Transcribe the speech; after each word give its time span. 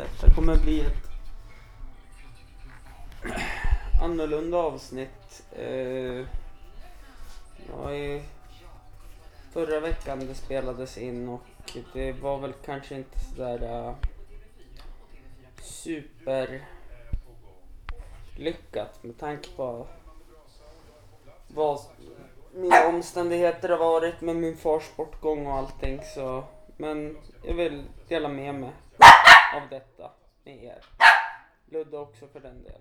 Detta 0.00 0.34
kommer 0.34 0.56
bli 0.56 0.80
ett 0.80 1.10
annorlunda 4.02 4.58
avsnitt. 4.58 5.42
Eh, 5.52 6.26
ja, 7.68 7.94
i 7.94 8.22
förra 9.52 9.80
veckan 9.80 10.26
det 10.26 10.34
spelades 10.34 10.98
in 10.98 11.28
och 11.28 11.78
det 11.92 12.12
var 12.12 12.38
väl 12.38 12.52
kanske 12.64 12.94
inte 12.94 13.18
sådär 13.18 13.62
uh, 13.62 13.88
eh, 13.88 13.94
super 15.62 16.68
lyckat 18.36 19.02
med 19.02 19.18
tanke 19.18 19.48
på 19.56 19.86
vad 21.48 21.80
mina 22.54 22.88
omständigheter 22.88 23.68
har 23.68 23.78
varit 23.78 24.20
med 24.20 24.36
min 24.36 24.56
fars 24.56 24.84
bortgång 24.96 25.46
och 25.46 25.54
allting 25.54 26.00
så 26.14 26.44
men 26.76 27.16
jag 27.42 27.54
vill 27.54 27.84
dela 28.08 28.28
med 28.28 28.54
mig 28.54 28.72
av 29.54 29.68
detta 29.70 30.10
med 30.44 30.64
er. 30.64 30.84
Ludde 31.66 31.98
också 31.98 32.26
för 32.26 32.40
den 32.40 32.62
delen. 32.62 32.80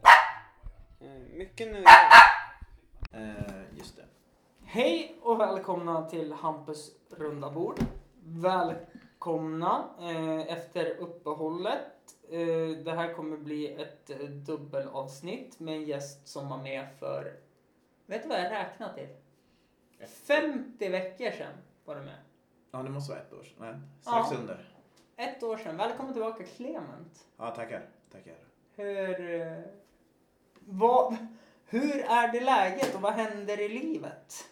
Eh, 1.01 1.37
mycket 1.37 1.71
nöje. 1.71 1.85
Eh, 3.11 3.77
just 3.77 3.95
det. 3.95 4.05
Hej 4.65 5.19
och 5.21 5.39
välkomna 5.39 6.09
till 6.09 6.33
Hampus 6.33 6.91
runda 7.11 7.51
bord. 7.51 7.79
Välkomna 8.23 9.89
eh, 9.99 10.53
efter 10.57 10.85
uppehållet. 10.97 11.81
Eh, 12.31 12.83
det 12.85 12.91
här 12.95 13.13
kommer 13.13 13.37
bli 13.37 13.81
ett 13.81 14.09
eh, 14.09 14.17
dubbelavsnitt 14.17 15.59
med 15.59 15.75
en 15.75 15.83
gäst 15.83 16.27
som 16.27 16.49
var 16.49 16.57
med 16.57 16.87
för, 16.99 17.39
vet 18.05 18.23
du 18.23 18.29
vad 18.29 18.39
jag 18.39 18.51
räknade 18.51 18.93
till? 18.93 19.07
50 20.07 20.89
veckor 20.89 21.31
sedan 21.31 21.53
var 21.85 21.95
du 21.95 22.01
med. 22.01 22.19
Ja, 22.71 22.83
det 22.83 22.89
måste 22.89 23.11
vara 23.11 23.21
ett 23.21 23.33
år 23.33 23.43
sedan. 23.43 23.55
Nej, 23.59 23.75
strax 24.01 24.31
Ja. 24.31 24.37
under. 24.37 24.78
Ett 25.19 25.43
år 25.43 25.57
sedan. 25.57 25.77
Välkommen 25.77 26.13
tillbaka 26.13 26.43
Clement. 26.43 27.27
Ja, 27.37 27.51
tackar. 27.51 27.81
Tackar. 28.11 28.33
Hur, 28.75 29.41
eh, 29.41 29.57
vad, 30.59 31.15
hur 31.65 31.99
är 32.01 32.31
det 32.31 32.39
läget 32.39 32.95
och 32.95 33.01
vad 33.01 33.13
händer 33.13 33.59
i 33.59 33.69
livet? 33.69 34.49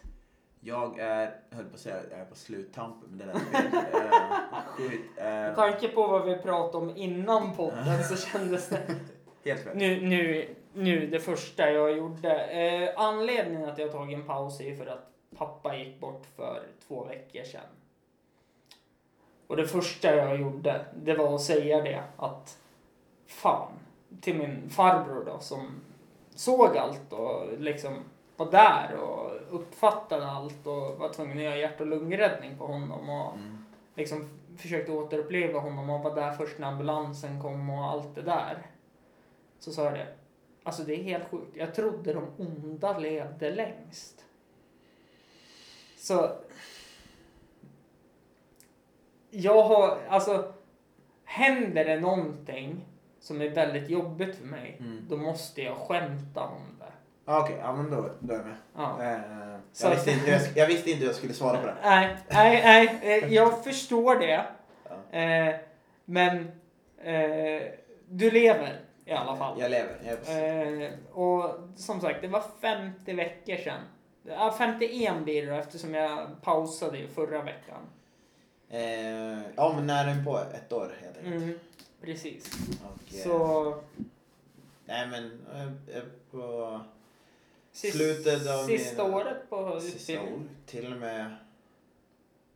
Jag 0.60 0.98
är, 0.98 1.40
höll 1.50 1.64
på 1.64 1.74
att 1.74 1.80
säga, 1.80 1.96
jag 2.10 2.20
är 2.20 2.24
på 2.24 2.34
sluttampen, 2.34 3.08
men 3.10 3.18
det 3.18 3.24
lät 3.26 3.42
fel. 3.42 3.66
eh, 3.94 4.62
skit. 4.66 5.00
Eh, 5.16 5.24
Med 5.24 5.56
tanke 5.56 5.88
på 5.88 6.06
vad 6.06 6.24
vi 6.26 6.36
pratade 6.38 6.84
om 6.84 6.96
innan 6.96 7.56
podden 7.56 8.04
så 8.04 8.16
kändes 8.16 8.68
det 8.68 8.96
helt 9.44 9.60
fel. 9.60 9.76
Nu, 9.76 10.00
nu, 10.00 10.54
nu 10.72 11.06
det 11.06 11.20
första 11.20 11.70
jag 11.70 11.96
gjorde. 11.96 12.44
Eh, 12.44 12.90
anledningen 12.96 13.68
att 13.68 13.78
jag 13.78 13.92
tagit 13.92 14.18
en 14.18 14.26
paus 14.26 14.60
är 14.60 14.64
ju 14.64 14.76
för 14.76 14.86
att 14.86 15.10
pappa 15.36 15.76
gick 15.76 16.00
bort 16.00 16.26
för 16.36 16.62
två 16.88 17.04
veckor 17.04 17.42
sedan. 17.44 17.60
Och 19.48 19.56
det 19.56 19.66
första 19.66 20.16
jag 20.16 20.40
gjorde, 20.40 20.84
det 20.94 21.14
var 21.14 21.34
att 21.34 21.42
säga 21.42 21.82
det 21.82 22.02
att 22.16 22.58
fan, 23.26 23.72
till 24.20 24.36
min 24.38 24.70
farbror 24.70 25.24
då 25.24 25.38
som 25.40 25.80
såg 26.34 26.76
allt 26.76 27.12
och 27.12 27.58
liksom 27.58 27.94
var 28.36 28.50
där 28.50 28.94
och 28.96 29.30
uppfattade 29.50 30.26
allt 30.26 30.66
och 30.66 30.98
var 30.98 31.12
tvungen 31.12 31.38
att 31.38 31.44
göra 31.44 31.56
hjärt 31.56 31.80
och 31.80 31.86
lungräddning 31.86 32.58
på 32.58 32.66
honom 32.66 33.08
och 33.08 33.34
Mm. 33.34 33.64
liksom 33.94 34.28
försökte 34.56 34.92
återuppleva 34.92 35.60
honom 35.60 35.90
och 35.90 36.00
var 36.00 36.14
där 36.14 36.32
först 36.32 36.58
när 36.58 36.68
ambulansen 36.68 37.42
kom 37.42 37.70
och 37.70 37.84
allt 37.84 38.14
det 38.14 38.22
där. 38.22 38.66
Så 39.58 39.72
sa 39.72 39.84
jag 39.84 39.94
det. 39.94 40.06
Alltså 40.62 40.82
det 40.82 40.94
är 40.94 41.02
helt 41.02 41.30
sjukt. 41.30 41.56
Jag 41.56 41.74
trodde 41.74 42.12
de 42.12 42.24
onda 42.38 42.98
levde 42.98 43.50
längst. 43.50 44.24
Så. 45.96 46.30
Jag 49.30 49.62
har, 49.62 49.98
alltså. 50.08 50.52
Händer 51.24 51.84
det 51.84 52.00
någonting 52.00 52.84
som 53.20 53.40
är 53.42 53.48
väldigt 53.48 53.90
jobbigt 53.90 54.36
för 54.36 54.44
mig. 54.46 54.76
Mm. 54.80 55.06
Då 55.08 55.16
måste 55.16 55.62
jag 55.62 55.76
skämta 55.76 56.40
om 56.40 56.76
det. 56.78 56.84
Ah, 57.24 57.40
Okej, 57.40 57.56
ja 57.60 57.72
men 57.76 57.90
då, 57.90 58.10
då 58.20 58.34
är 58.34 58.38
jag 58.38 58.46
med. 58.46 58.56
Ja. 58.76 59.04
Eh, 59.04 59.58
Så- 59.72 59.86
jag, 59.86 59.90
visste 59.90 60.10
inte, 60.10 60.30
jag, 60.30 60.40
jag 60.54 60.66
visste 60.66 60.90
inte 60.90 61.00
hur 61.00 61.06
jag 61.06 61.16
skulle 61.16 61.34
svara 61.34 61.60
på 61.60 61.66
det. 61.66 61.74
Nej, 61.82 62.16
nej, 62.30 62.62
nej. 62.64 63.18
eh, 63.22 63.34
Jag 63.34 63.64
förstår 63.64 64.14
det. 64.16 64.46
Ja. 65.10 65.18
Eh, 65.18 65.54
men 66.04 66.38
eh, 67.02 67.62
du 68.08 68.30
lever 68.30 68.80
i 69.04 69.12
alla 69.12 69.36
fall. 69.36 69.60
Jag 69.60 69.70
lever. 69.70 69.96
Jag, 70.04 70.82
Eh, 70.84 70.90
och 71.12 71.54
som 71.76 72.00
sagt, 72.00 72.20
det 72.22 72.28
var 72.28 72.42
50 72.60 73.12
veckor 73.12 73.56
sedan. 73.56 73.80
Ja, 74.22 74.54
51 74.58 75.22
blir 75.24 75.46
det 75.46 75.56
eftersom 75.56 75.94
jag 75.94 76.42
pausade 76.42 76.98
ju 76.98 77.08
förra 77.08 77.42
veckan. 77.42 77.80
Eh, 78.70 79.40
ja, 79.56 79.72
men 79.76 79.86
nära 79.86 80.10
in 80.10 80.24
på 80.24 80.38
ett 80.38 80.72
år 80.72 80.92
helt 81.00 81.16
enkelt. 81.18 81.42
Mm, 81.42 81.58
precis. 82.00 82.68
Och, 82.84 83.14
eh, 83.14 83.22
Så 83.24 83.82
Nej, 84.84 85.06
men 85.08 85.40
eh, 85.54 85.96
eh, 85.96 86.02
på 86.30 86.80
sis- 87.72 87.92
slutet 87.92 88.46
av 88.50 88.66
sista 88.66 89.04
mina- 89.04 89.16
året 89.16 89.50
på 89.50 89.80
utbildningen. 89.84 90.48
till 90.66 90.92
och 90.92 90.98
med... 90.98 91.36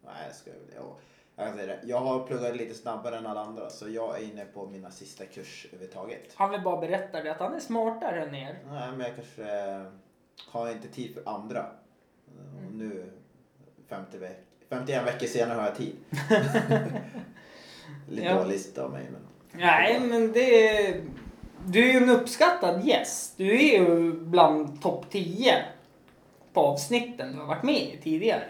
Nej, 0.05 0.15
jag 0.27 0.35
ska... 0.37 0.51
Ja, 0.77 0.97
jag 1.37 1.47
kan 1.47 1.57
säga 1.57 1.67
det. 1.67 1.81
Jag 1.89 2.01
har 2.01 2.27
pluggat 2.27 2.57
lite 2.57 2.75
snabbare 2.75 3.17
än 3.19 3.27
alla 3.27 3.41
andra, 3.41 3.71
så 3.71 3.89
jag 3.89 4.21
är 4.21 4.25
inne 4.25 4.45
på 4.45 4.67
mina 4.67 4.91
sista 4.91 5.27
kurs 5.27 5.67
överhuvudtaget. 5.73 6.35
Han 6.35 6.51
vill 6.51 6.61
bara 6.63 6.81
berätta 6.81 7.23
det 7.23 7.31
att 7.33 7.39
han 7.39 7.55
är 7.55 7.61
smartare 7.61 8.23
än 8.25 8.35
er. 8.35 8.59
Nej, 8.71 8.91
men 8.91 9.01
jag 9.01 9.15
kanske 9.17 9.61
eh, 9.61 9.87
har 10.49 10.71
inte 10.71 10.89
tid 10.89 11.15
för 11.15 11.29
andra. 11.29 11.59
Eh, 12.27 12.67
Och 12.67 12.73
nu, 12.73 13.11
50 13.89 14.19
veck 14.19 14.39
51 14.73 15.07
veckor 15.07 15.27
senare 15.27 15.57
har 15.59 15.65
jag 15.67 15.77
tid. 15.77 15.97
Lite 18.09 18.27
Ja. 18.27 18.35
dåligt 18.35 18.79
av 18.79 18.91
mig, 18.93 19.03
men... 19.13 19.21
Nej, 19.61 20.01
men 20.01 20.33
det 20.33 20.77
är... 20.77 21.01
Du 21.67 21.89
är 21.89 21.93
ju 21.93 21.99
en 21.99 22.11
uppskattad 22.11 22.85
gäst. 22.85 23.35
Du 23.37 23.53
är 23.53 23.79
ju 23.79 24.13
bland 24.13 24.83
topp 24.83 25.07
10 25.11 25.55
på 26.53 26.61
avsnitten 26.61 27.33
du 27.33 27.39
har 27.39 27.47
varit 27.47 27.63
med 27.63 27.75
i 27.83 27.99
tidigare. 28.03 28.43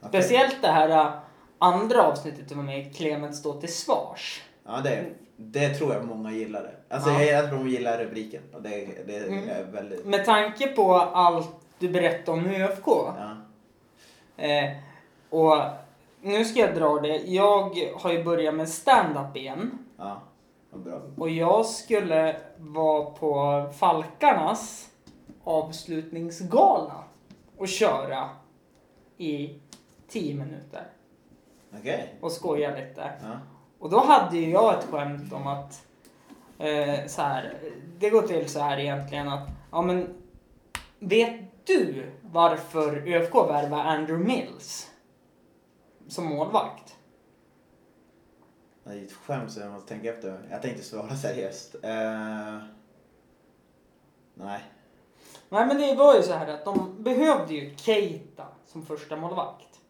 Okej. 0.00 0.08
Speciellt 0.22 0.56
det 0.62 0.68
här 0.68 0.88
äh, 0.88 1.12
andra 1.58 2.02
avsnittet 2.02 2.48
du 2.48 2.54
var 2.54 2.62
med 2.62 2.86
i, 2.86 2.90
Clement 2.94 3.36
står 3.36 3.60
till 3.60 3.72
svars. 3.74 4.42
Ja, 4.66 4.80
det, 4.84 5.04
det 5.36 5.68
tror 5.74 5.94
jag 5.94 6.04
många 6.04 6.32
gillade. 6.32 6.70
Alltså, 6.88 7.10
Ja. 7.10 7.22
jag 7.22 7.48
tror 7.48 7.58
de 7.58 7.68
gillar 7.68 7.98
rubriken. 7.98 8.42
Och 8.52 8.62
det, 8.62 8.88
det 9.06 9.16
Mm. 9.18 9.48
är 9.48 9.62
väldigt... 9.64 10.06
Med 10.06 10.24
tanke 10.24 10.66
på 10.66 10.94
allt 10.96 11.50
du 11.78 11.88
berättade 11.88 12.38
om 12.38 12.46
ÖFK. 12.46 12.86
Ja. 12.86 13.36
Eh, 14.36 14.70
och 15.30 15.54
nu 16.20 16.44
ska 16.44 16.60
jag 16.60 16.74
dra 16.74 17.00
det. 17.00 17.16
Jag 17.16 17.92
har 17.94 18.12
ju 18.12 18.24
börjat 18.24 18.54
med 18.54 18.68
stand-up 18.68 19.36
igen. 19.36 19.78
Ja, 19.96 20.22
vad 20.70 20.82
bra. 20.82 21.00
Och 21.16 21.30
jag 21.30 21.66
skulle 21.66 22.36
vara 22.56 23.04
på 23.04 23.64
Falkarnas 23.78 24.90
avslutningsgala 25.44 27.04
och 27.56 27.68
köra 27.68 28.28
i 29.16 29.60
10 30.08 30.34
minuter 30.34 30.86
Okej. 31.78 32.14
och 32.20 32.32
skoja 32.32 32.70
lite. 32.70 33.10
Ja. 33.22 33.38
Och 33.78 33.90
då 33.90 34.00
hade 34.00 34.36
ju 34.36 34.50
jag 34.50 34.78
ett 34.78 34.84
skämt 34.90 35.32
om 35.32 35.46
att 35.46 35.86
eh, 36.58 37.06
så 37.06 37.22
här, 37.22 37.54
det 37.98 38.10
går 38.10 38.22
till 38.22 38.48
så 38.48 38.60
här 38.60 38.78
egentligen 38.78 39.28
att 39.28 39.48
ja 39.72 39.82
men 39.82 40.14
vet 40.98 41.66
du 41.66 42.10
varför 42.22 43.08
ÖFK 43.08 43.34
värvar 43.34 43.84
Andrew 43.84 44.26
Mills 44.26 44.90
som 46.08 46.24
målvakt? 46.24 46.96
Det 48.84 48.90
är 48.90 49.02
ett 49.02 49.12
skämt 49.12 49.52
så 49.52 49.60
jag 49.60 49.72
måste 49.72 49.88
tänka 49.88 50.14
efter. 50.14 50.40
Jag 50.50 50.62
tänkte 50.62 50.82
svara 50.82 51.16
seriöst. 51.16 51.74
Eh, 51.82 52.58
nej. 54.34 54.60
Nej 55.48 55.66
men 55.66 55.78
det 55.78 55.94
var 55.94 56.14
ju 56.16 56.22
så 56.22 56.32
här 56.32 56.46
att 56.48 56.64
de 56.64 57.02
behövde 57.02 57.54
ju 57.54 57.76
Keita 57.76 58.46
som 58.66 58.86
första 58.86 59.16
målvakt. 59.16 59.80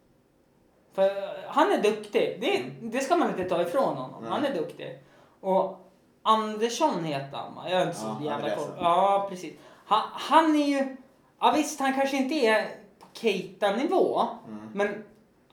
För 0.92 1.10
han 1.46 1.72
är 1.72 1.82
duktig. 1.82 2.38
Det, 2.40 2.70
det 2.82 3.00
ska 3.00 3.16
man 3.16 3.28
inte 3.28 3.44
ta 3.44 3.62
ifrån 3.62 3.96
honom. 3.96 4.22
Nej. 4.22 4.30
Han 4.30 4.44
är 4.44 4.54
duktig. 4.54 5.02
Och 5.40 5.90
Andersson 6.22 7.04
heter 7.04 7.36
han? 7.36 7.70
Jag 7.70 7.82
är 7.82 7.86
inte 7.86 7.98
så 7.98 8.16
Ja, 8.20 8.30
jävla 8.30 8.56
koll. 8.56 8.68
Ja 8.80 9.26
precis. 9.30 9.54
Han, 9.86 10.02
han 10.12 10.56
är 10.56 10.66
ju... 10.66 10.96
Ja 11.40 11.52
visst 11.56 11.80
han 11.80 11.94
kanske 11.94 12.16
inte 12.16 12.34
är 12.34 12.66
på 12.98 13.06
Keita-nivå. 13.12 14.22
Mm. 14.48 14.70
Men 14.74 15.04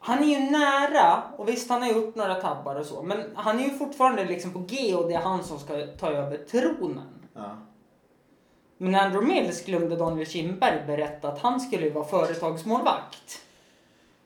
han 0.06 0.24
är 0.24 0.28
ju 0.28 0.40
nära. 0.52 1.24
Och 1.38 1.50
visst 1.50 1.70
han 1.70 1.82
har 1.82 1.90
gjort 1.90 2.16
några 2.16 2.36
tabbar 2.36 2.76
och 2.76 2.86
så. 2.86 3.02
Men 3.04 3.24
han 3.36 3.60
är 3.60 3.64
ju 3.64 3.70
fortfarande 3.70 4.26
liksom 4.26 4.54
på 4.54 4.60
G 4.60 4.96
och 4.96 5.08
det 5.08 5.14
är 5.14 5.20
han 5.20 5.44
som 5.44 5.60
ska 5.60 5.74
ta 6.00 6.12
över 6.12 6.38
tronen. 6.38 7.10
Ja. 7.34 7.58
Men 8.78 8.96
Andrew 8.96 9.34
Mills 9.34 9.66
glömde 9.66 9.96
Daniel 9.96 10.28
Kindberg 10.28 10.84
berätta 10.88 11.28
att 11.28 11.40
han 11.40 11.60
skulle 11.60 11.90
vara 11.90 12.06
företagsmålvakt. 12.06 13.42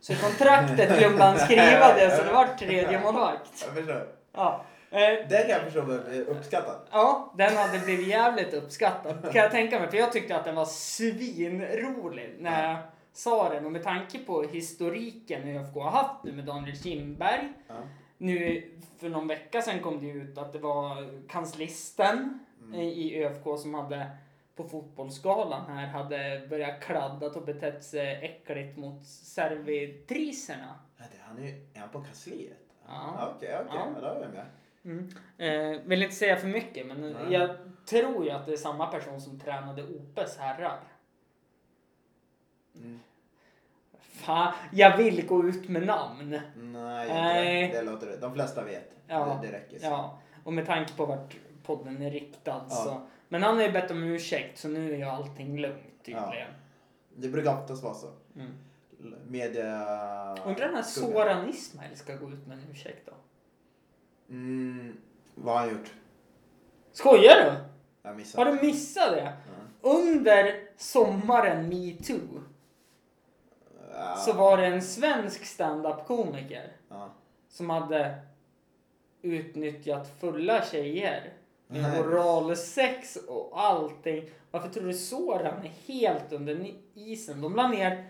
Så 0.02 0.14
i 0.14 0.16
kontraktet 0.16 1.00
glömde 1.00 1.24
han 1.24 1.38
skriva 1.40 1.94
det 1.94 2.18
så 2.18 2.24
det 2.24 2.34
var 2.34 2.46
tredje 2.60 3.00
målvakt. 3.02 3.66
Jag 3.66 3.76
förstår. 3.76 4.08
Ja. 4.36 4.66
Eh, 4.92 5.00
Det 5.00 5.42
kan 5.42 5.50
jag 5.50 5.62
förstå 5.62 5.82
var 5.82 6.20
uppskattat. 6.28 6.88
ja, 6.92 7.34
den 7.38 7.58
hade 7.58 7.80
blivit 7.80 8.08
jävligt 8.08 8.54
uppskattad 8.54 9.22
kan 9.24 9.42
jag 9.42 9.52
tänka 9.52 9.80
mig. 9.80 9.90
För 9.90 9.98
jag 9.98 10.12
tyckte 10.12 10.36
att 10.36 10.46
den 10.46 10.56
var 10.56 10.66
svinrolig 10.66 12.36
när 12.40 12.78
jag 13.12 13.18
sa 13.18 13.50
den. 13.50 13.66
Och 13.66 13.72
med 13.72 13.84
tanke 13.84 14.20
på 14.20 14.42
historiken 14.44 15.48
ÖFK 15.48 15.76
har 15.76 15.92
haft 15.92 16.24
nu 16.24 16.32
med 16.32 16.46
Daniel 16.46 16.78
Kindberg. 16.78 17.54
Ja. 17.68 17.76
nu 18.18 18.64
för 18.98 19.10
någon 19.10 19.28
vecka 19.28 19.62
sedan 19.62 19.80
kom 19.80 20.00
det 20.02 20.08
ut 20.10 20.38
att 20.38 20.54
det 20.54 20.60
var 20.60 21.20
kanslisten 21.28 22.40
Mm. 22.64 22.82
i 22.82 23.24
ÖFK 23.26 23.44
som 23.60 23.74
hade 23.74 24.08
på 24.56 24.64
fotbollsgalan 24.64 25.66
här 25.72 25.88
hade 25.88 26.48
börjat 26.50 26.82
kladdat 26.82 27.36
och 27.36 27.46
betett 27.46 27.84
sig 27.84 28.26
äckligt 28.26 28.78
mot 28.78 29.06
servitriserna. 29.06 30.76
Ja, 30.98 31.04
det- 31.12 31.18
Han 31.28 31.38
är, 31.38 31.48
är 31.74 31.80
han 31.80 31.90
på 31.90 32.02
kansliet? 32.02 32.58
Ja. 32.88 33.32
Okej, 33.36 33.58
okej. 33.66 33.80
Ja. 33.96 34.02
Då 34.02 34.08
är 34.08 34.22
jag 34.22 34.32
med. 34.32 34.46
Mm. 34.86 35.76
Eh, 35.76 35.82
vill 35.86 36.04
inte 36.04 36.16
säga 36.16 36.36
för 36.38 36.48
mycket 36.48 36.88
men 36.88 37.02
Nej. 37.02 37.14
jag 37.34 37.50
tror 37.86 38.26
ju 38.26 38.32
att 38.32 38.46
det 38.46 38.52
är 38.52 38.58
samma 38.58 38.88
person 38.88 39.22
som 39.22 39.40
tränade 39.40 39.84
Opes 39.84 40.38
herrar. 40.38 40.80
Mm. 42.76 43.00
Fan, 44.00 44.54
jag 44.72 44.98
vill 44.98 45.26
gå 45.28 45.48
ut 45.48 45.70
med 45.70 45.86
namn. 45.86 46.30
Nej, 46.56 47.08
Nej. 47.08 47.68
Det. 47.68 47.78
det 47.78 47.82
låter 47.92 48.08
det. 48.08 48.18
De 48.18 48.34
flesta 48.34 48.64
vet. 48.64 48.92
Ja, 49.08 49.40
Det, 49.42 49.48
det 49.48 49.54
räcker. 49.58 49.80
så. 49.80 49.86
Ja, 49.86 50.20
och 50.44 50.54
med 50.54 50.66
tanke 50.66 50.94
på 50.94 51.06
vart 51.06 51.36
podden 51.64 52.02
är 52.02 52.12
riktad 52.12 52.62
Ja. 52.70 52.76
så. 52.76 53.02
Men 53.28 53.44
han 53.44 53.56
har 53.56 53.64
ju 53.64 53.72
bett 53.72 53.92
om 53.92 54.04
ursäkt 54.04 54.58
så 54.60 54.68
nu 54.68 54.94
är 54.94 54.98
ju 54.98 55.04
allting 55.04 55.58
lugnt 55.60 56.04
tydligen. 56.06 56.52
Det 57.16 57.28
brukar 57.30 57.62
oftast 57.62 57.84
vara 57.84 57.94
så. 57.94 58.08
Mm. 58.36 58.52
Media... 59.28 59.66
Undrar 60.46 60.72
när. 60.72 60.82
Soran 60.82 61.50
Ismail 61.50 61.98
ska 61.98 62.16
gå 62.16 62.30
ut 62.30 62.48
med 62.48 62.58
en 62.58 62.64
ursäkt 62.72 63.06
då? 63.06 63.14
Mm, 64.30 64.98
vad 65.36 65.54
har 65.54 65.62
han 65.62 65.70
gjort? 65.70 65.94
Skojar 66.92 67.36
du? 67.36 67.54
Jag. 68.02 68.46
Har 68.46 68.46
du 68.46 68.62
missat 68.68 69.12
det? 69.12 69.22
Ja. 69.24 69.32
Under 69.90 70.56
sommaren 70.78 71.70
metoo 71.70 72.44
Så 74.26 74.34
var 74.34 74.58
det 74.58 74.66
en 74.66 74.82
svensk 74.82 75.46
stand-up-komiker 75.46 76.72
Ja. 76.90 77.10
som 77.50 77.70
hade 77.70 78.20
utnyttjat 79.22 80.20
fulla 80.20 80.66
tjejer. 80.66 81.34
Nej. 81.68 81.82
Med 81.82 82.00
oralsex 82.00 83.16
och 83.16 83.52
allting. 83.62 84.30
Varför 84.52 84.70
tror 84.70 84.84
du 84.84 84.94
Soran 84.94 85.64
är 85.66 85.94
helt 85.94 86.32
under 86.32 86.74
isen? 86.94 87.42
De 87.42 87.56
la 87.56 87.68
ner 87.68 88.06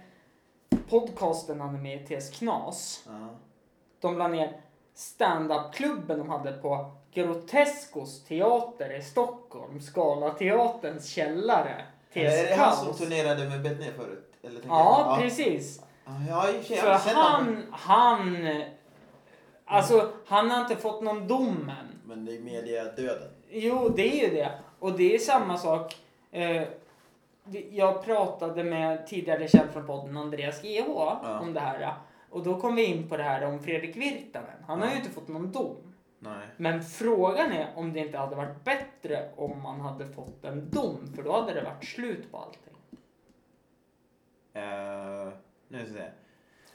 podcasten 0.89 1.61
han 1.61 1.75
är 1.75 1.79
med 1.79 2.01
i 2.01 2.05
TS 2.05 2.29
Knas. 2.39 3.03
Ja. 3.07 3.27
De 3.99 4.17
la 4.17 4.27
ner 4.27 4.61
stand-up-klubben 4.93 6.17
de 6.19 6.29
hade 6.29 6.51
på 6.51 6.91
Groteskos 7.13 8.23
teater 8.23 8.97
i 8.97 9.01
Stockholm. 9.01 9.81
Scalateaterns 9.81 11.07
källare. 11.07 11.85
Är 12.13 12.23
det 12.23 12.45
TS 12.47 12.57
han 12.57 12.75
som 12.75 12.93
turnerade 12.93 13.49
med 13.49 13.61
Betnér 13.61 13.91
förut? 13.91 14.28
Eller 14.43 14.61
Ja, 14.67 15.05
jag? 15.07 15.21
precis. 15.23 15.83
Ja, 16.29 16.49
och 16.59 16.63
för 16.65 17.13
han, 17.15 17.63
han... 17.71 18.47
Alltså, 19.65 20.11
han 20.27 20.51
har 20.51 20.61
inte 20.61 20.75
fått 20.75 21.01
någon 21.01 21.27
dom 21.27 21.71
än. 21.79 21.99
Men 22.05 22.25
det 22.25 22.35
är 22.35 22.39
mediadöden. 22.39 23.29
Jo, 23.49 23.89
det 23.95 24.21
är 24.21 24.27
ju 24.29 24.35
det. 24.35 24.51
Och 24.79 24.91
det 24.97 25.15
är 25.15 25.19
samma 25.19 25.57
sak. 25.57 25.95
Eh, 26.31 26.63
jag 27.71 28.05
pratade 28.05 28.63
med 28.63 29.07
tidigare 29.07 29.47
känd 29.47 29.69
från 29.73 29.85
podden 29.87 30.17
Andreas 30.17 30.61
GH 30.61 30.89
om 31.41 31.53
det 31.53 31.59
här. 31.59 31.93
Och 32.29 32.43
då 32.43 32.59
kom 32.59 32.75
vi 32.75 32.85
in 32.85 33.09
på 33.09 33.17
det 33.17 33.23
här 33.23 33.45
om 33.45 33.59
Fredrik 33.59 33.95
Virtanen. 33.95 34.63
Han 34.67 34.79
har 34.79 34.87
ju 34.87 34.93
Ja. 34.93 34.97
inte 34.99 35.09
fått 35.11 35.27
någon 35.27 35.51
dom. 35.51 35.75
Nej. 36.19 36.47
Men 36.57 36.83
frågan 36.83 37.51
är 37.51 37.67
om 37.75 37.93
det 37.93 37.99
inte 37.99 38.17
hade 38.17 38.35
varit 38.35 38.63
bättre 38.63 39.29
om 39.35 39.61
man 39.61 39.79
hade 39.81 40.05
fått 40.07 40.45
en 40.45 40.69
dom. 40.69 41.13
För 41.15 41.23
då 41.23 41.33
hade 41.41 41.53
det 41.53 41.61
varit 41.63 41.85
slut 41.85 42.31
på 42.31 42.37
allting. 42.37 42.68
Uh, 44.59 45.33
nu 45.67 45.77
ska 45.85 45.87
jag 45.87 46.05
se. 46.05 46.11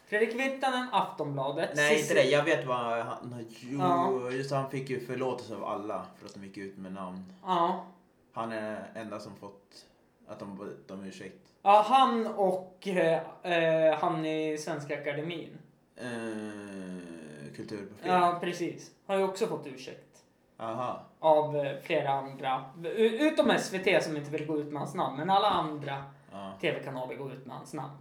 Fredrik 0.07 0.35
Virtanen, 0.35 0.89
Aftonbladet. 0.93 1.71
Nej, 1.75 2.01
inte 2.01 2.15
det. 2.15 2.23
Jag 2.25 2.45
vet 2.45 2.67
vad 2.67 2.77
han... 2.77 3.45
Jo, 3.61 3.79
Ja. 3.81 4.31
just 4.31 4.51
han 4.53 4.71
fick 4.71 4.91
ju 4.91 5.01
förlåtelse 5.01 5.55
av 5.55 5.65
alla 5.65 6.07
för 6.19 6.27
att 6.27 6.35
de 6.35 6.45
gick 6.45 6.57
ut 6.57 6.79
med 6.79 6.93
namn. 6.93 7.33
Ja. 7.45 7.85
Han 8.33 8.53
är 8.53 8.91
enda 8.95 9.21
som 9.21 9.37
fått 9.37 9.87
att 10.29 10.39
de 10.39 10.57
bett 10.59 10.91
om 10.91 11.05
ursäkt. 11.05 11.53
ja, 11.63 11.85
han 11.89 12.27
och 12.27 12.89
eh, 12.89 13.21
eh, 13.43 13.99
han 13.99 14.27
i 14.27 14.59
Svenska 14.59 15.01
Akademin. 15.01 15.59
Uh, 16.03 17.55
kulturprofil. 17.57 18.07
Ja, 18.11 18.39
precis. 18.41 18.91
Har 19.07 19.17
ju 19.17 19.23
också 19.23 19.47
fått 19.47 19.67
ursäkt. 19.67 20.23
Aha. 20.59 21.01
Av 21.19 21.57
eh, 21.57 21.73
flera 21.83 22.11
andra. 22.11 22.65
Utom 22.97 23.53
SVT 23.59 24.03
som 24.05 24.17
inte 24.17 24.31
vill 24.31 24.47
gå 24.47 24.59
ut 24.59 24.73
med 24.73 24.83
hans 24.83 24.95
namn. 24.95 25.17
Men 25.17 25.31
alla 25.31 25.51
andra 25.51 26.05
Ja. 26.35 26.53
tv-kanaler 26.61 27.15
går 27.17 27.33
ut 27.33 27.47
med 27.47 27.57
hans 27.57 27.75
namn. 27.75 27.93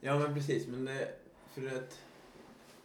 ja, 0.00 0.18
men 0.18 0.34
precis. 0.34 0.66
Men 0.68 0.84
det, 0.84 1.08
för 1.54 1.66
att, 1.66 1.98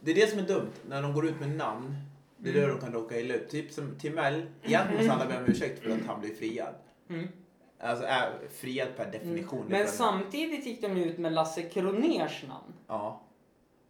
det 0.00 0.10
är 0.10 0.14
det 0.14 0.26
som 0.30 0.38
är 0.38 0.42
dumt. 0.42 0.72
När 0.88 1.02
de 1.02 1.12
går 1.14 1.26
ut 1.26 1.40
med 1.40 1.56
namn. 1.56 1.94
Det 2.38 2.50
är 2.50 2.54
Mm. 2.54 2.68
då 2.68 2.74
de 2.74 2.80
kan 2.80 2.92
råka 2.92 3.20
illa 3.20 3.34
ut. 3.34 3.48
Typ 3.48 3.72
som 3.72 3.98
Timell. 3.98 4.46
Egentligen 4.62 5.06
måste 5.06 5.12
alla 5.12 5.26
be 5.26 5.38
om 5.44 5.44
ursäkt 5.50 5.82
för 5.82 5.90
att 5.90 6.06
han 6.06 6.20
blir 6.20 6.34
friad. 6.34 6.74
Mm. 7.08 7.28
Alltså 7.80 8.04
är 8.04 8.32
friad 8.50 8.88
per 8.96 9.12
definition. 9.12 9.58
Mm. 9.58 9.70
Det 9.70 9.76
är 9.76 9.82
Men 9.84 9.88
samtidigt 9.92 10.66
gick 10.66 10.80
de 10.82 10.86
ut 10.96 11.18
med 11.18 11.32
Lasse 11.32 11.62
Kroners 11.62 12.44
namn. 12.48 12.72
Ja. 12.86 13.22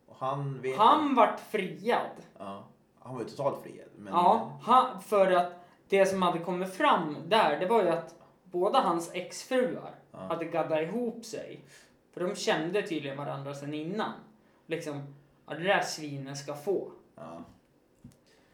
Och 0.06 0.17
han 0.19 0.61
vet... 0.62 0.76
Han 0.79 1.14
vart 1.14 1.41
friad. 1.41 2.11
Ja. 2.38 2.64
Han 2.99 3.14
var 3.14 3.23
ju 3.23 3.29
totalt 3.29 3.62
friad. 3.62 3.88
Men... 3.97 4.12
Ja, 4.12 4.59
han, 4.62 5.02
för 5.02 5.32
att 5.32 5.52
det 5.88 6.06
som 6.06 6.23
hade 6.23 6.38
kommit 6.38 6.75
fram 6.75 7.17
där, 7.26 7.61
det 7.61 7.67
var 7.67 7.82
ju 7.82 7.88
att 7.88 8.14
båda 8.44 8.81
hans 8.81 9.11
exfruar 9.14 9.94
Ja. 10.17 10.21
hade 10.23 10.45
gaddat 10.45 10.83
ihop 10.83 11.25
sig. 11.25 11.61
För 12.13 12.21
de 12.21 12.35
kände 12.35 12.83
tydligen 12.83 13.17
varandra 13.19 13.55
sedan 13.55 13.75
innan. 13.75 14.13
Liksom, 14.67 15.15
ja, 15.49 15.55
det 15.55 15.63
där 15.65 15.81
svinen 15.81 16.37
ska 16.37 16.55
få. 16.55 16.93
Ja. 17.17 17.43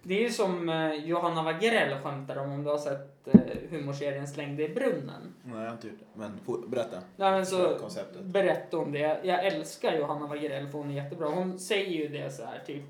Det 0.03 0.15
är 0.15 0.21
ju 0.21 0.31
som 0.31 0.69
eh, 0.69 0.95
Johanna 0.95 1.43
Wagrell 1.43 2.03
skämtar 2.03 2.37
om, 2.37 2.53
om 2.53 2.65
du 2.65 2.71
har 2.71 2.79
sett 2.79 3.29
eh, 3.29 3.41
humorserien 3.71 4.29
Slängde 4.29 4.63
i 4.63 4.69
brunnen. 4.69 5.35
Nej, 5.45 5.59
jag 5.59 5.65
har 5.67 5.73
inte 5.73 5.87
gjort 5.89 5.99
det. 5.99 6.19
Men 6.19 6.41
fo- 6.47 6.69
berätta. 6.69 6.97
Nej, 7.17 7.31
men 7.33 7.47
så 7.47 7.79
Konceptet. 7.79 8.23
berätta 8.23 8.79
om 8.79 8.93
det. 8.93 8.99
Jag 9.25 9.47
älskar 9.47 9.93
Johanna 9.99 10.27
Wagrell 10.27 10.69
för 10.69 10.79
hon 10.79 10.91
är 10.91 10.95
jättebra. 10.95 11.29
Hon 11.29 11.59
säger 11.59 11.91
ju 11.91 12.09
det 12.09 12.31
så 12.31 12.45
här 12.45 12.59
typ. 12.67 12.83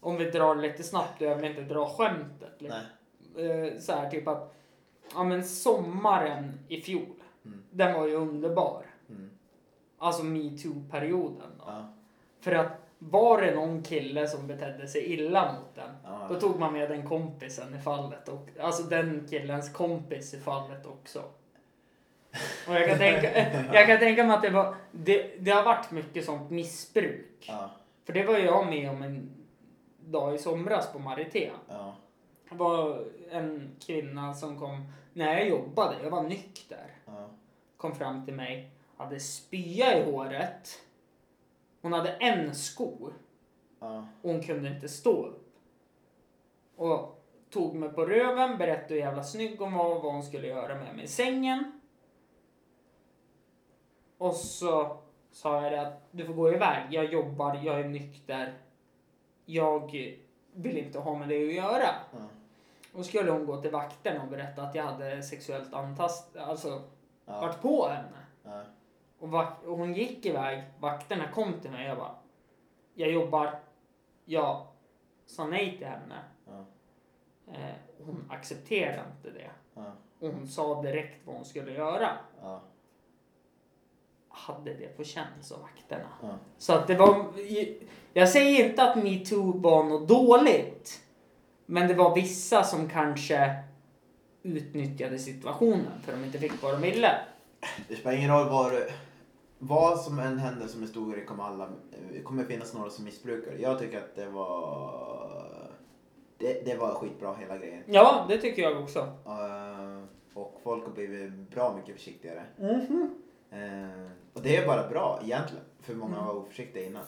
Om 0.00 0.16
vi 0.16 0.30
drar 0.30 0.54
lite 0.54 0.82
snabbt 0.82 1.20
jag 1.20 1.36
vill 1.36 1.44
inte 1.50 1.62
dra 1.62 1.86
skämtet. 1.88 2.52
Liksom. 2.58 2.80
Nej. 3.36 3.50
eh, 3.72 3.78
så 3.78 3.92
här 3.92 4.10
typ 4.10 4.28
att 4.28 4.54
ja 5.14 5.24
men 5.24 5.44
sommaren 5.44 6.58
i 6.68 6.80
fjol. 6.80 7.06
Den 7.72 7.94
var 7.94 8.06
ju 8.06 8.14
underbar. 8.14 8.82
Mm. 9.08 9.30
Alltså 9.98 10.22
metoo-perioden. 10.22 11.50
Ja. 11.66 11.92
För 12.40 12.52
att 12.52 12.72
var 12.98 13.42
det 13.42 13.54
någon 13.54 13.82
kille 13.82 14.28
som 14.28 14.46
betedde 14.46 14.88
sig 14.88 15.12
illa 15.12 15.52
mot 15.52 15.74
den, 15.74 15.90
Ja. 16.04 16.26
då 16.28 16.40
tog 16.40 16.58
man 16.58 16.72
med 16.72 16.90
den 16.90 17.08
kompisen 17.08 17.74
i 17.74 17.78
fallet. 17.78 18.28
Och, 18.28 18.48
alltså 18.60 18.82
den 18.82 19.26
killens 19.30 19.72
kompis 19.72 20.34
i 20.34 20.40
fallet 20.40 20.86
också. 20.86 21.22
Och 22.68 22.74
jag 22.74 22.88
kan 22.88 22.98
tänka, 22.98 23.38
jag 23.74 23.86
kan 23.86 23.98
tänka 23.98 24.24
mig 24.24 24.36
att 24.36 24.42
det 24.42 24.50
var, 24.50 24.74
det, 24.92 25.34
det 25.38 25.50
har 25.50 25.62
varit 25.62 25.90
mycket 25.90 26.24
sånt 26.24 26.50
missbruk. 26.50 27.44
Ja. 27.48 27.70
För 28.04 28.12
det 28.12 28.24
var 28.24 28.38
jag 28.38 28.66
med 28.66 28.90
om 28.90 29.02
en 29.02 29.30
dag 30.00 30.34
i 30.34 30.38
somras 30.38 30.92
på 30.92 30.98
Marité. 30.98 31.50
Ja. 31.68 31.94
Det 32.50 32.56
var 32.56 33.04
en 33.30 33.70
kvinna 33.86 34.34
som 34.34 34.58
kom 34.58 34.92
när 35.12 35.32
jag 35.32 35.48
jobbade, 35.48 35.96
jag 36.02 36.10
var 36.10 36.22
nykter. 36.22 36.86
Kom 37.82 37.94
fram 37.94 38.24
till 38.24 38.34
mig, 38.34 38.70
hade 38.96 39.20
spya 39.20 39.98
i 39.98 40.12
håret. 40.12 40.82
Hon 41.82 41.92
hade 41.92 42.12
en 42.12 42.54
sko 42.54 43.10
Ja. 43.80 44.06
och 44.22 44.30
hon 44.30 44.42
kunde 44.42 44.68
inte 44.68 44.88
stå 44.88 45.26
upp. 45.26 45.48
Och 46.76 47.24
tog 47.50 47.74
mig 47.74 47.88
på 47.88 48.04
röven, 48.06 48.58
berättade 48.58 48.94
hur 48.94 49.00
jävla 49.00 49.24
snygg 49.24 49.58
hon 49.58 49.72
var 49.72 49.96
och 49.96 50.02
vad 50.02 50.12
hon 50.12 50.22
skulle 50.22 50.46
göra 50.46 50.74
med 50.74 50.94
mig 50.96 51.04
i 51.04 51.08
sängen. 51.08 51.80
Och 54.18 54.34
så 54.34 54.98
sa 55.32 55.62
jag 55.62 55.72
det 55.72 55.80
att 55.80 56.02
du 56.10 56.26
får 56.26 56.34
gå 56.34 56.52
iväg, 56.52 56.86
jag 56.90 57.04
jobbar, 57.04 57.60
jag 57.64 57.80
är 57.80 57.88
nykter. 57.88 58.54
Jag 59.44 59.92
vill 60.52 60.78
inte 60.78 60.98
ha 60.98 61.14
med 61.18 61.28
det 61.28 61.48
att 61.48 61.54
göra. 61.54 61.88
Ja. 62.12 62.28
Och 62.92 63.04
skulle 63.06 63.30
hon 63.30 63.46
gå 63.46 63.62
till 63.62 63.70
vakterna 63.70 64.22
och 64.22 64.28
berätta 64.28 64.62
att 64.62 64.74
jag 64.74 64.84
hade 64.84 65.22
sexuellt 65.22 65.74
antast, 65.74 66.36
alltså 66.36 66.82
Ja. 67.26 67.40
varit 67.40 67.62
på 67.62 67.88
henne. 67.88 68.26
Ja. 68.44 68.62
Och, 69.18 69.28
vak- 69.28 69.64
och 69.66 69.78
hon 69.78 69.94
gick 69.94 70.26
iväg, 70.26 70.62
vakterna 70.80 71.28
kom 71.28 71.60
till 71.60 71.70
mig 71.70 71.82
och 71.84 71.88
jag 71.90 71.98
bara, 71.98 72.14
jag 72.94 73.10
jobbar, 73.10 73.58
jag 74.24 74.66
sa 75.26 75.46
nej 75.46 75.78
till 75.78 75.86
henne. 75.86 76.18
Ja. 76.46 76.64
Eh, 77.52 77.74
hon 78.06 78.24
accepterade 78.30 79.02
inte 79.16 79.30
det. 79.38 79.50
Ja. 79.74 79.92
Och 80.20 80.28
hon 80.28 80.48
sa 80.48 80.82
direkt 80.82 81.26
vad 81.26 81.36
hon 81.36 81.44
skulle 81.44 81.72
göra. 81.72 82.08
Ja. 82.42 82.60
Hade 84.28 84.74
det 84.74 84.96
på 84.96 85.04
känn, 85.04 85.26
sa 85.40 85.56
vakterna. 85.58 86.08
Så 86.58 86.72
att 86.72 86.86
det 86.86 86.94
var, 86.94 87.24
jag 88.12 88.28
säger 88.28 88.68
inte 88.68 88.82
att 88.82 88.96
metoo 89.02 89.58
var 89.58 89.84
något 89.84 90.08
dåligt. 90.08 91.00
Men 91.66 91.88
det 91.88 91.94
var 91.94 92.14
vissa 92.14 92.64
som 92.64 92.88
kanske 92.88 93.62
utnyttjade 94.42 95.18
situationen 95.18 96.00
för 96.04 96.12
de 96.12 96.24
inte 96.24 96.38
fick 96.38 96.62
vad 96.62 96.72
de 96.74 96.80
ville. 96.82 97.14
Det 97.88 97.96
spelar 97.96 98.16
ingen 98.16 98.30
roll 98.30 98.48
vad, 98.48 98.72
det- 98.72 98.92
vad 99.58 100.00
som 100.00 100.18
än 100.18 100.38
händer 100.38 100.66
som 100.66 100.80
historia 100.82 101.24
kommer 101.24 101.44
alla, 101.44 101.68
det 102.12 102.20
kommer 102.22 102.44
finnas 102.44 102.74
några 102.74 102.90
som 102.90 103.04
missbrukar. 103.04 103.52
Jag 103.58 103.78
tycker 103.78 103.98
att 103.98 104.14
det 104.16 104.26
var 104.28 105.42
det, 106.38 106.64
det 106.64 106.74
var 106.76 106.94
skitbra 106.94 107.34
hela 107.34 107.58
grejen. 107.58 107.82
Ja, 107.86 108.26
det 108.28 108.38
tycker 108.38 108.62
jag 108.62 108.82
också. 108.82 108.98
Eh, 109.26 110.02
och 110.34 110.60
folk 110.64 110.84
har 110.84 110.92
blivit 110.92 111.32
bra 111.50 111.76
mycket 111.76 111.94
försiktigare. 111.94 112.42
Mhm. 112.58 113.14
Eh, 113.50 114.06
och 114.32 114.42
det 114.42 114.56
är 114.56 114.66
bara 114.66 114.88
bra 114.88 115.20
egentligen. 115.24 115.64
För 115.80 115.94
många 115.94 116.14
Mm. 116.14 116.26
var 116.26 116.34
oförsiktiga 116.34 116.86
innan. 116.86 117.02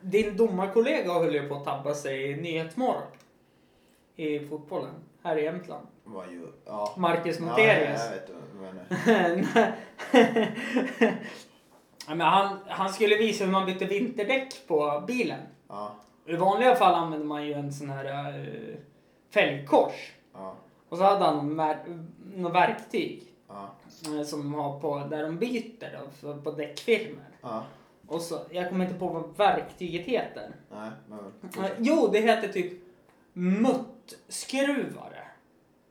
Din 0.00 0.36
domarkollega 0.36 1.12
höll 1.12 1.34
ju 1.34 1.48
på 1.48 1.54
att 1.54 1.64
tabba 1.64 1.94
sig 1.94 2.30
i 2.30 2.36
Nyhetsmorgon. 2.36 3.02
I 4.16 4.40
fotbollen. 4.48 4.94
Här 5.22 5.36
i 5.36 5.42
Jämtland. 5.44 5.86
Var 6.14 6.24
ju, 6.26 6.46
ja. 6.66 6.94
Marcus 6.96 7.40
Ja, 7.40 7.46
Noterius. 7.46 8.00
jag 8.04 8.10
vet 8.10 8.30
menar. 8.60 9.72
Ja, 12.08 12.14
men 12.14 12.26
han, 12.26 12.58
han 12.68 12.92
skulle 12.92 13.16
visa 13.16 13.44
hur 13.44 13.52
man 13.52 13.66
bytte 13.66 13.84
vinterdäck 13.84 14.66
på 14.66 15.04
bilen. 15.06 15.40
Ja, 15.68 15.94
I 16.26 16.36
vanliga 16.36 16.74
fall 16.74 16.94
använder 16.94 17.26
man 17.26 17.46
ju 17.46 17.52
en 17.52 17.72
sån 17.72 17.90
här 17.90 18.38
uh, 18.38 18.76
fälgkors. 19.30 20.12
ja, 20.34 20.54
Och 20.88 20.98
så 20.98 21.04
hade 21.04 21.24
han 21.24 21.56
något 22.36 22.54
verktyg 22.54 23.22
ja, 23.48 23.70
eh, 24.18 24.22
som 24.26 24.54
har 24.54 24.80
på 24.80 24.98
där 25.10 25.22
de 25.22 25.38
byter 25.38 25.98
då, 25.98 26.10
för, 26.20 26.40
på 26.40 26.50
däckfirmor. 26.50 27.24
ja. 27.42 27.64
Och 28.06 28.20
så, 28.20 28.38
jag 28.50 28.68
kommer 28.68 28.84
inte 28.84 28.98
på 28.98 29.08
vad 29.08 29.36
verktyget 29.36 30.06
heter. 30.06 30.50
Nej, 30.70 30.90
men... 31.08 31.64
Eh, 31.64 31.70
Jo, 31.78 32.08
det 32.12 32.20
heter 32.20 32.48
typ 32.48 32.72
muttskruvare. 33.32 35.17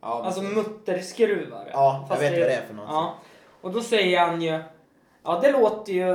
Ja, 0.08 0.24
Alltså 0.24 0.42
mutterskruvare. 0.42 1.70
Ja, 1.74 1.98
jag 2.00 2.08
Fast 2.08 2.22
vet 2.22 2.32
vad 2.40 2.50
det 2.50 2.54
är 2.56 2.66
för 2.68 2.74
något. 2.74 2.90
Ja. 2.90 3.16
Och 3.62 3.72
då 3.72 3.82
säger 3.82 4.20
han 4.20 4.42
ju, 4.42 4.64
ja 5.24 5.40
det 5.40 5.52
låter 5.52 5.94
ju 5.94 6.14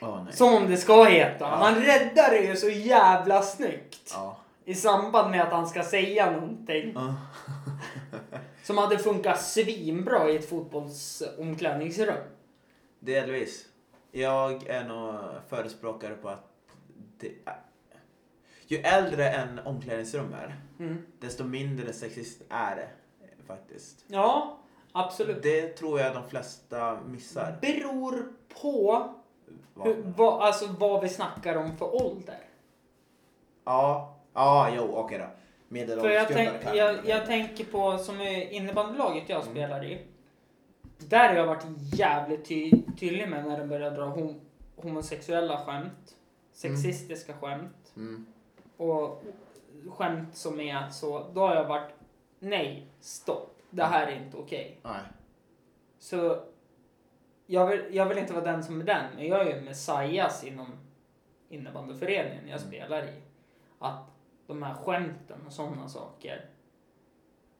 nej. 0.00 0.32
som 0.32 0.66
det 0.70 0.76
ska 0.76 1.04
heta. 1.04 1.44
Ja. 1.44 1.46
Han 1.46 1.74
räddar 1.74 2.30
det 2.30 2.38
ju 2.40 2.56
så 2.56 2.68
jävla 2.68 3.42
snyggt. 3.42 4.10
Ja. 4.14 4.36
I 4.64 4.74
samband 4.74 5.30
med 5.30 5.42
att 5.42 5.52
han 5.52 5.68
ska 5.68 5.82
säga 5.82 6.30
någonting. 6.30 6.92
Ja. 6.94 7.14
Som 8.62 8.78
hade 8.78 8.98
funkat 8.98 9.42
svinbra 9.42 10.30
i 10.30 10.36
ett 10.36 10.48
fotbollsomklädningsrum. 10.48 12.16
Delvis. 13.00 13.66
Jag 14.12 14.66
är 14.66 14.84
nog 14.84 15.14
förespråkare 15.48 16.14
på 16.14 16.28
att 16.28 16.50
det, 17.18 17.32
ju 18.66 18.78
äldre 18.78 19.30
en 19.30 19.58
omklädningsrum 19.58 20.34
är, 20.42 20.56
Mm. 20.78 21.06
desto 21.20 21.44
mindre 21.44 21.92
sexist 21.92 22.42
är 22.50 22.76
det 22.76 22.88
faktiskt. 23.50 24.04
Ja, 24.06 24.58
absolut. 24.92 25.42
Det 25.42 25.68
tror 25.68 26.00
jag 26.00 26.14
de 26.14 26.28
flesta 26.28 26.98
missar. 27.06 27.56
Beror 27.60 28.32
på 28.62 29.08
hur, 29.84 30.02
Vad- 30.16 30.42
alltså, 30.42 30.66
vad 30.78 31.02
vi 31.02 31.08
snackar 31.08 31.56
om 31.56 31.76
för 31.76 31.94
ålder. 32.04 32.40
Ja, 33.64 34.16
ja, 34.34 34.68
jo, 34.76 34.90
okej 34.94 35.18
då. 35.18 35.26
För 36.00 36.08
jag, 36.10 36.28
tänk, 36.28 36.52
jag, 36.74 37.06
jag 37.08 37.26
tänker 37.26 37.64
på 37.64 37.98
som 37.98 38.20
innebandylaget 38.20 39.28
jag 39.28 39.40
Mm. 39.42 39.52
spelar 39.54 39.84
i. 39.84 40.06
Där 40.98 41.28
har 41.28 41.34
jag 41.34 41.46
varit 41.46 41.64
jävligt 41.94 42.44
ty 42.44 42.70
tydlig 43.00 43.28
med 43.28 43.46
när 43.46 43.58
de 43.58 43.68
börjar 43.68 43.90
dra 43.90 44.04
hom 44.04 44.40
homosexuella 44.76 45.64
skämt. 45.64 46.16
Sexistiska 46.52 47.34
skämt. 47.40 47.92
Mm. 47.96 48.26
Och 48.76 49.22
skämt 49.90 50.36
som 50.36 50.60
är 50.60 50.90
så. 50.90 51.26
Då 51.34 51.40
har 51.40 51.54
jag 51.54 51.64
varit 51.68 51.90
nej, 52.40 52.86
stopp. 53.00 53.56
Det 53.70 53.84
här 53.84 54.06
är 54.06 54.16
inte 54.16 54.36
okej. 54.36 54.80
Nej. 54.82 55.00
Så 55.98 56.36
jag 57.46 57.66
vill, 57.66 57.84
jag 57.90 58.06
vill 58.06 58.18
inte 58.18 58.32
vara 58.32 58.44
den 58.44 58.64
som 58.64 58.80
är 58.80 58.84
den. 58.84 59.04
Men 59.16 59.26
jag 59.26 59.40
är 59.40 59.54
ju 59.56 59.60
messias 59.60 60.44
inom 60.44 60.72
innebandyföreningen 61.48 62.48
jag 62.48 62.60
Mm. 62.60 62.68
spelar 62.68 63.02
i. 63.04 63.22
Att 63.78 64.04
de 64.46 64.62
här 64.62 64.74
skämten 64.74 65.46
och 65.46 65.52
sådana 65.52 65.88
saker 65.88 66.44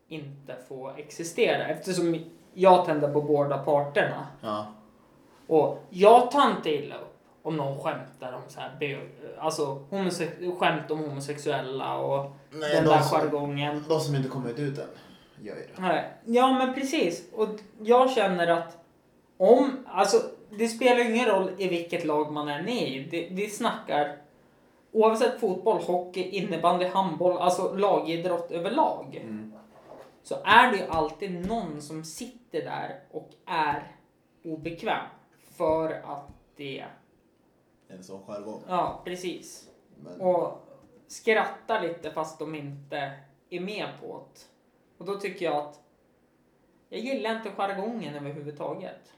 inte 0.09 0.57
får 0.69 0.99
existera. 0.99 1.67
Eftersom 1.67 2.25
jag 2.55 2.85
tänder 2.85 3.13
på 3.13 3.23
båda 3.23 3.59
parterna. 3.59 4.27
Ja. 4.41 4.67
Och 5.47 5.79
jag 5.91 6.31
tar 6.31 6.51
inte 6.51 6.71
illa 6.71 6.99
upp 6.99 7.17
om 7.43 7.57
någon 7.57 7.79
skämtar 7.79 8.33
om 8.33 8.43
så 8.49 8.61
här, 8.61 9.01
alltså 9.39 9.85
skämt 10.59 10.91
om 10.91 10.99
homosexuella 10.99 11.97
och 11.97 12.31
Nej, 12.51 12.75
den 12.75 12.85
de 12.85 12.91
där 12.91 13.01
som- 13.01 13.19
jargongen. 13.21 13.85
De 13.89 14.01
som 14.01 14.15
inte 14.15 14.29
kommit 14.29 14.59
ut 14.59 14.79
än 14.79 14.87
gör 15.43 15.57
ju 15.57 15.63
det. 15.63 15.81
Nej. 15.83 16.11
Ja 16.25 16.53
men 16.59 16.75
precis. 16.75 17.29
Och 17.33 17.49
jag 17.83 18.11
känner 18.11 18.47
att 18.47 18.77
om, 19.37 19.87
alltså 19.87 20.17
det 20.59 20.69
spelar 20.69 21.11
ingen 21.11 21.27
roll 21.27 21.51
i 21.59 21.69
vilket 21.69 22.05
lag 22.05 22.33
man 22.33 22.49
är 22.49 22.63
med 22.63 22.89
i. 22.89 23.09
Det- 23.11 23.29
Vi 23.31 23.49
snackar 23.51 24.17
oavsett 24.93 25.41
fotboll, 25.41 25.83
hockey, 25.83 26.23
innebandy, 26.23 26.87
handboll, 26.87 27.39
alltså 27.39 27.75
lagidrott 27.75 28.51
överlag. 28.51 29.17
Mm. 29.23 29.53
Så 30.23 30.35
är 30.45 30.71
det 30.73 30.77
ju 30.77 30.85
alltid 30.89 31.47
någon 31.47 31.83
som 31.83 32.05
sitter 32.05 32.61
där 32.65 33.01
och 33.11 33.31
är 33.47 33.97
obekväm. 34.45 35.05
För 35.57 35.91
att 35.93 36.29
det, 36.57 36.85
En 37.89 38.03
sån 38.05 38.23
jargong. 38.27 38.63
ja 38.69 39.01
precis. 39.05 39.69
Men, 40.05 40.21
Och 40.21 40.67
skrattar 41.11 41.83
lite 41.83 42.11
fast 42.11 42.39
de 42.39 42.55
inte 42.55 43.13
är 43.51 43.61
med 43.61 43.89
på 44.01 44.25
det. 44.35 44.41
Och 44.99 45.05
då 45.07 45.21
tycker 45.21 45.45
jag 45.45 45.57
att 45.57 45.81
jag 46.89 47.01
gillar 47.01 47.37
inte 47.37 47.51
jargongen 47.51 48.15
överhuvudtaget. 48.15 49.13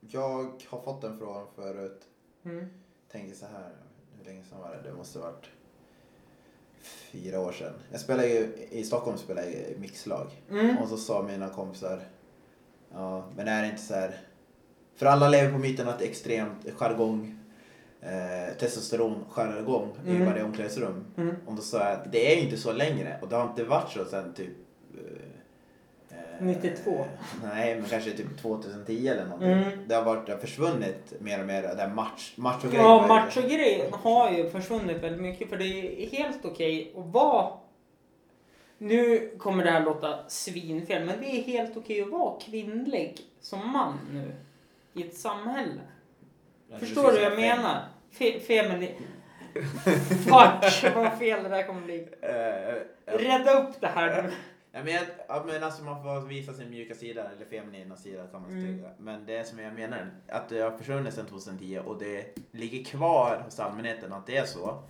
jag 0.00 0.62
har 0.68 0.80
fått 0.80 1.04
en 1.04 1.18
fråga 1.18 1.46
förut. 1.54 2.02
Mm. 2.44 2.68
Tänker 3.12 3.34
så 3.34 3.46
här, 3.46 3.70
hur 4.18 4.24
länge 4.24 4.44
sedan 4.44 4.60
var 4.60 4.70
det? 4.70 4.88
Det 4.88 4.94
måste 4.96 5.18
ha 5.18 5.30
varit 5.30 5.46
fyra 6.82 7.40
år 7.40 7.52
sedan. 7.52 7.74
Jag 7.90 8.00
spelade 8.00 8.28
ju, 8.28 8.54
i 8.70 8.84
Stockholm 8.84 9.18
spelade 9.18 9.50
jag 9.50 9.70
i 9.70 9.76
mixlag. 9.78 10.26
Mm. 10.50 10.78
Och 10.78 10.88
så 10.88 10.96
sa 10.96 11.22
mina 11.22 11.48
kompisar, 11.48 12.00
ja 12.92 13.30
men 13.36 13.48
är 13.48 13.62
det 13.62 13.68
inte 13.68 13.82
så 13.82 13.94
här, 13.94 14.20
för 14.94 15.06
alla 15.06 15.28
lever 15.28 15.52
på 15.52 15.58
myten 15.58 15.88
att 15.88 16.02
extremt 16.02 16.70
jargong, 16.76 17.37
eh, 18.02 18.56
testosteron 18.58 19.24
jargong 19.30 19.88
i 20.06 20.10
Mm. 20.10 20.26
varje 20.26 20.44
omklädningsrum. 20.44 21.04
Mm. 21.16 21.34
Då 21.48 21.62
sa 21.62 21.90
jag, 21.90 21.98
det 22.12 22.32
är 22.32 22.36
ju 22.36 22.42
inte 22.42 22.56
så 22.56 22.72
längre 22.72 23.18
och 23.22 23.28
det 23.28 23.36
har 23.36 23.44
inte 23.48 23.64
varit 23.64 23.90
så 23.92 24.04
sen 24.04 24.32
typ 24.34 24.56
eh, 26.10 26.18
eh, 26.18 26.46
92. 26.46 27.04
Nej, 27.44 27.74
men 27.80 27.84
kanske 27.90 28.10
typ 28.10 28.38
2010 28.42 29.08
eller 29.08 29.24
någonting. 29.24 29.48
Mm. 29.52 29.78
Det 29.88 29.94
har 29.94 30.02
varit, 30.02 30.26
det 30.26 30.32
har 30.32 30.38
försvunnit 30.38 31.12
mer 31.20 31.40
och 31.40 31.46
mer, 31.46 31.62
det 31.62 31.74
där 31.74 31.88
match, 31.88 32.32
macho 32.36 32.68
Ja, 32.72 33.06
machogrejen 33.08 33.92
har 33.92 34.30
ju 34.30 34.50
försvunnit 34.50 35.02
väldigt 35.02 35.22
mycket 35.22 35.48
för 35.48 35.56
det 35.56 35.64
är 36.04 36.06
helt 36.10 36.44
okej 36.44 36.92
att 36.96 37.06
vara 37.06 37.48
nu 38.80 39.30
kommer 39.38 39.64
det 39.64 39.70
här 39.70 39.84
låta 39.84 40.28
svinfel, 40.28 41.04
men 41.04 41.20
det 41.20 41.26
är 41.26 41.42
helt 41.42 41.76
okej 41.76 42.02
att 42.02 42.08
vara 42.08 42.40
kvinnlig 42.40 43.20
som 43.40 43.70
man 43.72 43.98
nu 44.12 44.32
i 44.92 45.02
ett 45.06 45.16
samhälle. 45.16 45.80
Förstår 46.78 47.02
du 47.02 47.12
vad 47.12 47.22
jag 47.22 47.36
menar? 47.36 47.84
Fe 48.10 48.40
femini... 48.40 48.94
Fuck 50.08 50.94
vad 50.94 51.18
fel 51.18 51.42
det 51.42 51.48
där 51.48 51.66
kommer 51.66 51.82
bli. 51.82 51.98
Uh, 51.98 53.18
Rädda 53.18 53.62
upp 53.62 53.80
det 53.80 53.86
här 53.86 54.22
nu. 54.22 54.30
Ja, 54.72 54.84
men, 54.84 54.92
jag, 54.92 55.02
ja, 55.28 55.44
men 55.46 55.62
alltså 55.62 55.84
man 55.84 56.02
får 56.02 56.28
visa 56.28 56.52
sin 56.52 56.70
mjuka 56.70 56.94
sida 56.94 57.30
eller 57.30 57.46
feminina 57.46 57.96
sida 57.96 58.28
man 58.32 58.44
Mm. 58.44 58.84
Men 58.98 59.26
det 59.26 59.48
som 59.48 59.58
jag 59.58 59.74
menar, 59.74 60.10
att 60.28 60.48
det 60.48 60.60
har 60.60 60.70
försvunnit 60.70 61.14
sedan 61.14 61.26
2010 61.26 61.80
och 61.86 61.98
det 61.98 62.38
ligger 62.50 62.84
kvar 62.84 63.42
hos 63.44 63.60
allmänheten 63.60 64.12
att 64.12 64.26
det 64.26 64.36
är 64.36 64.44
så. 64.44 64.82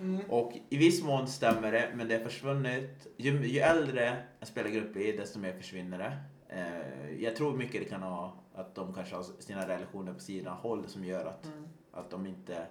Mm. 0.00 0.20
Och 0.28 0.52
i 0.68 0.76
viss 0.76 1.02
mån 1.02 1.28
stämmer 1.28 1.72
det, 1.72 1.88
men 1.94 2.08
det 2.08 2.16
har 2.16 2.24
försvunnit. 2.24 3.06
Ju, 3.16 3.46
ju 3.46 3.60
äldre 3.60 4.16
en 4.40 4.46
spelargrupp 4.46 4.92
blir, 4.92 5.18
desto 5.18 5.38
mer 5.38 5.52
försvinner 5.52 5.98
det. 5.98 6.16
Eh, 6.56 7.22
jag 7.22 7.36
tror 7.36 7.56
mycket 7.56 7.82
det 7.82 7.88
kan 7.88 8.02
ha 8.02 8.41
att 8.54 8.74
de 8.74 8.94
kanske 8.94 9.14
har 9.16 9.24
sina 9.38 9.68
relationer 9.68 10.12
på 10.12 10.20
sina 10.20 10.50
håll 10.50 10.84
som 10.88 11.04
gör 11.04 11.24
att, 11.24 11.46
Mm. 11.46 11.64
att 11.92 12.10
de 12.10 12.26
inte 12.26 12.66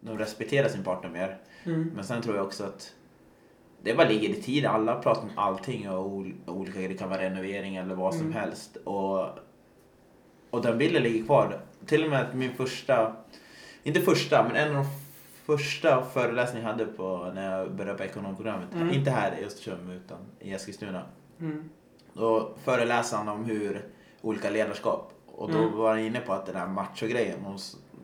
de 0.00 0.18
respekterar 0.18 0.68
sin 0.68 0.84
partner 0.84 1.10
mer. 1.10 1.38
Mm. 1.64 1.90
Men 1.94 2.04
sen 2.04 2.22
tror 2.22 2.36
jag 2.36 2.44
också 2.46 2.64
att 2.64 2.94
det 3.82 3.94
bara 3.94 4.08
ligger 4.08 4.28
i 4.28 4.42
tiden. 4.42 4.70
Alla 4.70 5.00
pratar 5.00 5.22
om 5.22 5.30
allting 5.36 5.90
och 5.90 6.06
ol- 6.10 6.34
olika 6.46 6.78
Det 6.80 6.94
kan 6.94 7.08
vara 7.10 7.20
renovering 7.22 7.76
eller 7.76 7.94
vad 7.94 8.14
som 8.14 8.22
Mm. 8.26 8.32
helst. 8.32 8.76
Och, 8.84 9.20
och 10.50 10.62
den 10.62 10.78
bilden 10.78 11.02
ligger 11.02 11.24
kvar. 11.26 11.60
Till 11.86 12.04
och 12.04 12.10
med 12.10 12.20
att 12.20 12.34
min 12.34 12.54
första, 12.54 13.16
inte 13.82 14.00
första, 14.00 14.42
men 14.42 14.56
en 14.56 14.68
av 14.68 14.74
de 14.84 14.84
första 15.44 16.04
föreläsningar 16.04 16.66
jag 16.66 16.72
hade 16.72 16.86
på 16.92 17.30
när 17.34 17.58
jag 17.58 17.72
började 17.74 17.98
på 17.98 18.04
ekonomprogrammet. 18.04 18.68
Mm. 18.74 18.90
Inte 18.90 19.10
här 19.10 19.38
i 19.40 19.44
Östersund 19.44 19.92
utan 19.92 20.18
i 20.40 20.52
Eskilstuna. 20.52 21.02
Mm. 21.40 21.70
Då 22.12 22.54
föreläste 22.64 23.16
han 23.16 23.28
om 23.28 23.44
hur 23.44 23.84
olika 24.22 24.50
ledarskap. 24.50 25.12
Och 25.36 25.52
då 25.52 25.58
Mm. 25.58 25.76
var 25.78 25.88
han 25.90 25.98
inne 25.98 26.20
på 26.20 26.32
att 26.32 26.46
den 26.46 26.56
här 26.56 26.66
macho-grejen. 26.66 27.38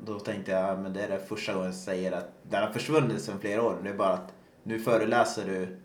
Då 0.05 0.19
tänkte 0.19 0.51
jag, 0.53 0.79
men 0.79 0.93
det 0.93 1.01
är 1.03 1.09
det 1.09 1.19
första 1.19 1.53
gången 1.53 1.67
jag 1.67 1.75
säger 1.75 2.13
att 2.13 2.29
den 2.43 2.63
har 2.63 2.71
försvunnit 2.71 3.23
sedan 3.23 3.41
flera 3.41 3.63
år. 3.63 3.77
Det 3.83 3.91
är 3.91 3.95
bara 3.95 4.13
att 4.13 4.33
nu 4.63 4.79
föreläser 4.79 5.45
du 5.47 5.77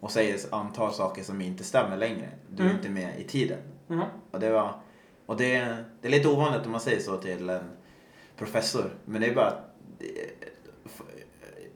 och 0.00 0.10
säger 0.10 0.34
ett 0.34 0.52
antal 0.52 0.92
saker 0.92 1.22
som 1.22 1.40
inte 1.40 1.64
stämmer 1.64 1.96
längre. 1.96 2.28
Du 2.50 2.62
är 2.62 2.66
Mm. 2.66 2.76
inte 2.76 2.88
med 2.90 3.20
i 3.20 3.24
tiden. 3.24 3.58
Mm. 3.90 4.04
Och 4.30 4.40
det 4.40 4.50
var, 4.50 4.74
och 5.26 5.36
det, 5.36 5.76
det 6.00 6.08
är 6.08 6.12
lite 6.12 6.28
ovanligt 6.28 6.66
om 6.66 6.72
man 6.72 6.80
säger 6.80 7.00
så 7.00 7.16
till 7.16 7.50
en 7.50 7.64
professor. 8.36 8.90
Men 9.04 9.20
det 9.20 9.26
är 9.26 9.34
bara 9.34 9.46
att 9.46 9.72
f- 10.84 11.02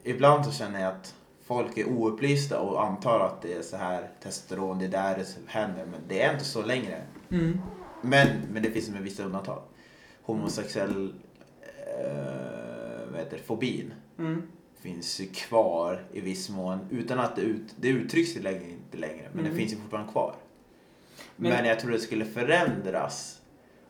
ibland 0.03 0.45
så 0.47 0.53
känner 0.53 0.81
jag 0.81 0.93
att 0.93 1.15
folk 1.45 1.79
är 1.79 1.89
oupplysta 1.89 2.61
och 2.61 2.85
antar 2.85 3.21
att 3.21 3.43
det 3.43 3.55
är 3.55 3.63
så 3.63 3.77
här 3.77 4.09
testosteron, 4.23 4.79
det 4.79 4.85
är 4.85 4.89
där 4.89 5.17
det 5.17 5.27
händer. 5.47 5.85
Men 5.87 6.01
det 6.09 6.23
är 6.23 6.33
inte 6.33 6.45
så 6.45 6.63
längre. 6.63 7.03
Mm. 7.31 7.61
Men, 8.03 8.29
men 8.53 8.63
det 8.63 8.71
finns 8.71 8.89
med 8.91 9.03
vissa 9.03 9.23
undantag. 9.25 9.63
Homosexuell 10.23 11.15
eh, 11.87 13.11
vad 13.11 13.21
heter 13.21 13.39
fobin 13.39 13.93
Mm. 14.19 14.43
finns 14.81 15.21
ju 15.21 15.27
kvar 15.27 16.03
i 16.13 16.21
viss 16.21 16.49
mån 16.51 16.79
utan 16.91 17.19
att 17.21 17.37
det, 17.37 17.43
ut, 17.43 17.75
det 17.77 17.89
uttrycks 17.89 18.37
ju 18.37 18.43
längre, 18.43 18.71
inte 18.71 18.97
längre. 18.99 19.29
Men 19.33 19.41
Mm. 19.41 19.53
det 19.53 19.59
finns 19.59 19.73
ju 19.73 19.77
fortfarande 19.77 20.13
kvar. 20.13 20.35
Men- 21.37 21.53
Men, 21.53 21.65
jag 21.65 21.81
tror 21.81 21.91
det 21.91 21.99
skulle 21.99 22.25
förändras 22.25 23.41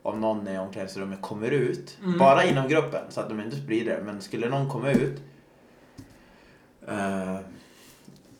om 0.02 0.20
någon 0.20 0.48
i 0.48 0.58
omklädningsrummet 0.58 1.20
kommer 1.22 1.50
ut. 1.50 1.98
Mm. 2.04 2.18
Bara 2.18 2.44
inom 2.44 2.68
gruppen 2.68 3.04
så 3.08 3.20
att 3.20 3.28
de 3.28 3.40
inte 3.40 3.56
sprider 3.56 3.96
det. 3.96 4.02
Men 4.04 4.20
skulle 4.20 4.48
någon 4.48 4.68
komma 4.70 4.90
ut. 4.92 5.20
eh, 6.88 7.38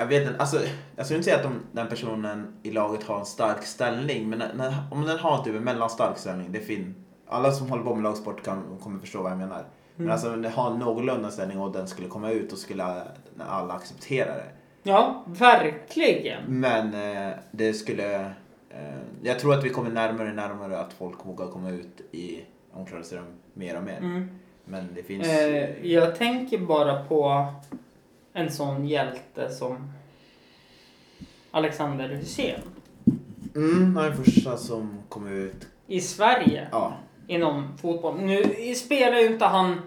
jag 0.02 0.06
vet 0.06 0.28
inte, 0.28 0.40
alltså 0.40 0.60
jag 0.96 1.06
skulle 1.06 1.16
inte 1.18 1.24
säga 1.30 1.36
att 1.36 1.42
de, 1.42 1.60
den 1.72 1.88
personen 1.88 2.52
i 2.62 2.70
laget 2.70 3.02
har 3.02 3.18
en 3.18 3.24
stark 3.26 3.62
ställning. 3.62 4.28
Men 4.30 4.38
när, 4.54 4.74
om 4.90 5.02
den 5.06 5.18
har 5.18 5.44
typ 5.44 5.56
en 5.56 5.64
mellanstark 5.64 6.18
ställning, 6.18 6.52
det 6.52 6.58
är 6.58 6.62
fin. 6.64 6.94
Alla 7.28 7.52
som 7.52 7.70
håller 7.70 7.84
på 7.84 7.94
med 7.94 8.02
lagsport 8.04 8.44
kan, 8.44 8.78
kommer 8.82 9.00
förstå 9.00 9.22
vad 9.22 9.32
jag 9.32 9.38
menar. 9.38 9.64
Men 9.96 10.06
Mm. 10.06 10.12
alltså 10.12 10.32
om 10.32 10.42
den 10.42 10.52
har 10.52 10.70
en 10.70 10.78
någorlunda 10.78 11.30
ställning 11.30 11.60
och 11.60 11.72
den 11.72 11.88
skulle 11.88 12.08
komma 12.08 12.30
ut 12.30 12.52
och 12.52 12.58
skulle 12.58 12.84
alla 13.38 13.74
acceptera 13.74 14.34
det. 14.34 14.44
Ja, 14.82 15.24
verkligen. 15.26 16.42
Men 16.46 16.94
eh, 16.94 17.34
det 17.50 17.74
skulle... 17.74 18.20
Eh, 18.70 18.98
jag 19.22 19.38
tror 19.38 19.54
att 19.54 19.64
vi 19.64 19.70
kommer 19.70 19.90
närmare 19.90 20.28
och 20.28 20.34
närmare 20.34 20.78
att 20.78 20.92
folk 20.92 21.26
vågar 21.26 21.46
komma 21.46 21.70
ut 21.70 22.00
i 22.12 22.40
omklädningsrum 22.72 23.24
mer 23.54 23.76
och 23.76 23.82
mer. 23.82 23.96
Mm. 23.98 24.28
Men 24.64 24.88
det 24.94 25.02
finns... 25.02 25.26
Eh, 25.28 25.86
jag 25.86 26.16
tänker 26.16 26.58
bara 26.58 27.04
på 27.04 27.46
en 28.32 28.50
sån 28.52 28.86
hjälte 28.88 29.50
som 29.50 29.92
Alexander 31.50 32.08
Hussein 32.08 32.60
Mm, 33.56 33.96
han 33.96 34.04
är 34.04 34.10
den 34.10 34.24
första 34.24 34.56
som 34.56 34.98
kom 35.08 35.26
ut. 35.28 35.66
i 35.86 36.00
Sverige 36.00 36.68
Ja. 36.72 36.92
inom 37.26 37.78
fotboll. 37.78 38.20
Nu 38.20 38.44
spelar 38.74 39.18
ju 39.18 39.26
inte 39.26 39.44
han 39.44 39.80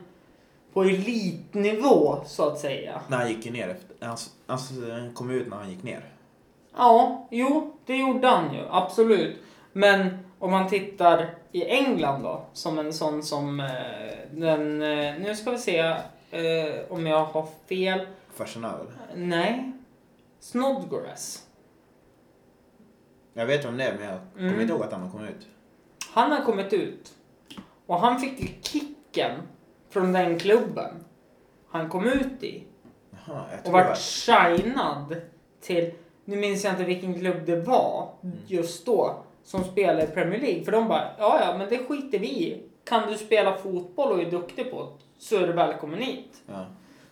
på 0.73 0.83
elitnivå 0.83 2.17
så 2.25 2.47
att 2.47 2.59
säga. 2.59 3.01
När 3.07 3.17
han 3.17 3.29
gick 3.29 3.51
ner 3.51 3.69
efter... 3.69 4.07
Alltså, 4.09 4.29
alltså, 4.47 4.73
han 4.91 5.13
kom 5.13 5.29
ut 5.31 5.47
när 5.47 5.57
han 5.57 5.69
gick 5.69 5.83
ner. 5.83 6.05
Ja, 6.77 7.27
jo, 7.31 7.75
det 7.85 7.95
gjorde 7.97 8.27
han 8.27 8.53
ju. 8.53 8.61
Absolut. 8.69 9.35
Men 9.73 10.17
om 10.39 10.51
man 10.51 10.69
tittar 10.69 11.29
i 11.51 11.65
England 11.65 12.23
då, 12.23 12.45
som 12.53 12.79
en 12.79 12.93
sån 12.93 13.23
som 13.23 13.59
eh, 13.59 13.65
den... 14.31 14.81
Eh, 14.81 15.15
nu 15.19 15.35
ska 15.35 15.51
vi 15.51 15.57
se 15.57 15.95
eh, 16.31 16.75
om 16.89 17.07
jag 17.07 17.25
har 17.25 17.47
fel. 17.69 18.07
Farsan 18.33 18.61
väl? 18.61 18.71
Nej. 19.15 19.71
Snodgrass. 20.39 21.47
Jag 23.33 23.45
vet 23.45 23.65
vem 23.65 23.77
det 23.77 23.83
är 23.83 23.93
men 23.97 24.03
jag 24.09 24.19
kommer 24.33 24.47
Mm. 24.49 24.61
inte 24.61 24.73
ihåg 24.73 24.83
att 24.83 24.91
han 24.91 25.01
har 25.01 25.09
kommit 25.11 25.29
ut. 25.29 25.47
Han 26.13 26.31
har 26.31 26.41
kommit 26.43 26.73
ut. 26.73 27.13
Och 27.85 27.99
han 27.99 28.19
fick 28.19 28.39
ju 28.41 28.47
kicken 28.61 29.31
från 29.89 30.13
den 30.13 30.39
klubben 30.39 31.03
han 31.69 31.89
kom 31.89 32.05
ut 32.07 32.43
i. 32.43 32.63
Jaha, 33.27 33.45
jag 33.51 33.57
Och 33.59 33.63
tror 33.65 33.73
vart 33.73 33.87
det. 33.89 33.95
signad 33.95 35.15
till, 35.61 35.93
nu 36.25 36.35
minns 36.35 36.63
jag 36.63 36.73
inte 36.73 36.83
vilken 36.83 37.19
klubb 37.19 37.45
det 37.45 37.55
var 37.61 38.09
just 38.47 38.85
då, 38.85 39.23
som 39.43 39.63
spelade 39.63 40.03
i 40.03 40.07
Premier 40.07 40.39
League. 40.41 40.63
För 40.63 40.71
de 40.71 40.87
bara, 40.87 41.07
ja 41.17 41.39
ja 41.45 41.57
men 41.57 41.69
det 41.69 41.77
skiter 41.77 42.19
vi 42.19 42.27
i. 42.27 42.63
Kan 42.83 43.11
du 43.11 43.17
spela 43.17 43.57
fotboll 43.57 44.11
och 44.11 44.21
är 44.21 44.31
duktig 44.31 44.71
på 44.71 44.83
det 44.83 44.89
så 45.17 45.35
är 45.37 45.47
du 45.47 45.53
välkommen 45.53 45.99
hit. 45.99 46.43
Ja. 46.45 46.65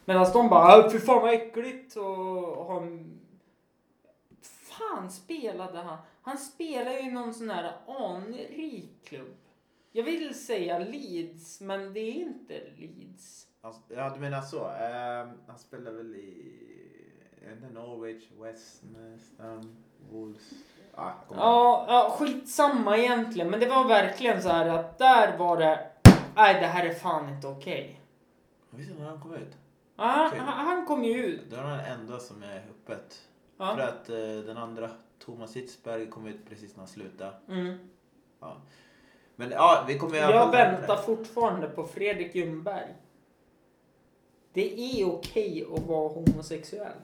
Medan 0.06 0.26
de 0.34 0.50
bara, 0.50 0.86
"Äh, 0.86 0.92
fy 0.92 1.00
fan 1.00 1.22
vad 1.22 1.34
äckligt 1.34 1.96
och 1.96 2.66
har 2.66 2.82
en... 2.82 3.20
Fan 4.42 5.12
spelade 5.12 5.78
han? 5.78 5.98
Han 6.22 6.38
spelar 6.38 6.92
ju 6.92 7.12
någon 7.12 7.34
sån 7.34 7.50
här 7.50 7.72
anrik 7.88 8.90
klubb. 9.04 9.34
Jag 9.92 10.04
vill 10.04 10.44
säga 10.46 10.80
Leeds, 10.80 11.62
men 11.62 11.94
det 11.94 12.00
är 12.00 12.14
inte 12.14 12.54
Leeds. 12.78 13.48
Alltså, 13.62 13.82
ja, 13.88 14.10
du 14.16 14.20
menar 14.20 14.42
så. 14.42 14.68
Ehm, 14.68 15.30
han 15.48 15.58
spelade 15.58 15.98
väl 15.98 16.16
i... 16.16 16.60
Inte, 17.52 17.70
Norwich, 17.74 18.24
West, 18.40 18.84
Ham, 19.40 19.76
Wolves. 20.12 20.52
Ah. 20.96 21.12
Ja, 21.30 21.86
ja, 21.88 22.16
skitsamma 22.20 22.98
egentligen. 22.98 23.50
Men 23.50 23.60
det 23.60 23.70
var 23.70 23.88
verkligen 23.88 24.42
så 24.42 24.50
här 24.50 24.70
att 24.70 24.98
där 24.98 25.38
var 25.38 25.58
det, 25.58 25.88
nej 26.36 26.62
det 26.62 26.68
här 26.68 26.86
är 26.86 26.94
fan 26.94 27.30
inte 27.30 27.48
okej. 27.48 28.00
Inte 28.78 28.94
när 29.00 29.06
han 29.10 29.20
kom 29.22 29.34
ut. 29.34 29.58
Ja, 29.96 30.28
Okej. 30.28 30.40
han, 30.40 30.66
han 30.68 30.86
kom 30.86 31.04
ju 31.04 31.26
ut. 31.26 31.42
Det 31.50 31.56
var 31.56 31.70
den 31.70 31.80
enda 31.80 32.20
som 32.20 32.44
är 32.44 32.58
öppet. 32.70 33.22
För 33.58 33.64
Ja. 33.78 33.84
att 33.88 34.10
eh, 34.10 34.16
den 34.46 34.58
andra, 34.58 34.90
Thomas 35.20 35.56
Hitzberg, 35.56 36.10
kom 36.10 36.28
ut 36.28 36.50
precis 36.50 36.72
när 36.76 36.80
han 36.80 36.88
slutade. 36.88 37.34
Mm. 37.50 37.78
Ja. 38.40 38.58
Men 39.36 39.52
ja, 39.52 39.84
vi 39.88 40.00
kommer 40.00 40.16
i 40.16 40.20
alla 40.20 40.36
Jag 40.36 40.44
fall 40.44 40.52
väntar 40.52 40.98
fortfarande 40.98 41.68
på 41.68 41.84
Fredrik 41.88 42.36
Ljungberg. 42.36 42.96
Det 44.54 44.80
är 45.02 45.06
okej 45.06 45.66
att 45.76 45.84
vara 45.84 46.10
homosexuell. 46.10 46.98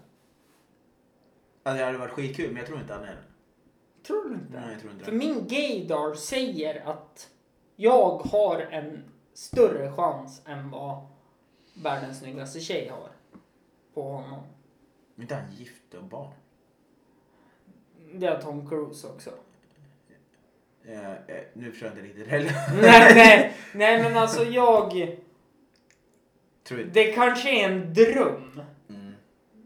Alltså, 1.64 1.80
det 1.80 1.86
hade 1.86 1.98
varit 1.98 2.12
skitkul, 2.12 2.48
men 2.48 2.58
jag 2.58 2.68
tror 2.68 2.80
inte 2.80 2.94
han 2.94 3.04
är 3.04 3.08
det. 3.16 4.04
Tror 4.08 4.24
du 4.30 4.36
inte? 4.36 4.60
Nej, 4.60 4.72
jag 4.72 4.80
tror 4.82 4.92
inte 4.94 5.06
För 5.06 5.12
det. 5.12 5.18
min 5.18 5.48
gaydar 5.48 6.14
säger 6.16 6.88
att 6.90 7.30
jag 7.76 8.10
har 8.18 8.60
en 8.60 9.04
större 9.34 9.92
chans 9.92 10.42
än 10.46 10.70
vad 10.72 11.08
världens 11.74 12.20
snyggaste 12.20 12.60
tjej 12.60 12.88
har 12.88 13.10
på 13.94 14.02
honom. 14.04 14.40
Men 15.16 15.24
inte 15.24 15.36
han 15.36 15.52
gift 15.52 15.94
och 15.98 16.04
barn? 16.04 16.32
Det 18.14 18.28
har 18.28 18.42
Tom 18.42 18.70
Cruise 18.70 19.08
också. 19.08 19.30
Eh, 20.86 21.12
eh, 21.12 21.18
nu 21.54 21.72
förstår 21.72 21.88
jag 21.90 21.98
inte 21.98 22.08
riktigt 22.08 22.28
heller. 22.28 22.52
nej, 22.82 23.16
nej, 23.16 23.54
nej 23.74 24.04
men 24.04 24.18
alltså 24.18 24.44
jag... 24.44 24.92
tror. 26.64 26.90
Det 26.94 27.04
kanske 27.12 27.50
är 27.50 27.70
en 27.70 27.94
dröm. 27.94 28.62
Mm. 28.90 29.14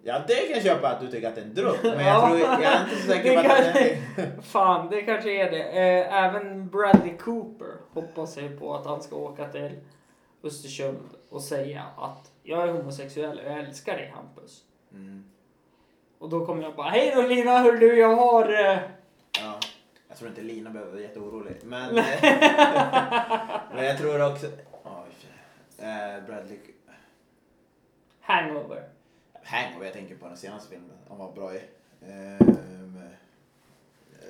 Ja, 0.03 0.21
det 0.27 0.35
kan 0.35 0.51
jag 0.51 0.63
köpa 0.63 0.89
att 0.89 1.01
du 1.01 1.07
tycker 1.11 1.27
att 1.27 1.35
det 1.35 1.41
är 1.41 1.45
en 1.45 1.53
dröm. 1.53 1.75
Men 1.83 2.05
Ja. 2.05 2.05
jag, 2.05 2.29
tror, 2.29 2.63
jag 2.63 2.73
är 2.73 2.83
inte 2.83 2.95
så 2.95 3.07
säker 3.07 3.33
på 3.33 3.39
att 3.39 3.73
det 3.73 3.97
är... 4.21 4.41
Fan, 4.41 4.89
det 4.89 5.01
kanske 5.01 5.31
är 5.31 5.51
det. 5.51 5.63
Eh, 5.63 6.23
även 6.23 6.69
Bradley 6.69 7.17
Cooper 7.17 7.72
hoppas 7.93 8.37
jag 8.37 8.59
på 8.59 8.75
att 8.75 8.85
han 8.85 9.01
ska 9.01 9.15
åka 9.15 9.49
till 9.49 9.79
Östersund 10.43 11.09
och 11.29 11.41
säga 11.41 11.83
att 11.97 12.31
jag 12.43 12.69
är 12.69 12.73
homosexuell 12.73 13.39
och 13.39 13.45
jag 13.45 13.59
älskar 13.59 13.97
dig 13.97 14.13
Hampus. 14.15 14.63
Mm. 14.91 15.25
Och 16.17 16.29
då 16.29 16.45
kommer 16.45 16.63
jag 16.63 16.75
bara, 16.75 16.89
hej 16.89 17.11
då 17.15 17.21
Lina, 17.21 17.59
hör 17.59 17.71
du, 17.71 17.99
jag 17.99 18.15
har... 18.15 18.49
Eh... 18.49 18.79
Ja. 19.39 19.59
Jag 20.07 20.17
tror 20.17 20.29
inte 20.29 20.41
Lina 20.41 20.69
behöver 20.69 20.91
vara 20.91 21.01
jätteorolig. 21.01 21.55
Men, 21.63 21.97
eh, 21.97 22.03
men 23.73 23.85
jag 23.85 23.97
tror 23.97 24.31
också... 24.31 24.47
Oj, 24.83 25.27
eh, 25.77 26.25
Bradley... 26.25 26.57
Hangover. 28.21 28.89
Hangover, 29.43 29.85
jag 29.85 29.93
tänker 29.93 30.15
på 30.15 30.27
den 30.27 30.37
senaste 30.37 30.69
filmen. 30.69 30.97
Han 31.09 31.17
var 31.17 31.31
bra 31.31 31.55
i. 31.55 31.61
Ehm, 32.07 32.82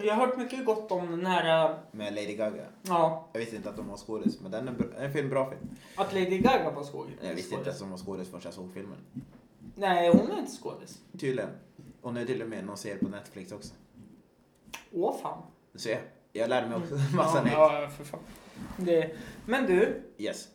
Jag 0.01 0.13
har 0.15 0.27
hört 0.27 0.37
mycket 0.37 0.65
gott 0.65 0.91
om 0.91 1.11
den 1.11 1.25
här, 1.25 1.69
eh, 1.71 1.75
med 1.91 2.13
Lady 2.15 2.35
Gaga. 2.35 2.65
ja, 2.81 3.27
Jag 3.33 3.39
visste 3.39 3.55
inte 3.55 3.69
att 3.69 3.75
de 3.77 3.87
var 3.87 3.97
skådis, 3.97 4.39
men 4.41 4.51
den 4.51 4.67
är 4.67 5.01
en 5.03 5.13
film, 5.13 5.29
bra 5.29 5.49
film. 5.49 5.69
att 5.95 6.13
Lady 6.13 6.37
Gaga 6.37 6.71
var 6.71 6.83
skådis. 6.83 7.15
Jag 7.21 7.33
visste 7.35 7.55
inte 7.55 7.69
att 7.69 7.79
de 7.79 7.89
var 7.91 7.97
skådis 7.97 8.27
förrän 8.29 8.41
jag 8.43 8.53
såg 8.53 8.73
filmen. 8.73 8.97
Nej, 9.75 10.09
hon 10.09 10.31
är 10.31 10.39
inte 10.39 10.51
skådis. 10.51 11.01
Tydligen. 11.19 11.49
Och 12.01 12.13
nu 12.13 12.21
är 12.21 12.25
till 12.25 12.41
och 12.41 12.49
med 12.49 12.65
någon 12.65 12.77
serie 12.77 12.97
på 12.97 13.07
Netflix 13.09 13.51
också. 13.51 13.73
Åh 14.91 15.15
fan. 15.21 15.41
Du 15.73 15.79
ser, 15.79 16.01
jag 16.31 16.49
lärde 16.49 16.67
mig 16.67 16.77
också 16.77 16.95
massa 17.15 17.37
ja, 17.37 17.43
nytt. 17.43 17.53
ja, 17.53 17.89
för 17.97 18.03
fan. 18.03 18.19
Det... 18.77 19.15
Men 19.45 19.65
du, 19.65 20.01
Yes. 20.17 20.47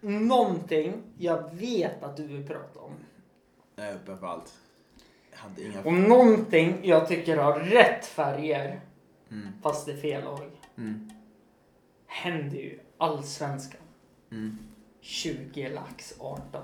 någonting 0.00 1.02
jag 1.18 1.54
vet 1.54 2.02
att 2.02 2.16
du 2.16 2.26
vill 2.26 2.46
prata 2.46 2.80
om. 2.80 2.92
Jag 3.76 3.86
är 3.86 3.94
öppen 3.94 4.18
för 4.18 4.26
allt. 4.26 4.54
Hade 5.38 5.62
inga... 5.62 5.82
Om 5.84 6.02
någonting 6.02 6.80
jag 6.82 7.08
tycker 7.08 7.36
har 7.36 7.60
rätt 7.60 8.06
färger, 8.06 8.80
Mm. 9.30 9.48
fast 9.62 9.86
det 9.86 9.92
är 9.92 9.96
fel 9.96 10.24
lag, 10.24 10.50
Mm. 10.78 11.10
händer 12.06 12.56
ju 12.56 12.78
allsvenskan. 12.98 13.80
Mm. 14.32 14.58
20 15.00 15.68
lax 15.68 16.14
18. 16.18 16.62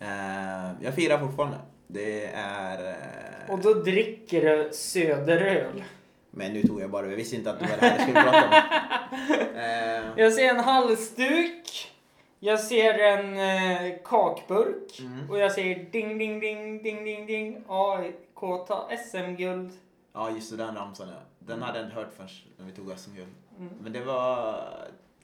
Eh, 0.00 0.70
jag 0.80 0.94
firar 0.94 1.18
fortfarande. 1.18 1.58
Det 1.86 2.26
är... 2.34 2.88
eh, 2.88 3.50
Och 3.50 3.58
då 3.58 3.74
dricker 3.74 4.56
du 4.56 4.70
söderöl. 4.72 5.84
Men 6.30 6.52
nu 6.52 6.62
tog 6.62 6.80
jag 6.80 6.90
bara, 6.90 7.06
jag 7.06 7.16
visste 7.16 7.36
inte 7.36 7.50
att 7.50 7.58
det 7.60 7.66
var 7.66 7.76
det 7.76 7.86
här 7.86 7.92
jag 7.98 8.00
skulle 8.02 8.22
prata 8.22 8.46
om. 8.48 8.52
Eh, 9.58 10.04
Jag 10.24 10.32
ser 10.32 10.48
en 10.48 10.60
halsduk. 10.60 11.92
Jag 12.40 12.60
ser 12.60 12.94
en 12.98 13.38
eh, 13.38 13.98
kakburk. 14.04 15.00
Mm. 15.00 15.30
Och 15.30 15.38
jag 15.38 15.52
ser 15.52 15.90
ding, 15.92 16.18
ding, 16.18 16.40
ding, 16.40 16.82
ding, 16.82 17.04
ding, 17.04 17.26
ding. 17.26 17.64
AIK 17.68 18.66
tar 18.68 18.96
SM-guld. 18.96 19.72
ja, 20.12 20.30
just 20.30 20.50
det, 20.50 20.56
den 20.56 20.74
ramsan 20.74 21.08
ja. 21.08 21.20
Den 21.38 21.62
hade 21.62 21.78
jag 21.78 21.86
inte 21.86 21.96
hört 21.96 22.14
förrän 22.16 22.28
när 22.56 22.66
vi 22.66 22.72
tog 22.72 22.98
SM-guld. 22.98 23.34
Mm. 23.58 23.72
Men 23.80 23.92
det 23.92 24.04
var... 24.04 24.64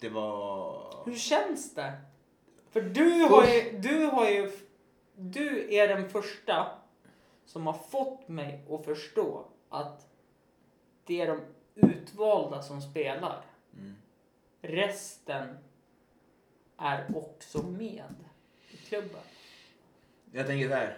Det 0.01 0.09
var... 0.09 0.87
Hur 1.05 1.15
känns 1.15 1.75
det? 1.75 1.93
För 2.71 2.81
du 2.81 3.11
har 3.25 3.47
ju, 3.47 3.79
du 3.79 4.07
har 4.07 4.29
ju 4.31 4.51
du 5.17 5.75
är 5.75 5.89
den 5.89 6.09
första 6.09 6.67
som 7.45 7.67
har 7.67 7.73
fått 7.73 8.29
mig 8.29 8.65
att 8.71 8.85
förstå 8.85 9.45
att 9.69 10.09
det 11.05 11.21
är 11.21 11.27
de 11.27 11.41
utvalda 11.75 12.63
som 12.63 12.83
spelar. 12.83 13.45
Mm. 13.77 13.97
Resten 14.63 15.59
är 16.79 17.05
också 17.17 17.63
med 17.63 18.05
i 18.71 18.77
klubben. 18.89 19.21
Jag 20.33 20.47
tänker 20.47 20.69
så 20.69 20.75
här. 20.75 20.97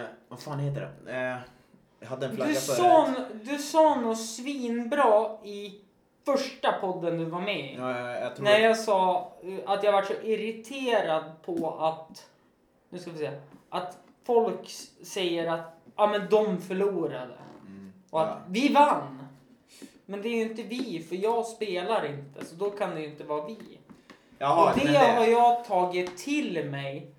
Eh, 0.00 0.06
vad 0.28 0.40
fan 0.40 0.58
heter 0.58 0.80
det? 1.04 1.12
Eh, 1.12 1.36
jag 2.00 2.08
hade 2.08 2.26
en 2.26 2.36
flagga 2.36 2.52
Du 2.52 2.56
sa, 2.60 3.14
du 3.44 3.58
sa 3.58 3.94
något 4.00 4.26
svinbra 4.26 5.38
i 5.44 5.80
första 6.24 6.72
podden 6.72 7.18
du 7.18 7.24
var 7.24 7.40
med 7.40 7.60
i. 7.72 7.74
Ja, 7.78 7.98
jag, 7.98 8.22
jag 8.22 8.40
När 8.40 8.58
jag 8.58 8.78
sa 8.78 9.32
eh, 9.42 9.58
att 9.70 9.82
jag 9.84 9.92
var 9.92 10.02
så 10.02 10.12
irriterad 10.22 11.42
på 11.44 11.78
att, 11.78 12.30
nu 12.88 12.98
ska 12.98 13.10
vi 13.10 13.18
se, 13.18 13.30
att 13.68 13.98
folk 14.24 14.70
säger 15.02 15.46
att 15.46 15.80
ja 15.96 16.06
men 16.06 16.28
de 16.30 16.60
förlorade 16.60 17.34
Mm. 17.66 17.92
och 18.10 18.22
att 18.22 18.28
Ja. 18.28 18.38
vi 18.48 18.72
vann. 18.72 19.14
Men 20.06 20.22
det 20.22 20.28
är 20.28 20.36
ju 20.36 20.42
inte 20.42 20.62
vi, 20.62 21.02
för 21.08 21.16
jag 21.16 21.46
spelar 21.46 22.06
inte, 22.06 22.44
så 22.44 22.54
då 22.54 22.70
kan 22.70 22.94
det 22.94 23.00
ju 23.00 23.06
inte 23.08 23.24
vara 23.24 23.46
vi. 23.46 23.77
Jaha, 24.38 24.70
och 24.70 24.78
det, 24.78 24.84
men 24.84 25.16
har 25.16 25.26
jag 25.26 25.64
tagit 25.64 26.16
till 26.16 26.64
mig 26.70 27.10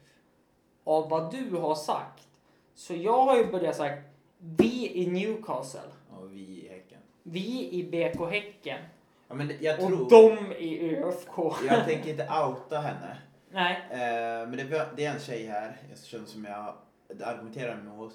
av 0.83 1.09
vad 1.09 1.31
du 1.31 1.57
har 1.57 1.75
sagt. 1.75 2.27
Så 2.75 2.93
jag 2.93 3.25
har 3.25 3.37
ju 3.37 3.51
börjat 3.51 3.75
sagt 3.75 4.01
vi 4.37 4.91
i 4.93 5.07
Newcastle, 5.07 5.81
Och 6.09 6.33
vi 6.33 6.39
i 6.39 6.69
Häcken. 6.69 6.99
vi 7.23 7.69
i 7.71 7.83
BK 7.83 8.31
Häcken 8.31 8.79
Ja, 9.27 9.35
men 9.35 9.51
jag 9.59 9.79
tror... 9.79 10.01
och 10.01 10.09
de 10.09 10.53
i 10.55 10.95
ÖFK. 10.95 11.37
Jag 11.69 11.85
tänker 11.85 12.09
inte 12.09 12.23
outa 12.23 12.79
henne. 12.79 13.17
Nej. 13.51 13.87
Eh, 13.91 14.47
men 14.47 14.51
det, 14.51 14.87
det 14.95 15.05
är 15.05 15.13
en 15.13 15.19
tjej 15.19 15.45
här 15.45 15.77
Östersund 15.93 16.27
som 16.27 16.45
jag 16.45 16.73
argumenterar 17.23 17.79
emot 17.79 18.13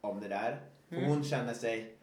om 0.00 0.20
det 0.20 0.28
där. 0.28 0.60
Mm. 0.90 1.04
Hon 1.04 1.24
känner 1.24 1.54
sig 1.54 1.94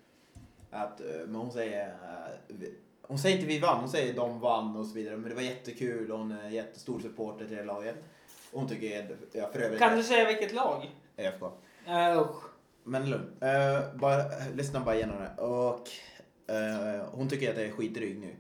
att, 0.72 1.02
eh, 1.02 1.08
men 1.26 1.36
hon 1.36 1.52
säger, 1.52 1.88
eh, 1.88 2.56
hon 3.02 3.18
säger 3.20 3.36
inte 3.36 3.48
vi 3.48 3.60
vann, 3.60 3.80
hon 3.80 3.90
säger 3.90 4.14
de 4.14 4.40
vann 4.40 4.76
och 4.76 4.86
så 4.86 4.94
vidare. 4.96 5.18
Men 5.18 5.30
det 5.30 5.36
var 5.36 5.42
jättekul 5.42 6.12
och 6.12 6.18
hon 6.18 6.32
är 6.32 6.50
jättestor 6.50 7.00
supporter 7.00 7.46
till 7.46 7.58
det 7.58 7.64
laget. 7.64 7.96
Och 8.52 8.60
hon 8.60 8.70
tycker, 8.70 9.18
ja 9.32 9.50
för 9.54 9.60
övrigt, 9.60 9.80
Kan 9.80 9.98
du 9.98 10.04
säga 10.04 10.28
vilket 10.28 10.54
lag? 10.54 10.90
ÖFK. 11.18 11.42
Uh, 11.88 12.22
usch. 12.22 12.44
Men 12.84 13.10
lugn. 13.10 13.32
Eh, 13.42 13.80
bara, 13.96 14.24
lyssna 14.56 14.80
bara 14.80 14.96
igenom 14.96 15.16
det. 15.20 15.42
Och 15.44 15.88
eh, 16.56 17.06
hon 17.12 17.30
tycker 17.30 17.52
att 17.52 17.58
jag 17.58 17.66
är 17.66 17.72
skitdryg 17.72 18.20
nu. 18.20 18.36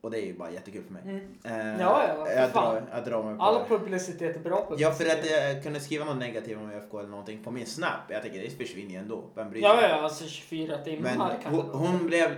Och 0.00 0.10
det 0.10 0.18
är 0.18 0.26
ju 0.26 0.34
bara 0.38 0.50
jättekul 0.50 0.84
för 0.84 0.92
mig. 0.92 1.02
Mm. 1.02 1.20
Eh, 1.44 1.80
Ja, 1.80 2.04
ja, 2.08 2.30
jag, 2.30 2.50
fan. 2.50 2.74
drar, 2.74 2.82
jag 2.92 3.04
drar 3.04 3.22
mig 3.22 3.38
på 3.38 3.42
All 3.44 3.54
det. 3.54 3.68
publicitet 3.68 4.36
är 4.36 4.40
bra 4.40 4.66
publicitet. 4.68 4.80
Ja, 4.80 4.92
för 4.92 5.18
att 5.18 5.30
jag 5.30 5.62
kunde 5.62 5.80
skriva 5.80 6.04
något 6.04 6.16
negativt 6.16 6.58
om 6.58 6.70
ÖFK 6.70 6.94
eller 6.94 7.08
någonting 7.08 7.44
på 7.44 7.50
min 7.50 7.66
Snap. 7.66 8.00
Jag 8.08 8.22
tänker 8.22 8.42
det 8.42 8.50
försvinner 8.50 8.90
ju 8.90 8.96
ändå. 8.96 9.24
Vem 9.34 9.50
bryr 9.50 9.60
sig? 9.62 9.70
Ja, 9.70 9.88
ja, 9.88 9.94
alltså 9.94 10.24
24 10.26 10.78
timmar 10.78 11.14
Men 11.18 11.42
kan 11.42 11.54
hon, 11.54 11.70
hon 11.70 12.06
blev... 12.06 12.30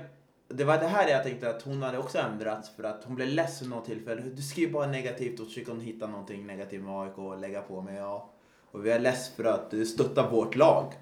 Det 0.49 0.65
var 0.65 0.79
det 0.79 0.87
här 0.87 1.09
jag 1.09 1.23
tänkte 1.23 1.51
att 1.51 1.63
hon 1.63 1.83
hade 1.83 1.99
också 1.99 2.19
ändrats 2.19 2.71
för 2.77 2.85
att 2.85 3.05
hon 3.05 3.15
blev 3.17 3.29
ledsen 3.29 3.69
något 3.69 3.85
tillfälle. 3.85 4.23
Du 4.23 4.43
skriver 4.43 4.73
bara 4.73 4.87
negativt 4.87 5.41
och 5.41 5.47
försöker 5.47 5.73
hon 5.73 5.81
hitta 5.81 6.07
någonting 6.07 6.47
negativt 6.47 6.83
med 6.83 7.01
AIK 7.01 7.19
och 7.19 7.39
lägga 7.39 7.63
på 7.63 7.83
mig. 7.83 7.97
Ja. 7.97 8.31
Och 8.71 8.87
vi 8.87 8.91
är 8.91 8.99
less 8.99 9.35
för 9.37 9.45
att 9.45 9.71
du 9.71 9.87
stöttar 9.87 10.31
vårt 10.31 10.57
lag. 10.57 10.93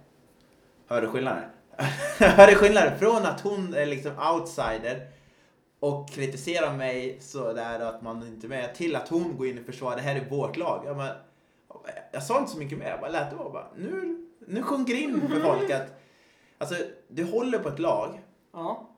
Hör 0.87 1.01
du 1.01 1.09
skillnaden? 1.09 1.45
Hör 2.19 2.47
du 2.47 2.55
skillnaden? 2.55 2.99
Från 2.99 3.27
att 3.27 3.41
hon 3.41 3.75
är 3.75 3.87
liksom 3.87 4.13
outsider 4.33 5.09
och 5.81 6.11
kritiserar 6.11 6.77
mig 6.77 7.19
sådär 7.21 7.81
att 7.81 8.03
man 8.03 8.27
inte 8.27 8.47
är 8.47 8.49
med 8.49 8.75
till 8.75 8.97
att 8.97 9.09
hon 9.09 9.37
går 9.37 9.47
in 9.47 9.59
och 9.59 9.67
försvarar 9.67 9.97
det 9.97 10.03
här 10.03 10.17
är 10.17 10.31
vårt 10.31 10.57
lag. 10.57 10.83
Jag, 10.87 10.97
bara, 10.97 11.17
jag 12.13 12.23
sa 12.23 12.39
inte 12.39 12.51
så 12.51 12.59
mycket 12.59 12.79
mer, 12.79 12.91
jag 12.91 13.01
bara 13.01 13.11
lät 13.11 13.31
det 13.31 13.37
vara. 13.37 13.51
Bara, 13.51 13.69
nu, 13.77 14.27
nu 14.47 14.63
sjunker 14.63 14.95
in 14.95 15.29
för 15.29 15.41
folk 15.41 15.71
att 15.71 16.01
alltså, 16.59 16.75
du 17.09 17.25
håller 17.25 17.59
på 17.59 17.69
ett 17.69 17.79
lag 17.79 18.21
Ja 18.55 18.94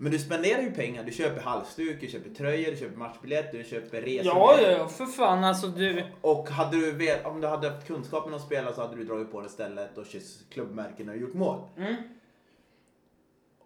men 0.00 0.12
du 0.12 0.18
spenderar 0.18 0.60
ju 0.62 0.70
pengar. 0.70 1.04
Du 1.04 1.12
köper 1.12 1.40
halsduk, 1.40 2.00
du 2.00 2.08
köper 2.08 2.30
tröjor, 2.30 2.70
du 2.70 2.76
köper 2.76 2.96
matchbiljett, 2.96 3.52
du 3.52 3.64
köper 3.64 4.00
resor. 4.02 4.26
Ja, 4.26 4.60
ja, 4.60 4.88
för 4.88 5.06
fan 5.06 5.44
alltså 5.44 5.66
du. 5.66 6.04
Och 6.20 6.48
hade 6.48 6.76
du, 6.76 7.14
om 7.24 7.40
du 7.40 7.46
hade 7.46 7.70
haft 7.70 7.86
kunskapen 7.86 8.34
att 8.34 8.42
spela 8.42 8.72
så 8.72 8.80
hade 8.80 8.96
du 8.96 9.04
dragit 9.04 9.32
på 9.32 9.40
det 9.40 9.48
stället 9.48 9.98
och 9.98 10.06
kysst 10.06 10.50
klubbmärken 10.50 11.08
och 11.08 11.16
gjort 11.16 11.34
mål. 11.34 11.60
Mm. 11.76 11.94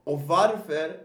Och 0.04 0.20
varför? 0.22 0.96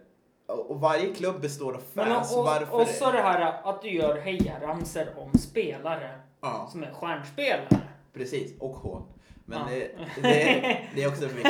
Och 0.48 0.80
varje 0.82 1.13
klubb 1.16 1.42
består 1.42 1.74
av 1.74 1.82
Men 1.94 2.06
fans. 2.06 2.36
och, 2.36 2.44
varför? 2.44 2.82
och 2.82 2.88
så 2.88 3.12
det 3.12 3.22
här 3.22 3.62
att 3.70 3.82
du 3.82 3.90
gör 3.90 4.16
hejaramsor 4.18 5.06
om 5.18 5.34
spelare 5.40 6.20
Ja, 6.42 6.68
som 6.72 6.84
är 6.84 6.94
stjärnspelare. 6.94 7.82
precis. 8.13 8.60
Och 8.60 8.76
hån. 8.76 9.04
Men 9.50 9.60
Ja. 9.60 9.66
det, 9.70 9.92
det, 10.22 10.82
det 10.96 11.04
är 11.04 11.08
också 11.08 11.22
viktigt. 11.28 11.46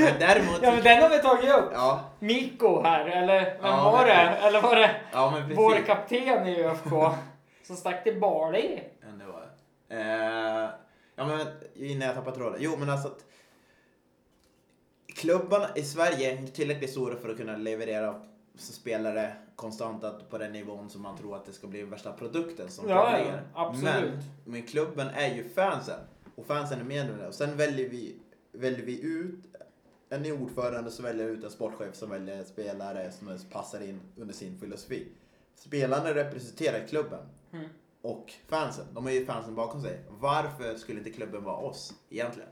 Men 0.00 0.18
däremot... 0.18 0.58
Ja, 0.62 0.70
men 0.72 0.82
den 0.84 1.02
har 1.02 1.08
vi 1.08 1.18
tagit 1.18 1.50
upp. 1.50 1.70
Ja, 1.72 2.04
Mikko 2.18 2.82
här, 2.82 3.06
eller 3.06 3.40
vem 3.44 3.56
Ja, 3.62 3.90
var 3.90 4.06
det? 4.06 4.12
Eller 4.12 4.60
var 4.62 4.76
det 4.76 4.90
ja 5.12 5.34
vår 5.56 5.86
kapten 5.86 6.46
i 6.46 6.62
ÖFK 6.64 6.92
som 7.66 7.76
stack 7.76 8.04
till 8.04 8.20
Bali? 8.20 8.82
Ja, 9.00 9.06
det 9.18 9.32
var 9.32 9.40
det. 9.40 9.96
Eh, 9.96 10.68
ja, 11.16 11.26
men 11.26 11.46
innan 11.74 12.06
jag 12.08 12.16
tappar 12.16 12.32
tråden. 12.32 12.58
Jo, 12.62 12.76
men 12.78 12.90
alltså 12.90 13.08
att 13.08 13.24
klubbarna 15.16 15.66
i 15.74 15.82
Sverige 15.82 16.32
är 16.32 16.36
inte 16.36 16.52
tillräckligt 16.52 16.90
stora 16.90 17.16
för 17.16 17.28
att 17.28 17.36
kunna 17.36 17.56
leverera 17.56 18.14
spelare 18.58 19.32
konstant 19.56 20.04
att- 20.04 20.30
på 20.30 20.38
den 20.38 20.52
nivån 20.52 20.90
som 20.90 21.02
man 21.02 21.16
tror 21.18 21.36
att 21.36 21.46
det 21.46 21.52
ska 21.52 21.66
bli 21.66 21.82
värsta 21.82 22.12
produkten 22.12 22.68
som 22.68 22.88
Ja, 22.88 23.18
ja, 23.18 23.34
absolut. 23.54 23.84
Men, 23.94 24.22
men 24.44 24.62
klubben 24.62 25.08
är 25.08 25.34
ju 25.34 25.48
fansen 25.48 25.98
och 26.36 26.46
fansen 26.46 26.80
är 26.80 26.84
med 26.84 27.06
nu. 27.06 27.26
Och 27.26 27.34
sen 27.34 27.56
väljer 27.56 27.88
vi, 27.88 28.16
väljer 28.52 28.86
vi 28.86 29.02
ut 29.02 29.34
en 30.08 30.22
ny 30.22 30.32
ordförande 30.32 30.90
så 30.90 31.02
väljer 31.02 31.28
ut 31.28 31.44
en 31.44 31.50
sportchef 31.50 31.94
som 31.94 32.10
väljer 32.10 32.36
en 32.36 32.44
spelare 32.44 33.12
som 33.12 33.38
passar 33.52 33.80
in 33.80 34.00
under 34.16 34.34
sin 34.34 34.58
filosofi. 34.58 35.08
Spelarna 35.54 36.14
representerar 36.14 36.86
klubben 36.86 37.20
Mm. 37.52 37.68
och 38.02 38.32
fansen. 38.48 38.84
De 38.94 39.04
har 39.04 39.12
ju 39.12 39.26
fansen 39.26 39.54
bakom 39.54 39.82
sig. 39.82 40.04
Varför 40.20 40.74
skulle 40.74 40.98
inte 40.98 41.10
klubben 41.10 41.44
vara 41.44 41.56
oss 41.56 41.94
egentligen? 42.10 42.48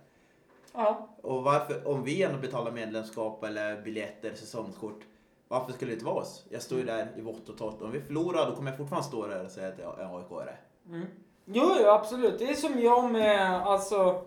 Ja. 0.75 1.17
Och 1.23 1.43
varför, 1.43 1.89
om 1.89 2.05
vi 2.05 2.23
ändå 2.23 2.39
betalar 2.39 2.73
medlemskap 2.73 3.45
eller 3.45 3.83
biljetter, 3.83 4.35
säsongskort. 4.35 5.01
Varför 5.49 5.73
skulle 5.73 5.91
det 5.91 5.95
inte 5.95 6.05
vara 6.05 6.15
oss? 6.21 6.45
Jag 6.49 6.63
står 6.63 6.79
ju 6.79 6.85
där 6.85 7.09
i 7.17 7.21
vått 7.21 7.49
och 7.49 7.59
torrt. 7.59 7.83
Om 7.83 7.91
vi 7.91 8.01
förlorar 8.01 8.51
då 8.51 8.57
kommer 8.57 8.71
jag 8.71 8.79
fortfarande 8.79 9.09
stå 9.09 9.27
där 9.27 9.45
och 9.45 9.51
säga 9.51 9.69
att 9.69 9.79
jag 9.79 10.01
är 10.01 10.05
AIK-are. 10.05 10.55
Mm. 10.89 11.07
Jo, 11.53 11.73
jo, 11.81 11.87
absolut. 11.89 12.39
Det 12.39 12.51
är 12.51 12.55
som 12.55 12.81
jag 12.81 13.11
med, 13.13 13.53
alltså. 13.63 14.25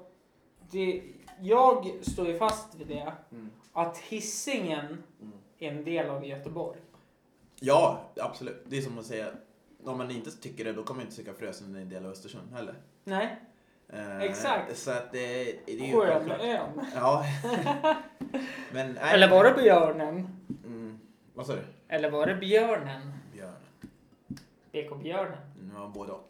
Det, 0.72 1.04
jag 1.40 1.92
står 2.02 2.28
ju 2.28 2.38
fast 2.38 2.76
vid 2.76 2.88
det. 2.88 3.14
Mm. 3.32 3.50
Att 3.74 3.98
hissingen 3.98 5.04
Mm. 5.22 5.34
är 5.60 5.72
en 5.72 5.84
del 5.84 6.10
av 6.10 6.26
Göteborg. 6.26 6.80
Ja, 7.60 8.02
absolut. 8.22 8.64
Det 8.68 8.78
är 8.78 8.82
som 8.82 9.00
att 9.00 9.06
säga, 9.06 9.28
om 9.86 9.98
man 9.98 10.12
inte 10.12 10.32
tycker 10.32 10.66
det 10.66 10.74
då 10.74 10.84
kommer 10.84 11.02
inte 11.02 11.16
tycka 11.16 11.34
Frösön 11.34 11.76
är 11.76 11.82
en 11.82 11.90
del 11.90 12.06
av 12.06 12.12
Östersund 12.12 12.54
heller. 12.54 12.76
Nej, 13.04 13.40
Eh, 13.94 14.20
Exakt. 14.22 14.78
Så 14.78 14.92
att 14.92 15.12
det, 15.12 15.44
det 15.66 15.72
är 15.74 15.86
ju 15.88 15.92
skön 15.94 16.08
självklart. 16.08 16.42
ön. 16.42 16.86
Ja. 16.96 17.26
Men, 18.72 18.94
nej. 18.94 19.14
Eller 19.14 19.30
var 19.30 19.44
det 19.44 19.54
björnen? 19.62 20.28
Mm. 20.66 21.00
Vad 21.34 21.46
sa 21.46 21.54
du? 21.54 21.62
Eller 21.88 22.12
var 22.12 22.28
det 22.28 22.36
björnen? 22.36 23.14
Björn. 23.34 23.54
BK 24.72 25.04
Björnen. 25.04 25.72
Har 25.76 25.88
både 25.90 26.12
och. 26.12 26.30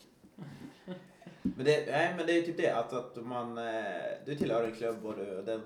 Men 1.41 1.65
det, 1.65 1.91
nej, 1.91 2.13
men 2.17 2.25
det 2.25 2.37
är 2.37 2.41
typ 2.41 2.57
det 2.57 2.69
att, 2.69 2.93
att 2.93 3.25
man, 3.25 3.57
eh, 3.57 3.63
du 4.25 4.35
tillhör 4.35 4.63
en 4.63 4.75
klubb 4.75 5.05
och 5.05 5.15
du 5.15 5.41
den 5.41 5.61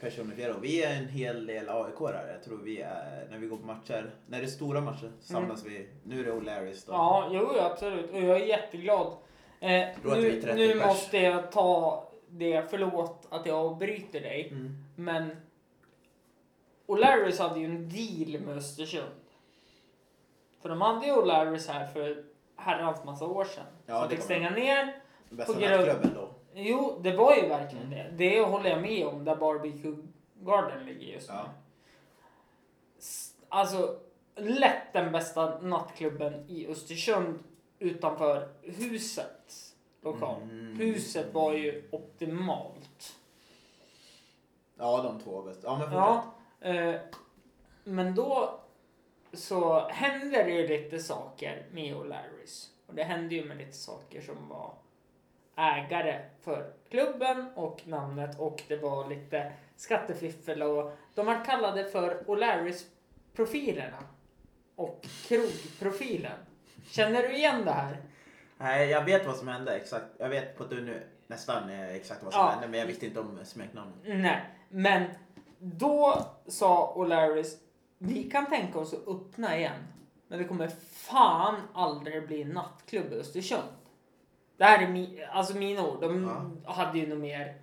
personifierar. 0.00 0.54
Och 0.54 0.64
vi 0.64 0.82
är 0.82 0.96
en 0.96 1.08
hel 1.08 1.46
del 1.46 1.68
aik 1.68 1.94
-are. 1.94 2.32
Jag 2.32 2.42
tror 2.44 2.58
vi 2.58 2.80
är, 2.80 3.26
när 3.30 3.38
vi 3.38 3.46
går 3.46 3.56
på 3.56 3.66
matcher, 3.66 4.10
när 4.26 4.38
det 4.38 4.44
är 4.44 4.48
stora 4.48 4.80
matcher 4.80 5.12
samlas 5.20 5.64
vi. 5.64 5.88
Nu 6.04 6.20
är 6.20 6.24
det 6.24 6.32
O'Larrys 6.32 6.86
då. 6.86 6.92
Ja, 6.92 7.28
jo, 7.32 7.58
absolut. 7.58 8.10
Och 8.10 8.20
jag 8.20 8.40
är 8.40 8.46
jätteglad. 8.46 9.16
Eh, 9.60 9.70
är 9.70 9.96
nu 10.04 10.42
30 10.42 10.54
nu 10.54 10.74
måste 10.74 11.18
jag 11.18 11.52
ta 11.52 12.08
det, 12.28 12.70
förlåt 12.70 13.26
att 13.30 13.46
jag 13.46 13.56
avbryter 13.56 14.20
dig. 14.20 14.48
Mm. 14.48 14.84
Men 14.96 15.36
O'Larrys 16.86 17.38
hade 17.38 17.60
ju 17.60 17.66
en 17.66 17.88
deal 17.88 18.40
med 18.40 18.56
Östersund. 18.56 19.12
För 20.62 20.68
de 20.68 20.80
hade 20.80 21.06
ju 21.06 21.12
O'Larrys 21.12 21.72
här 21.72 21.86
för 21.86 22.24
herrans 22.56 23.04
massa 23.04 23.24
år 23.26 23.44
sedan. 23.44 23.64
Ja, 23.86 24.00
som 24.00 24.08
det 24.08 24.16
fick 24.16 24.24
stänga 24.24 24.50
ner. 24.50 25.03
Bästa 25.36 25.52
nattklubben 25.52 26.14
då. 26.14 26.28
Jo, 26.54 27.00
det 27.02 27.16
var 27.16 27.36
ju 27.36 27.48
verkligen 27.48 27.90
det. 27.90 28.10
Det 28.16 28.40
håller 28.40 28.70
jag 28.70 28.82
med 28.82 29.06
om, 29.06 29.24
där 29.24 29.36
Barbecue 29.36 29.96
Garden 30.40 30.86
ligger 30.86 31.06
just 31.06 31.28
nu. 31.28 31.34
Ja. 31.34 31.46
Alltså, 33.48 33.98
lätt 34.36 34.92
den 34.92 35.12
bästa 35.12 35.60
nattklubben 35.60 36.44
i 36.48 36.66
Östersund 36.66 37.38
utanför 37.78 38.48
husets 38.62 39.74
lokal. 40.02 40.42
Mm. 40.42 40.76
Huset 40.76 41.34
var 41.34 41.52
ju 41.52 41.88
optimalt. 41.92 43.16
Ja, 44.76 45.02
de 45.02 45.20
två 45.20 45.42
bästa. 45.42 45.66
Ja, 45.66 45.78
men. 45.78 45.92
Ja, 45.92 46.34
eh, 46.60 47.00
men 47.84 48.14
då 48.14 48.60
så 49.32 49.88
hände 49.88 50.42
det 50.42 50.50
ju 50.50 50.68
lite 50.68 50.98
saker 50.98 51.66
med 51.72 51.94
O'Larrys. 51.94 52.68
Och 52.86 52.94
det 52.94 53.02
hände 53.02 53.34
ju 53.34 53.44
med 53.44 53.56
lite 53.56 53.76
saker 53.76 54.20
som 54.20 54.48
var 54.48 54.74
ägare 55.56 56.20
för 56.42 56.72
klubben 56.90 57.48
och 57.54 57.82
namnet 57.86 58.40
och 58.40 58.62
det 58.68 58.76
var 58.76 59.08
lite 59.08 59.52
skattefiffel 59.76 60.62
och 60.62 60.92
de 61.14 61.26
var 61.26 61.44
kallade 61.44 61.84
för 61.84 62.24
O'Larrys-profilerna 62.26 64.02
och 64.76 65.06
krogprofilen. 65.28 66.38
Känner 66.86 67.22
du 67.22 67.32
igen 67.36 67.64
det 67.64 67.70
här? 67.70 67.96
Nej, 68.58 68.90
jag 68.90 69.04
vet 69.04 69.26
vad 69.26 69.36
som 69.36 69.48
hände 69.48 69.76
exakt. 69.76 70.04
Jag 70.18 70.28
vet 70.28 70.58
på 70.58 70.64
nu 70.64 71.02
nästan 71.26 71.70
eh, 71.70 71.94
exakt 71.94 72.22
vad 72.22 72.32
som 72.32 72.42
Ja. 72.42 72.48
hände, 72.50 72.68
men 72.68 72.80
jag 72.80 72.86
visste 72.86 73.06
inte 73.06 73.20
om 73.20 73.38
smeknamnet. 73.44 73.94
Nej, 74.04 74.40
men 74.68 75.04
då 75.58 76.26
sa 76.46 76.94
O'Larrys 76.96 77.56
vi 77.98 78.30
kan 78.30 78.46
tänka 78.46 78.78
oss 78.78 78.94
att 78.94 79.08
öppna 79.08 79.58
igen. 79.58 79.82
Men 80.28 80.38
det 80.38 80.44
kommer 80.44 80.68
fan 80.92 81.54
aldrig 81.74 82.26
bli 82.26 82.44
nattklubb 82.44 83.12
i 83.12 83.16
Östersund. 83.16 83.68
Det 84.56 84.64
här 84.64 84.82
är 84.82 84.88
mi, 84.88 85.24
alltså 85.32 85.56
mina 85.56 85.86
ord. 85.88 86.00
De 86.00 86.56
hade 86.64 86.98
ju 86.98 87.06
något 87.06 87.18
mer. 87.18 87.54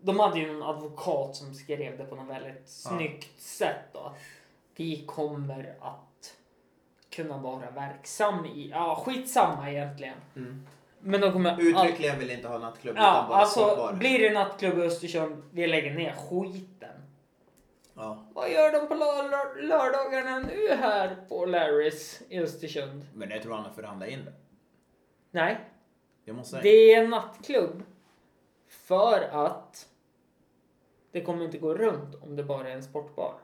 De 0.00 0.20
hade 0.20 0.38
ju 0.38 0.50
en 0.50 0.62
advokat 0.62 1.36
som 1.36 1.54
skrev 1.54 1.98
det 1.98 2.04
på 2.04 2.16
något 2.16 2.28
väldigt 2.28 2.68
snyggt 2.68 3.40
sätt. 3.42 3.84
Då. 3.92 3.98
Att 3.98 4.16
vi 4.76 5.04
kommer 5.06 5.76
att 5.80 6.36
kunna 7.10 7.38
vara 7.38 7.70
verksam 7.70 8.44
i, 8.46 8.68
ja 8.70 9.02
skitsamma 9.06 9.70
egentligen. 9.70 10.14
Mm. 10.36 10.66
Men 11.00 11.20
de 11.20 11.32
kommer 11.32 11.50
all- 11.52 11.60
Uttryckligen 11.60 12.18
vill 12.18 12.30
inte 12.30 12.48
ha 12.48 12.58
nattklubb 12.58 12.94
utan 12.94 13.04
Ja, 13.04 13.26
bara 13.28 13.38
alltså 13.38 13.60
sportbar. 13.60 13.92
blir 13.92 14.18
det 14.18 14.30
nattklubb 14.30 14.78
i 14.78 14.82
Östersund, 14.82 15.42
vi 15.50 15.66
lägger 15.66 15.94
ner 15.94 16.12
skiten. 16.14 16.88
Ja. 17.94 18.24
Vad 18.34 18.50
gör 18.50 18.72
de 18.72 18.88
på 18.88 18.94
lör- 18.94 19.62
lördagarna 19.62 20.38
nu 20.38 20.68
här 20.76 21.16
på 21.28 21.44
Larrys 21.46 22.22
i 22.28 22.38
Östersund? 22.38 23.06
Men 23.14 23.30
jag 23.30 23.42
tror 23.42 23.54
han 23.54 23.64
har 23.64 23.72
förhandlat 23.72 24.08
in 24.08 24.24
det. 24.24 24.32
Nej, 25.30 25.60
Det 26.24 26.32
måste 26.32 26.56
jag. 26.56 26.62
det 26.64 26.94
är 26.94 27.02
en 27.04 27.10
nattklubb 27.10 27.82
för 28.68 29.22
att 29.22 29.88
det 31.12 31.20
kommer 31.20 31.44
inte 31.44 31.58
gå 31.58 31.74
runt 31.74 32.14
om 32.22 32.36
det 32.36 32.44
bara 32.44 32.68
är 32.68 32.74
en 32.74 32.82
sportbar. 32.82 33.34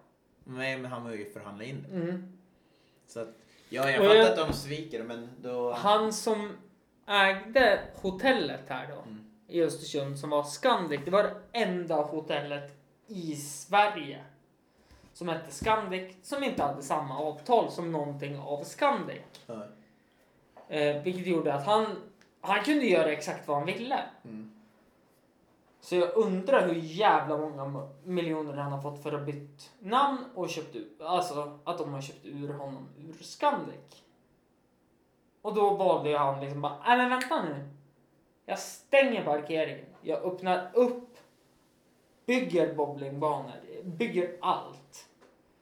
Nej, 0.44 0.78
men 0.78 0.90
han 0.92 1.02
har 1.02 1.12
ju 1.12 1.30
förhandlat 1.30 1.66
in 1.68 1.86
det. 1.88 1.96
Mm. 1.96 2.38
Så 3.06 3.20
att, 3.20 3.28
ja, 3.68 3.90
jag 3.90 4.00
Och 4.00 4.06
fattar 4.06 4.18
jag- 4.20 4.30
att 4.30 4.36
de 4.48 4.52
sviker, 4.52 5.02
men 5.04 5.28
då... 5.42 5.72
Han 5.72 6.12
som 6.12 6.56
ägde 7.06 7.80
hotellet 7.94 8.68
här 8.68 8.86
då 8.88 8.94
Mm. 9.02 9.24
i 9.48 9.62
Östersund 9.62 10.18
som 10.18 10.30
var 10.30 10.42
Scandic. 10.44 11.00
Det 11.04 11.10
var 11.10 11.22
det 11.22 11.34
enda 11.52 11.94
hotellet 11.94 12.72
i 13.06 13.36
Sverige 13.36 14.24
som 15.12 15.28
hette 15.28 15.50
Scandic 15.50 16.16
som 16.22 16.42
inte 16.44 16.62
hade 16.62 16.82
samma 16.82 17.18
avtal 17.18 17.70
som 17.70 17.92
någonting 17.92 18.38
av 18.38 18.64
Scandic. 18.64 19.22
Ja. 19.46 19.66
Eh, 20.68 21.02
vilket 21.02 21.26
gjorde 21.26 21.54
att 21.54 21.66
han, 21.66 21.86
han 22.40 22.64
kunde 22.64 22.86
göra 22.86 23.12
exakt 23.12 23.48
vad 23.48 23.56
han 23.56 23.66
ville. 23.66 24.02
Mm. 24.24 24.52
Så 25.80 25.96
jag 25.96 26.16
undrar 26.16 26.68
hur 26.68 26.74
jävla 26.74 27.38
många 27.38 27.88
miljoner 28.04 28.52
han 28.52 28.72
har 28.72 28.82
fått 28.82 29.02
för 29.02 29.12
att 29.12 29.26
bytt 29.26 29.72
namn 29.78 30.24
och 30.34 30.50
köpt 30.50 30.76
ut, 30.76 31.00
alltså 31.00 31.58
att 31.64 31.78
de 31.78 31.92
har 31.92 32.00
köpt 32.00 32.26
ur 32.26 32.48
honom 32.48 32.88
ur 32.98 33.22
Scandic. 33.22 34.02
Och 35.42 35.54
då 35.54 35.74
valde 35.74 36.18
han 36.18 36.40
liksom 36.40 36.60
bara, 36.60 36.78
nej 36.86 36.96
men 36.96 37.10
vänta 37.10 37.42
nu. 37.42 37.68
Jag 38.46 38.58
stänger 38.58 39.24
parkeringen. 39.24 39.86
Jag 40.02 40.22
öppnar 40.22 40.70
upp, 40.74 41.16
bygger 42.26 42.74
bowlingbanor, 42.74 43.52
bygger 43.84 44.36
allt. 44.40 45.08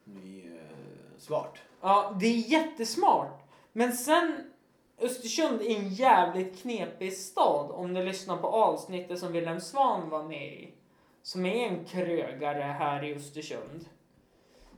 Det 0.05 0.47
är 0.47 0.55
eh, 0.55 1.19
svart. 1.19 1.63
Ja, 1.81 2.17
det 2.21 2.27
är 2.27 2.51
jättesmart. 2.51 3.43
Men 3.73 3.93
sen 3.93 4.51
Östersund 4.99 5.61
är 5.63 5.77
en 5.77 5.89
jävligt 5.89 6.63
knepig 6.63 7.13
stad 7.13 7.71
om 7.71 7.95
du 7.95 8.03
lyssnar 8.03 8.37
på 8.37 8.47
avsnittet 8.47 9.19
som 9.19 9.33
Wilhelm 9.33 9.61
Svan 9.61 10.11
var 10.11 10.23
med 10.23 10.53
i. 10.53 10.75
Som 11.23 11.47
är 11.47 11.67
en 11.69 11.85
krögare 11.85 12.63
här 12.63 13.05
i 13.05 13.15
Östersund. 13.15 13.85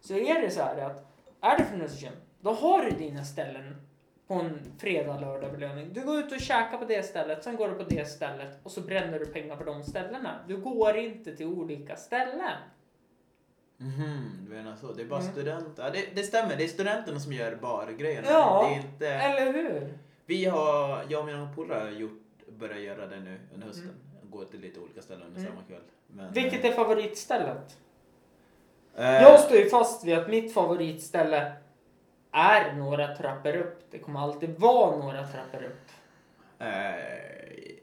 Så 0.00 0.14
är 0.14 0.40
det 0.42 0.50
så 0.50 0.61
här 0.61 0.76
att 0.78 1.07
är 1.40 1.59
du 1.59 1.64
från 1.64 1.83
Östersund, 1.83 2.16
då 2.40 2.52
har 2.52 2.83
du 2.83 2.90
dina 2.90 3.24
ställen 3.24 3.76
på 4.26 4.35
en 4.35 4.61
fredag, 4.78 5.20
lördag 5.20 5.52
belöning. 5.52 5.92
Du 5.92 6.04
går 6.04 6.18
ut 6.18 6.33
och 6.33 6.40
käkar 6.40 6.78
på 6.78 6.85
det 6.85 7.02
stället, 7.02 7.44
sen 7.44 7.57
går 7.57 7.68
du 7.68 7.74
på 7.74 7.83
det 7.83 8.09
stället 8.09 8.59
och 8.62 8.70
så 8.70 8.81
bränner 8.81 9.18
du 9.18 9.26
pengar 9.26 9.57
på 9.57 9.64
de 9.64 9.83
ställena. 9.83 10.35
Du 10.48 10.57
går 10.57 10.96
inte 10.96 11.37
till 11.37 11.46
olika 11.46 11.96
ställen. 11.96 12.52
Mhm, 13.76 14.46
du 14.48 14.54
menar 14.54 14.76
så. 14.76 14.92
Det 14.92 15.02
är 15.02 15.07
bara 15.07 15.20
Mm. 15.20 15.33
studenter. 15.33 15.83
Ja, 15.85 15.90
det, 15.90 16.09
det 16.14 16.22
stämmer, 16.22 16.57
det 16.57 16.64
är 16.64 16.68
studenterna 16.68 17.20
som 17.20 17.33
gör 17.33 17.57
bargrejerna. 17.57 18.26
Ja, 18.31 18.66
det 18.68 18.74
är 18.74 18.81
inte... 18.92 19.09
Eller 19.09 19.52
hur? 19.52 19.98
Vi 20.28 20.44
har, 20.44 21.04
jag 21.08 21.20
och 21.20 21.26
mina 21.26 21.48
polare 21.54 21.80
har 21.84 21.90
gjort, 21.90 22.20
börjat 22.58 22.80
göra 22.80 23.06
det 23.06 23.20
nu 23.20 23.38
under 23.54 23.66
hösten. 23.66 23.90
Gå 24.30 24.44
till 24.44 24.60
lite 24.60 24.80
olika 24.80 25.02
ställen 25.02 25.22
under 25.26 25.40
Mm. 25.40 25.52
samma 25.52 25.62
kväll. 25.66 25.80
Men, 26.06 26.32
Vilket 26.32 26.64
är 26.64 26.72
favoritstället? 26.72 27.78
eh, 28.96 29.04
Jag 29.22 29.40
står 29.40 29.56
ju 29.58 29.68
fast 29.68 30.04
vid 30.04 30.18
att 30.18 30.28
mitt 30.28 30.54
favoritställe 30.54 31.52
är 32.32 32.72
några 32.72 33.16
trappor 33.16 33.56
upp. 33.56 33.80
Det 33.90 33.98
kommer 33.98 34.20
alltid 34.20 34.58
vara 34.58 34.96
några 34.96 35.26
trappor 35.26 35.62
upp. 35.64 35.88
eh, 36.58 36.66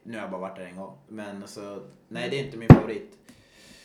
nu 0.03 0.13
har 0.17 0.21
jag 0.21 0.31
bara 0.31 0.41
varit 0.41 0.55
där 0.58 0.65
en 0.65 0.75
gång. 0.77 0.97
Men 1.08 1.41
alltså, 1.41 1.84
nej 2.08 2.29
det 2.29 2.39
är 2.39 2.45
inte 2.45 2.58
min 2.58 2.69
favorit. 2.69 3.17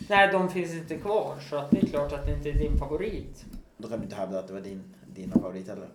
Nej, 0.09 0.33
de 0.33 0.49
finns 0.51 0.75
inte 0.75 0.97
kvar 0.99 1.37
så 1.51 1.57
att 1.57 1.71
det 1.71 1.79
är 1.83 1.87
klart 1.87 2.13
att 2.13 2.27
det 2.27 2.33
inte 2.33 2.49
är 2.51 2.55
din 2.55 2.79
favorit. 2.79 3.45
Då 3.77 3.89
kan 3.89 3.99
du 3.99 4.05
inte 4.05 4.17
hävda 4.17 4.39
att 4.39 4.47
det 4.47 4.53
var 4.53 4.61
din, 4.61 4.95
dina 5.07 5.33
favorit 5.33 5.69
heller. 5.69 5.89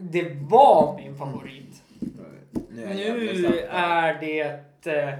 Det 0.00 0.36
var 0.40 0.96
min 0.96 1.16
favorit. 1.16 1.82
Nu 2.70 2.84
är 2.84 2.94
Nu 2.94 3.26
det... 4.20 4.40
Eh, 4.86 5.18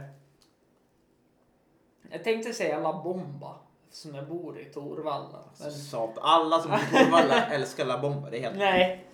jag 2.10 2.24
tänkte 2.24 2.52
säga 2.52 2.80
La 2.80 3.02
Bomba 3.02 3.54
som 3.90 4.14
jag 4.14 4.28
bor 4.28 4.58
i 4.58 4.64
Torvalla. 4.64 5.38
Men, 5.60 5.72
Sat, 5.72 6.18
alla 6.20 6.60
som 6.60 6.70
bor 6.70 6.78
på 6.78 6.96
Torvalla 6.96 7.46
älskar 7.50 7.84
La 7.84 7.98
Bomba. 7.98 8.30
Det 8.30 8.38
är 8.38 8.42
helt... 8.42 8.58
nej, 8.58 9.04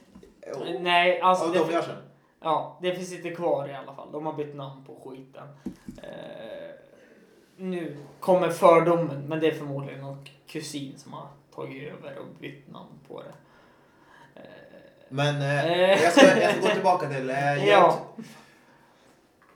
Oh. 0.53 0.81
nej, 0.81 1.21
alltså 1.21 1.51
det, 1.51 1.59
de. 1.59 1.83
Ja, 2.41 2.79
det 2.83 2.95
finns 2.95 3.13
inte 3.13 3.31
kvar 3.31 3.69
i 3.69 3.75
alla 3.75 3.95
fall. 3.95 4.13
De 4.13 4.27
har 4.27 4.33
bytt 4.33 4.55
namn 4.55 4.85
på 4.85 4.95
skiten. 4.95 5.49
Eh, 6.03 6.75
nu 7.57 7.97
kommer 8.21 8.51
fördomen, 8.51 9.29
men 9.29 9.41
det 9.41 9.47
är 9.47 9.55
förmodligen 9.55 10.01
någon 10.01 10.27
kusin 10.47 10.99
som 10.99 11.13
har 11.13 11.29
tagit 11.55 11.93
över 11.93 12.19
och 12.19 12.27
bytt 12.41 12.71
namn 12.71 12.99
på 13.09 13.23
det. 13.23 13.35
Eh, 14.41 14.74
Men 15.09 15.43
eh, 15.43 15.65
Eh. 15.73 16.03
jag, 16.03 16.13
ska, 16.13 16.41
jag 16.41 16.53
ska 16.53 16.61
gå 16.61 16.75
tillbaka 16.75 17.09
till... 17.09 17.31
Eh, 17.31 17.69
Ja. 17.69 17.99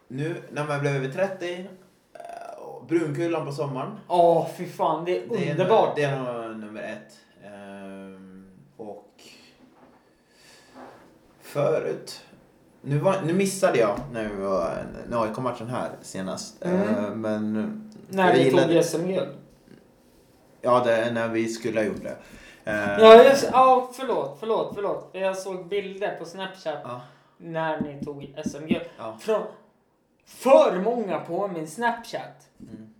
Nu 0.08 0.42
när 0.52 0.64
man 0.64 0.80
blev 0.80 0.96
över 0.96 1.08
30, 1.08 1.68
eh, 2.14 2.58
och 2.62 2.84
brunkullan 2.86 3.46
på 3.46 3.52
sommaren. 3.52 3.90
Åh, 4.08 4.48
fy 4.56 4.66
fan, 4.66 5.04
det 5.04 5.18
är 5.18 5.28
Det 5.28 5.48
är, 5.48 5.50
underbart. 5.50 5.96
Det 5.96 6.02
är 6.02 6.18
nog 6.18 6.56
nummer 6.60 6.82
ett. 6.82 7.14
Ehm, 7.44 8.50
och 8.76 9.12
förut, 11.42 12.20
nu, 12.82 12.98
var, 12.98 13.16
nu 13.26 13.32
missade 13.32 13.78
jag 13.78 13.98
när 14.12 14.28
vi 14.28 14.42
var 14.42 14.84
när 15.10 15.22
AIK-matchen 15.24 15.68
här 15.68 15.90
senast. 16.02 16.64
Mm. 16.64 16.80
Ehm, 17.04 17.20
men 17.20 17.52
När 18.08 18.32
vi 18.34 18.42
gillade- 18.44 18.74
tog 18.74 18.84
SM-guld. 18.84 19.28
ja, 20.60 20.82
det 20.84 20.96
är 20.96 21.12
när 21.12 21.28
vi 21.28 21.48
skulle 21.48 21.80
ha 21.80 21.84
gjort 21.86 22.02
det. 22.02 22.16
Ehm, 22.68 23.00
Ja, 23.00 23.24
just, 23.24 23.48
ja, 23.52 23.90
förlåt, 23.92 24.36
förlåt, 24.40 24.72
förlåt. 24.74 25.08
Jag 25.12 25.36
såg 25.38 25.66
bilder 25.68 26.16
på 26.16 26.24
Snapchat 26.24 26.78
ja, 26.84 27.00
när 27.36 27.80
ni 27.80 28.04
tog 28.04 28.34
SM-guld. 28.44 28.88
ja. 28.98 29.16
Från 29.20 29.42
för 30.26 30.78
många 30.78 31.18
på 31.20 31.48
min 31.48 31.66
Snapchat. 31.68 32.48
Mm. 32.60 32.94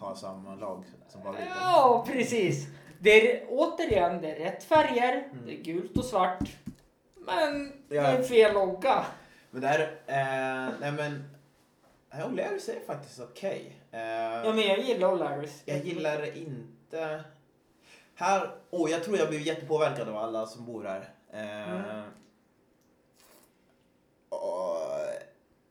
Ha 0.00 0.14
samma 0.14 0.54
lag 0.54 0.84
som 1.08 1.22
favoriten. 1.22 1.48
Ja, 1.60 2.04
precis. 2.08 2.66
Det 2.98 3.10
är 3.40 3.46
återigen, 3.48 4.20
det 4.22 4.30
är 4.34 4.38
rätt 4.38 4.64
färger. 4.64 5.12
Mm. 5.32 5.46
Det 5.46 5.52
är 5.52 5.62
gult 5.62 5.96
och 5.96 6.04
svart. 6.04 6.38
Men 7.14 7.72
det 7.88 7.94
Ja. 7.94 8.02
är 8.02 8.22
fel 8.22 8.54
logga. 8.54 9.04
Men 9.50 9.60
det 9.62 9.68
här, 9.68 9.80
eh, 10.06 10.72
nej 10.80 10.92
men, 10.92 11.24
jag 12.10 12.30
upplever 12.30 12.58
sig 12.58 12.80
faktiskt 12.86 13.20
okej. 13.20 13.76
Eh, 13.90 14.00
Ja, 14.00 14.52
men 14.52 14.60
jag 14.66 14.78
gillar 14.78 15.08
O'Larrys. 15.08 15.62
Jag 15.64 15.78
gillar 15.78 16.36
inte... 16.36 17.24
Här, 18.20 18.50
oh, 18.70 18.90
jag 18.90 19.04
tror 19.04 19.18
jag 19.18 19.28
blev 19.28 19.40
jättepåverkad 19.40 20.08
av 20.08 20.16
alla 20.16 20.46
som 20.46 20.64
bor 20.64 20.84
här. 20.84 21.14
Eh, 21.32 21.70
Mm. 21.70 22.04
och, 24.28 24.76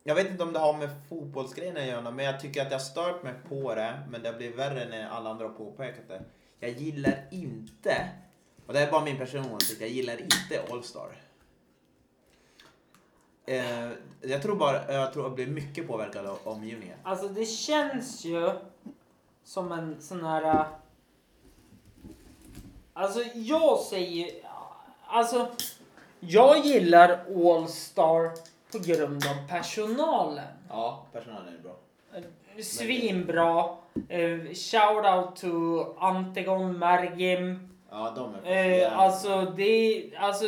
jag 0.03 0.15
vet 0.15 0.29
inte 0.29 0.43
om 0.43 0.53
det 0.53 0.59
har 0.59 0.77
med 0.77 0.89
fotbollsgrejen 1.09 1.77
att 1.77 1.85
göra, 1.85 2.11
men 2.11 2.25
jag 2.25 2.39
tycker 2.39 2.65
att 2.65 2.71
jag 2.71 2.81
stört 2.81 3.23
mig 3.23 3.33
på 3.49 3.75
det. 3.75 3.99
Men 4.09 4.23
det 4.23 4.33
blir 4.33 4.55
värre 4.55 4.89
när 4.89 5.09
alla 5.09 5.29
andra 5.29 5.47
har 5.47 5.53
påpekat 5.53 6.07
det. 6.07 6.21
Jag 6.59 6.71
gillar 6.71 7.27
inte, 7.31 8.09
och 8.65 8.73
det 8.73 8.79
är 8.79 8.91
bara 8.91 9.05
min 9.05 9.17
personliga 9.17 9.55
åsikt, 9.55 9.81
jag 9.81 9.89
gillar 9.89 10.21
inte 10.21 10.63
Allstar. 10.71 11.15
Eh, 13.45 13.89
jag 14.21 14.41
tror 14.41 14.55
bara, 14.55 14.93
jag 14.93 15.13
tror 15.13 15.25
jag 15.25 15.35
blir 15.35 15.47
mycket 15.47 15.87
påverkad 15.87 16.25
av 16.25 16.39
omgivningen. 16.43 16.97
Alltså 17.03 17.27
det 17.27 17.45
känns 17.45 18.25
ju 18.25 18.51
som 19.43 19.71
en 19.71 20.01
sån 20.01 20.25
här... 20.25 20.65
Alltså 22.99 23.19
jag 23.33 23.79
säger... 23.79 24.29
Alltså 25.07 25.47
jag 26.19 26.65
gillar 26.65 27.09
All-Star 27.35 28.31
på 28.71 28.79
grund 28.79 29.23
av 29.25 29.47
personalen. 29.49 30.47
Ja, 30.69 31.05
personalen 31.13 31.53
är 31.53 31.63
bra. 31.63 31.75
Svinbra. 32.63 33.77
Eh, 34.09 34.53
shout 34.53 35.05
out 35.05 35.35
to 35.35 35.83
Antigon 35.99 36.79
Mergim. 36.79 37.69
Ja, 37.89 38.13
de 38.15 38.49
är 38.49 38.81
Eh, 38.81 38.99
alltså, 38.99 39.41
det, 39.41 40.03
alltså, 40.17 40.45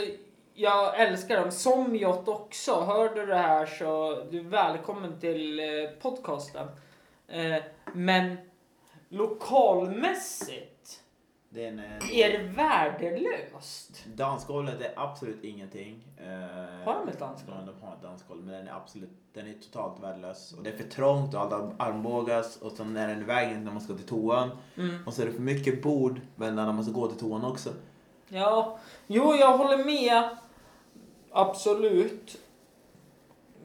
jag 0.54 1.00
älskar 1.00 1.42
dem. 1.42 1.52
Somjot 1.52 2.28
också. 2.28 2.82
Hör 2.82 3.16
du 3.16 3.26
det 3.26 3.38
här 3.38 3.66
så 3.66 4.24
du 4.32 4.40
är 4.40 4.44
välkommen 4.44 5.20
till 5.20 5.60
eh, 5.60 5.90
podcasten. 6.02 6.68
Eh, 7.28 7.64
men 7.94 8.38
lokalmässigt 9.10 10.71
det 11.54 11.66
är 11.66 11.68
en, 11.68 11.80
är 12.12 12.30
det 12.30 12.44
värdelöst. 12.44 14.06
Dansgolvet 14.16 14.82
är 14.82 14.94
absolut 14.96 15.44
ingenting. 15.44 16.08
Eh, 16.18 16.86
Har 16.86 16.94
de 17.06 17.10
ett 17.12 17.20
dansgolv? 17.20 17.58
De 17.66 17.86
har 17.86 17.94
ett 17.96 18.02
dansgolv, 18.02 18.44
men 18.44 18.54
den 18.54 18.68
är 18.68 18.74
absolut, 18.74 19.10
den 19.34 19.48
är 19.48 19.54
totalt 19.54 20.04
värdelös. 20.04 20.54
Och 20.58 20.64
det 20.64 20.70
är 20.70 20.78
för 20.78 20.84
trångt 20.84 21.34
och 21.34 21.42
alla 21.42 21.72
armbågas 21.78 22.58
och 22.58 22.72
sen 22.72 22.98
är 22.98 23.08
den 23.08 23.22
i 23.22 23.24
vägen 23.24 23.64
när 23.64 23.72
man 23.72 23.82
ska 23.82 23.94
till 23.94 24.06
toan. 24.06 24.50
Mm. 24.78 25.08
Och 25.08 25.14
så 25.14 25.22
är 25.22 25.26
det 25.26 25.32
för 25.32 25.42
mycket 25.42 25.84
bord 25.84 26.22
mellan 26.36 26.66
när 26.66 26.74
man 26.74 26.84
ska 26.84 26.94
gå 26.94 27.08
till 27.08 27.20
toan 27.20 27.46
också. 27.46 27.70
Ja, 28.28 28.80
jo, 29.08 29.36
jag 29.36 29.58
håller 29.58 29.86
med. 29.86 30.38
Absolut. 31.32 32.38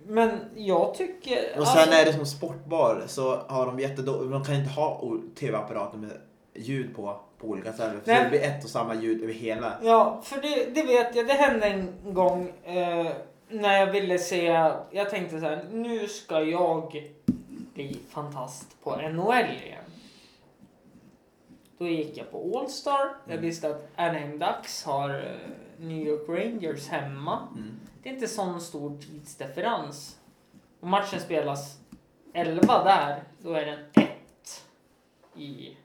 Men 0.06 0.40
jag 0.54 0.94
tycker... 0.94 1.58
Och 1.60 1.66
sen 1.66 1.78
alltså- 1.78 1.94
är 1.96 2.04
det 2.04 2.12
som 2.12 2.26
sportbar 2.26 3.04
så 3.06 3.36
har 3.36 3.66
de 3.66 3.78
jättedåligt, 3.80 4.32
de 4.32 4.44
kan 4.44 4.54
inte 4.54 4.70
ha 4.70 5.02
tv-apparater 5.34 5.98
med 5.98 6.20
ljud 6.54 6.96
på, 6.96 7.20
på 7.46 7.52
olika. 7.52 7.72
För 7.72 8.00
Nej. 8.04 8.22
det 8.24 8.28
blir 8.30 8.42
ett 8.42 8.64
och 8.64 8.70
samma 8.70 8.94
ljud 8.94 9.22
över 9.22 9.32
hela. 9.32 9.72
Ja, 9.82 10.20
för 10.24 10.40
det, 10.42 10.64
det 10.74 10.82
vet 10.82 11.16
jag. 11.16 11.26
Det 11.26 11.32
hände 11.32 11.66
en 11.66 11.92
gång 12.14 12.52
eh, 12.64 13.06
när 13.48 13.78
jag 13.80 13.92
ville 13.92 14.18
se... 14.18 14.44
Jag 14.90 15.10
tänkte 15.10 15.40
så 15.40 15.46
här, 15.46 15.64
nu 15.72 16.08
ska 16.08 16.40
jag 16.40 17.10
bli 17.74 17.98
fantast 18.08 18.82
på 18.82 18.96
NHL 18.96 19.32
igen. 19.64 19.82
Då 21.78 21.86
gick 21.86 22.16
jag 22.16 22.30
på 22.30 22.58
All-Star. 22.58 23.08
Jag 23.24 23.32
Mm. 23.32 23.42
visste 23.42 23.70
att 23.70 23.88
Anaheim 23.96 24.38
Ducks 24.38 24.84
har 24.84 25.10
eh, 25.10 25.50
New 25.86 26.06
York 26.06 26.28
Rangers 26.28 26.88
hemma. 26.88 27.48
Mm. 27.56 27.80
Det 28.02 28.08
är 28.08 28.14
inte 28.14 28.28
sån 28.28 28.60
stor 28.60 28.98
tidsdifferens. 29.00 30.16
Om 30.80 30.90
matchen 30.90 31.20
spelas 31.20 31.78
11 32.32 32.84
där, 32.84 33.22
då 33.42 33.52
är 33.52 33.66
den 33.66 33.78
1 33.94 34.64
i 35.34 35.76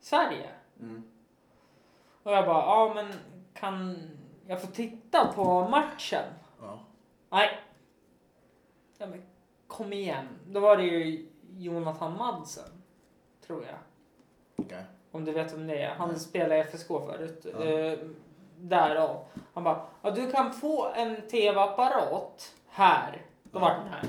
Sverige. 0.00 0.48
Mm. 0.80 1.02
Och 2.22 2.32
jag 2.32 2.46
bara, 2.46 2.58
ja 2.66 2.92
men 2.94 3.12
kan 3.54 3.96
jag 4.46 4.60
få 4.60 4.66
titta 4.66 5.32
på 5.34 5.68
matchen? 5.68 6.24
Ja. 6.60 6.78
Nej. 7.30 7.58
Ja, 8.98 9.06
men 9.06 9.22
kom 9.66 9.92
igen. 9.92 10.28
Då 10.46 10.60
var 10.60 10.76
det 10.76 10.82
ju 10.82 11.28
Jonathan 11.56 12.16
Madsen, 12.16 12.82
tror 13.46 13.64
jag. 13.64 13.76
Okej. 14.66 14.84
Om 15.12 15.24
du 15.24 15.32
vet 15.32 15.54
om 15.54 15.66
det 15.66 15.82
är. 15.82 15.94
Han 15.94 16.08
Nej. 16.08 16.18
spelade 16.18 16.56
i 16.56 16.60
FSK 16.64 16.86
förut. 16.88 17.46
Ja. 17.52 17.64
Eh, 17.64 17.98
därav. 18.58 19.24
Han 19.54 19.64
bara, 19.64 19.86
ja, 20.02 20.10
du 20.10 20.30
kan 20.30 20.52
få 20.52 20.86
en 20.94 21.28
tv-apparat 21.28 22.54
här. 22.68 23.22
Då 23.42 23.58
Ja. 23.58 23.60
var 23.60 23.70
den 23.70 23.88
här. 23.88 24.04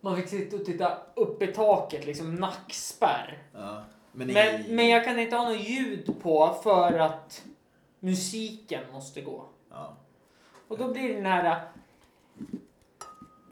Man 0.00 0.16
fick 0.16 0.28
sitta 0.28 0.56
och 0.56 0.64
titta 0.64 0.98
upp 1.16 1.42
i 1.42 1.46
taket, 1.46 2.06
liksom 2.06 2.34
nackspärr. 2.34 3.38
Ja. 3.54 3.82
Men, 4.18 4.26
Men, 4.26 4.60
i... 4.60 4.64
men 4.68 4.88
jag 4.88 5.04
kan 5.04 5.18
inte 5.18 5.36
ha 5.36 5.48
något 5.48 5.68
ljud 5.68 6.14
på 6.22 6.56
för 6.62 6.98
att 6.98 7.42
musiken 8.00 8.80
måste 8.92 9.20
gå. 9.20 9.44
Ja. 9.70 9.96
Och 10.68 10.78
då 10.78 10.92
blir 10.92 11.14
den 11.14 11.26
här... 11.26 11.60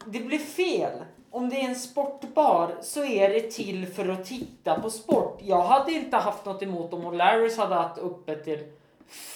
Det 0.07 0.21
blir 0.21 0.39
fel. 0.39 1.05
Om 1.31 1.49
det 1.49 1.57
är 1.57 1.69
en 1.69 1.75
sportbar 1.75 2.75
så 2.83 3.05
är 3.05 3.29
det 3.29 3.51
till 3.51 3.87
för 3.87 4.09
att 4.09 4.25
titta 4.25 4.81
på 4.81 4.91
sport. 4.91 5.39
Jag 5.43 5.63
hade 5.63 5.93
inte 5.93 6.17
haft 6.17 6.45
något 6.45 6.63
emot 6.63 6.93
om 6.93 7.03
O'Larrys 7.03 7.59
hade 7.59 7.75
haft 7.75 7.99
uppe 7.99 8.37
till 8.37 8.73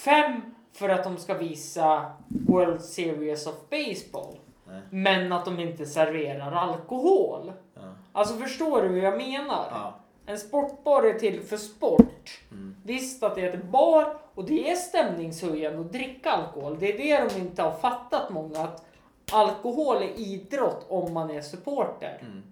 fem 0.05 0.55
för 0.73 0.89
att 0.89 1.05
de 1.05 1.17
ska 1.17 1.35
visa 1.35 2.13
World 2.29 2.83
Series 2.83 3.47
of 3.47 3.55
Baseball. 3.71 4.39
Nej. 4.67 4.81
Men 4.91 5.33
att 5.33 5.45
de 5.45 5.61
inte 5.61 5.87
serverar 5.87 6.53
alkohol. 6.53 7.53
Ja. 7.75 7.81
Alltså 8.13 8.37
förstår 8.37 8.83
du 8.83 8.89
hur 8.89 9.03
jag 9.03 9.17
menar? 9.19 9.67
Ja. 9.71 9.95
En 10.31 10.39
sportbar 10.39 11.03
är 11.03 11.19
till 11.19 11.43
för 11.43 11.57
sport. 11.57 12.41
Mm. 12.51 12.77
Visst 12.85 13.23
att 13.23 13.35
det 13.35 13.41
heter 13.41 13.59
bar 13.59 14.19
och 14.35 14.45
det 14.45 14.71
är 14.71 14.77
stämningshöjande 14.77 15.81
att 15.81 15.93
dricka 15.93 16.31
alkohol. 16.31 16.77
Det 16.81 16.93
är 16.93 16.99
det 16.99 17.35
de 17.35 17.41
inte 17.41 17.63
har 17.63 17.73
fattat 17.73 18.31
många. 18.31 18.61
Att 18.61 18.85
alkohol 19.33 19.97
är 19.97 20.19
idrott 20.19 20.87
om 20.89 21.13
man 21.13 21.31
är 21.31 21.41
supporter. 21.41 22.19
Mm. 22.21 22.43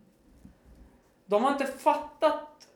De 1.26 1.44
har 1.44 1.52
inte 1.52 1.66
fattat 1.66 2.68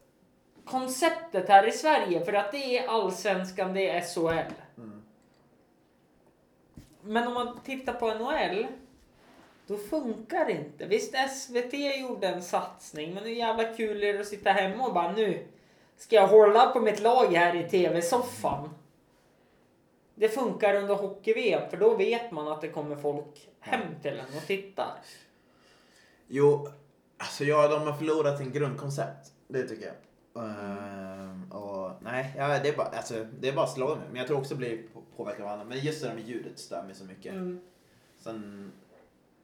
konceptet 0.65 1.49
här 1.49 1.69
i 1.69 1.73
Sverige 1.73 2.25
för 2.25 2.33
att 2.33 2.53
det 2.53 2.79
är 2.79 2.89
allsvenskan, 2.89 3.75
det 3.75 3.91
är 3.91 4.01
SHL. 4.01 4.53
Mm. 4.77 5.03
Men 7.03 7.27
om 7.29 7.35
man 7.35 7.61
tittar 7.65 7.93
på 7.93 8.07
NHL, 8.15 8.67
då 9.73 9.79
funkar 9.79 10.45
det 10.45 10.53
inte. 10.53 10.87
Visst, 10.87 11.15
SVT 11.31 11.73
gjorde 12.01 12.29
en 12.29 12.43
satsning, 12.43 13.15
men 13.15 13.23
hur 13.23 13.31
jävla 13.31 13.65
kul 13.75 14.03
är 14.03 14.13
det 14.13 14.21
att 14.21 14.27
sitta 14.27 14.51
hemma 14.53 14.87
och 14.87 14.95
bara 14.95 15.13
nu 15.13 15.47
ska 15.97 16.17
jag 16.17 16.29
hålla 16.29 16.67
på 16.67 16.81
mitt 16.81 17.01
lag 17.01 17.27
här 17.35 17.55
i 17.57 17.69
tv-soffan. 17.71 18.71
Det 20.15 20.29
funkar 20.29 20.75
under 20.75 20.95
hockey-VM, 20.95 21.71
för 21.71 21.77
då 21.77 21.97
vet 21.97 22.31
man 22.31 22.49
att 22.49 22.61
det 22.61 22.69
kommer 22.69 22.97
folk 22.97 23.49
hem 23.61 23.81
till 24.03 24.11
en 24.19 24.37
och 24.37 24.47
tittar. 24.47 24.93
Jo, 26.29 26.69
alltså 27.19 27.45
ja, 27.45 27.69
de 27.69 27.83
har 27.83 27.93
förlorat 27.93 28.39
sin 28.39 28.51
grundkoncept. 28.53 29.33
Det 29.49 29.63
tycker 29.69 29.87
jag. 29.87 29.95
Ehm, 30.45 31.53
och 31.53 31.91
nej, 32.01 32.35
ja, 32.37 32.59
det 32.63 32.69
är 32.69 32.77
bara, 32.77 32.87
alltså, 32.89 33.27
det 33.41 33.49
är 33.49 33.53
bara 33.53 33.67
slående. 33.67 34.05
Men 34.09 34.17
jag 34.17 34.27
tror 34.27 34.39
också 34.39 34.55
blir 34.55 34.83
på- 34.95 35.03
påverkad 35.17 35.43
av 35.47 35.53
andra. 35.53 35.65
Men 35.65 35.79
just 35.79 36.03
det 36.03 36.09
där 36.09 36.15
med 36.15 36.25
ljudet 36.29 36.59
stör 36.59 36.83
mig 36.83 36.95
så 36.95 37.05
mycket. 37.05 37.33
Mm. 37.33 37.61
Sen, 38.19 38.73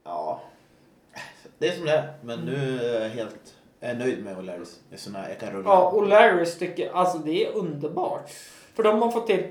ja. 0.04 0.40
Det 1.58 1.68
är 1.68 1.72
som 1.72 1.84
det 1.84 1.92
är. 1.92 2.14
Men 2.22 2.40
nu 2.40 2.80
är 2.80 3.00
jag 3.00 3.08
helt 3.08 3.54
jag 3.80 3.90
är 3.90 3.94
nöjd 3.94 4.24
med 4.24 4.36
O'Larrys. 4.36 4.78
Jag 5.28 5.40
kan 5.40 5.50
rulla. 5.50 5.70
Ja, 5.70 5.90
och 5.90 6.06
Larrys 6.06 6.58
tycker, 6.58 6.92
alltså 6.92 7.18
det 7.18 7.46
är 7.46 7.52
underbart. 7.52 8.30
För 8.74 8.82
de 8.82 9.02
har 9.02 9.10
fått 9.10 9.26
till, 9.26 9.50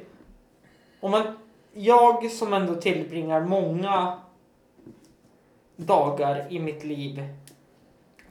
om 1.00 1.12
man, 1.12 1.40
jag 1.74 2.32
som 2.32 2.54
ändå 2.54 2.76
tillbringar 2.76 3.42
många 3.42 4.20
dagar 5.76 6.48
i 6.50 6.60
mitt 6.60 6.84
liv 6.84 7.24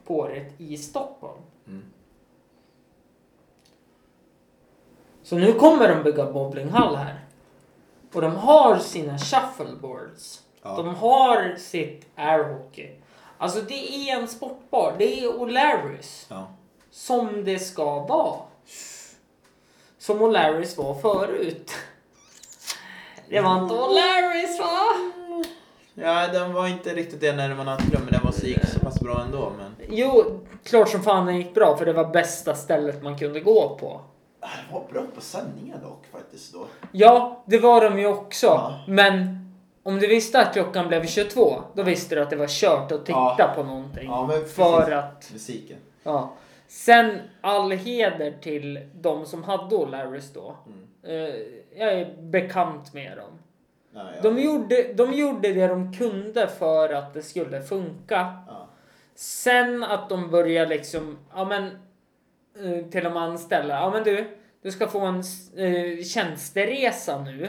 på 0.05 0.16
året 0.16 0.52
i 0.59 0.76
Stockholm. 0.76 1.42
Mm. 1.66 1.85
Så 5.22 5.38
nu 5.38 5.52
kommer 5.52 5.88
de 5.88 6.02
bygga 6.02 6.33
bowlinghall 6.33 6.96
här. 6.96 7.24
Och 8.12 8.22
de 8.22 8.37
har 8.37 8.79
sina 8.79 9.18
shuffleboards. 9.18 10.45
Ja. 10.66 10.76
De 10.76 10.94
har 10.94 11.55
sitt 11.59 12.07
airhockey. 12.16 12.90
Alltså 13.38 13.61
det 13.61 14.09
är 14.11 14.16
en 14.16 14.29
sportbar. 14.29 14.94
Det 14.98 15.20
är 15.20 15.29
O'Larrys. 15.29 16.26
Ja. 16.29 16.48
Som 16.90 17.44
det 17.44 17.59
ska 17.59 18.00
vara. 18.00 18.37
Som 19.98 20.22
O'Larrys 20.22 20.76
var 20.76 20.94
förut. 20.94 21.72
Det 23.29 23.40
var 23.40 23.62
inte 23.62 23.74
O'Larrys 23.74 24.59
va? 24.59 25.12
ja, 25.94 26.29
den 26.29 26.52
var 26.52 26.66
inte 26.66 26.94
riktigt 26.94 27.20
det 27.20 27.33
när 27.33 27.55
man 27.55 27.68
hade 27.68 27.85
men 27.92 28.07
den 28.07 28.20
var 28.24 28.33
så, 28.33 28.46
gick 28.46 28.66
så 28.66 28.81
pass 28.81 29.00
bra 29.00 29.22
ändå. 29.22 29.52
Men 29.59 29.74
Jo, 29.90 30.40
klart 30.64 30.88
som 30.88 31.02
fan 31.02 31.26
den 31.26 31.37
gick 31.37 31.55
bra 31.55 31.76
för 31.76 31.87
det 31.87 31.92
var 31.92 32.05
bästa 32.05 32.55
stället 32.55 33.02
man 33.02 33.18
kunde 33.18 33.40
gå 33.40 33.76
på. 33.81 34.00
Den 34.40 34.50
var 34.72 34.85
bra 34.92 35.02
på 35.14 35.20
sändningar 35.20 35.79
dock 35.83 36.05
faktiskt 36.12 36.52
då. 36.52 36.66
Ja, 36.92 37.42
det 37.46 37.59
var 37.59 37.90
de 37.90 37.98
ju 37.98 38.07
också. 38.07 38.46
Ja. 38.46 38.85
Men 38.87 39.45
om 39.87 39.99
du 39.99 40.07
visste 40.07 40.40
att 40.40 40.53
klockan 40.53 40.88
blev 40.88 41.07
22, 41.07 41.62
då 41.75 41.83
visste 41.83 42.14
du 42.14 42.20
att 42.22 42.31
det 42.31 42.37
var 42.37 42.46
kört 42.49 42.92
att 42.92 43.07
titta 43.07 43.35
Ja. 43.38 43.53
på 43.57 43.62
någonting. 43.62 44.05
Ja, 44.09 44.27
men 44.27 44.44
för 44.44 44.79
precis. 44.81 44.94
att, 44.94 45.31
Musiken. 45.33 45.79
ja. 46.02 46.35
Sen 46.69 47.19
all 47.40 47.71
heder 47.73 48.35
till 48.40 48.88
de 48.94 49.27
som 49.27 49.44
hade 49.44 49.77
O'Larrys 49.77 50.35
då. 50.35 50.56
Mm. 50.67 50.87
Eh, 51.02 51.35
jag 51.79 51.92
är 51.92 52.17
bekant 52.23 52.94
med 52.94 53.17
dem. 53.17 53.31
Ja, 53.94 54.00
ja. 54.17 54.23
De 54.23 54.38
gjorde, 54.42 54.92
de 54.92 55.13
gjorde 55.13 55.52
det 55.52 55.67
de 55.67 55.92
kunde 55.92 56.48
för 56.48 56.92
att 56.92 57.15
det 57.15 57.23
skulle 57.23 57.63
funka. 57.63 58.37
Ja. 58.48 58.69
Sen 59.15 59.83
att 59.85 60.08
de 60.08 60.31
börjar 60.31 60.67
liksom, 60.67 61.19
ja 61.35 61.44
men 61.44 61.65
eh, 62.65 62.90
till 62.90 63.04
de 63.04 63.17
anställda, 63.17 63.75
ja 63.75 63.90
men 63.90 64.04
du, 64.04 64.37
du 64.63 64.71
ska 64.71 64.87
få 64.88 65.00
en 65.00 65.23
uh, 65.58 66.02
tjänsteresa 66.02 67.23
nu. 67.23 67.48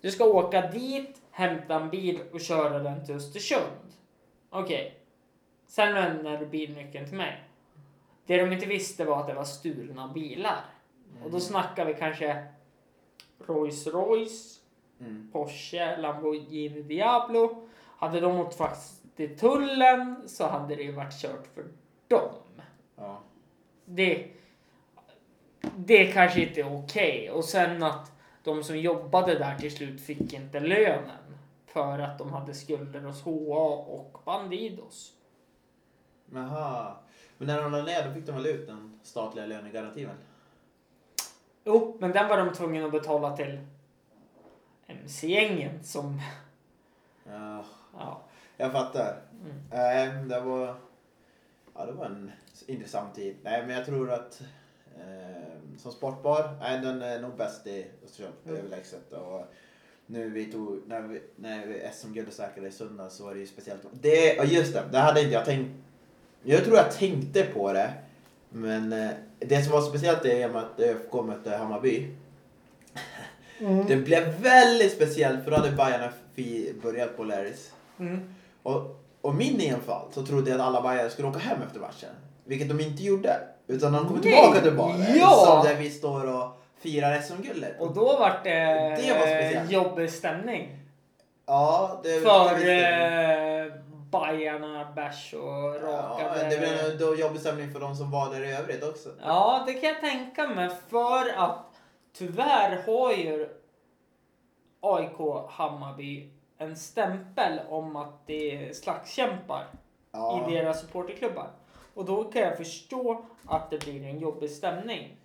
Du 0.00 0.10
ska 0.10 0.24
åka 0.24 0.60
dit, 0.60 1.16
hämta 1.32 1.74
en 1.74 1.90
bil 1.90 2.20
och 2.32 2.40
köra 2.40 2.78
den 2.78 3.06
till 3.06 3.14
Östersund. 3.14 3.92
Okej. 4.50 4.98
Sen 5.66 5.94
lämnar 5.94 6.36
du 6.36 6.46
bilnyckeln 6.46 7.06
till 7.06 7.16
mig. 7.16 7.44
Det 8.26 8.36
de 8.36 8.52
inte 8.52 8.66
visste 8.66 9.04
var 9.04 9.20
att 9.20 9.26
det 9.26 9.34
var 9.34 9.44
stulna 9.44 10.08
bilar. 10.08 10.64
Och 11.24 11.30
då 11.30 11.40
snackar 11.40 11.84
vi 11.84 11.94
kanske 11.94 12.46
Rolls 13.46 13.86
Royce, 13.86 14.62
Mm. 15.02 15.30
Porsche, 15.32 15.96
Lamborghini 15.96 16.82
Diablo. 16.82 17.68
Hade 17.96 18.20
de 18.20 18.40
åkt 18.40 18.56
fast 18.56 19.16
till 19.16 19.38
tullen 19.38 20.22
så 20.26 20.46
hade 20.46 20.76
det 20.76 20.82
ju 20.82 20.92
varit 20.92 21.20
kört 21.20 21.46
för 21.54 21.64
dem. 22.08 22.32
Ja. 22.96 23.22
Det, 23.84 24.28
det 25.76 26.06
kanske 26.06 26.42
inte 26.42 26.60
är 26.60 26.76
okej. 26.76 27.30
Och 27.30 27.44
sen 27.44 27.82
att 27.82 28.12
de 28.42 28.64
som 28.64 28.78
jobbade 28.78 29.38
där 29.38 29.58
till 29.58 29.76
slut 29.76 30.00
fick 30.00 30.32
inte 30.32 30.60
lönen 30.60 31.34
för 31.66 31.98
att 31.98 32.18
de 32.18 32.32
hade 32.32 32.54
skulder 32.54 33.00
hos 33.00 33.22
HA 33.22 33.74
och 33.76 34.22
Bandidos. 34.24 35.12
Jaha. 36.34 36.96
Men 37.38 37.46
när 37.46 37.62
de 37.62 37.72
la 37.72 37.82
ner 37.82 38.08
då 38.08 38.14
fick 38.14 38.26
de 38.26 38.32
väl 38.32 38.46
ut 38.46 38.66
den 38.66 39.00
statliga 39.02 39.46
lönegarantin 39.46 40.06
väl? 40.06 40.16
Jo, 41.64 41.96
men 42.00 42.12
den 42.12 42.28
var 42.28 42.36
de 42.38 42.52
tvungna 42.52 42.86
att 42.86 42.92
betala 42.92 43.36
till 43.36 43.60
MC-gängen 44.86 45.84
som... 45.84 46.20
Ja, 47.24 47.64
Ja. 47.98 48.20
jag 48.56 48.72
fattar. 48.72 49.22
Mm. 49.44 49.62
Nej, 49.70 50.24
det 50.28 50.40
var... 50.40 50.74
Ja, 51.74 51.86
det 51.86 51.92
var 51.92 52.06
en 52.06 52.32
intressant 52.66 53.14
tid. 53.14 53.36
Nej, 53.42 53.66
men 53.66 53.76
jag 53.76 53.86
tror 53.86 54.12
att 54.12 54.42
eh, 55.00 55.78
som 55.78 55.92
sportbar, 55.92 56.56
nej, 56.60 56.80
den 56.80 57.02
är 57.02 57.20
nog 57.20 57.36
bäst 57.36 57.66
i 57.66 57.86
Östersund, 58.04 58.34
Mm. 58.46 58.56
överlägset. 58.56 59.12
Och 59.12 59.42
nu 60.06 60.30
vi 60.30 60.44
tog, 60.52 60.80
när 60.86 61.00
vi, 61.00 61.22
när 61.36 61.66
vi 61.66 61.88
SM-guldet 61.92 62.34
säkrade 62.34 62.68
i 62.68 62.72
söndags 62.72 63.14
så 63.16 63.24
var 63.24 63.34
det 63.34 63.40
ju 63.40 63.46
speciellt. 63.46 63.82
Det, 63.92 64.34
ja, 64.34 64.44
just 64.44 64.72
det, 64.74 64.82
det 64.92 64.98
hade 64.98 65.20
inte 65.20 65.34
jag 65.34 65.44
tänkt. 65.44 65.70
Jag 66.42 66.64
tror 66.64 66.76
jag 66.76 66.90
tänkte 66.92 67.42
på 67.44 67.72
det. 67.72 67.92
Men 68.50 68.92
eh, 68.92 69.10
det 69.38 69.62
som 69.62 69.72
var 69.72 69.82
speciellt 69.82 70.24
är 70.24 70.48
med 70.48 70.62
att 70.62 70.80
ÖFK 70.80 71.12
mötte 71.24 71.50
Hammarby. 71.56 72.08
Det 73.88 73.96
blev 73.96 74.40
väldigt 74.40 74.92
speciellt 74.92 75.44
för 75.44 75.50
då 75.50 75.56
hade 75.56 75.72
Bajarna 75.76 76.12
börjat 76.82 77.16
på 77.16 77.24
Larrys. 77.24 77.72
Mm. 77.98 78.34
Och, 78.62 79.04
och 79.20 79.34
min 79.34 79.60
enfald 79.60 80.14
så 80.14 80.26
trodde 80.26 80.50
jag 80.50 80.60
att 80.60 80.66
alla 80.66 80.82
Bajare 80.82 81.10
skulle 81.10 81.28
åka 81.28 81.38
hem 81.38 81.62
efter 81.62 81.80
matchen. 81.80 82.08
Vilket 82.44 82.68
de 82.68 82.80
inte 82.80 83.02
gjorde. 83.02 83.36
Utan 83.66 83.92
de 83.92 84.06
kom 84.06 84.14
Nej! 84.14 84.22
tillbaka 84.22 84.60
till 84.60 84.72
baren. 84.76 85.06
Ja! 85.18 85.44
Som 85.46 85.64
där 85.68 85.74
vi 85.76 85.90
står 85.90 86.34
och 86.36 86.48
firar 86.78 87.20
SM-guldet. 87.20 87.80
Och 87.80 87.94
då 87.94 88.16
vart 88.16 88.44
det, 88.44 88.50
Det 88.50 89.12
var 89.12 89.26
speciellt. 89.26 89.70
eh, 89.70 89.70
jobbig 89.72 90.10
stämning. 90.10 90.78
Ja, 91.46 92.00
det 92.02 92.20
För 92.20 92.68
eh, 92.68 93.72
Bajarna, 94.10 94.92
bärs 94.96 95.34
och 95.34 95.48
jag. 95.48 95.76
ja, 95.76 96.16
rakade. 96.18 96.48
Det 96.50 96.58
blev 96.58 97.00
nog 97.08 97.18
jobbig 97.20 97.40
stämning 97.40 97.72
för 97.72 97.80
de 97.80 97.96
som 97.96 98.10
var 98.10 98.30
där 98.34 98.44
i 98.44 98.52
övrigt 98.52 98.84
också. 98.84 99.08
Ja, 99.24 99.62
det 99.66 99.72
kan 99.72 99.88
jag 99.88 100.00
tänka 100.00 100.48
mig. 100.48 100.70
För 100.88 101.38
att 101.38 101.58
tyvärr 102.18 102.82
har 102.86 103.12
ju 103.12 103.48
AIK 104.80 105.46
Hammarby 105.50 106.30
en 106.58 106.76
stämpel 106.76 107.60
om 107.68 107.96
att 107.96 108.26
det 108.26 108.68
är 108.68 108.72
slagskämpar 108.72 109.66
Ja. 110.12 110.48
i 110.48 110.54
deras 110.54 110.80
supporterklubbar. 110.80 111.46
Och 111.94 112.04
då 112.04 112.24
kan 112.24 112.42
jag 112.42 112.56
förstå 112.56 113.24
att 113.46 113.70
det 113.70 113.78
blir 113.84 114.04
en 114.06 114.18
jobbig 114.18 114.50
stämning. 114.50 115.16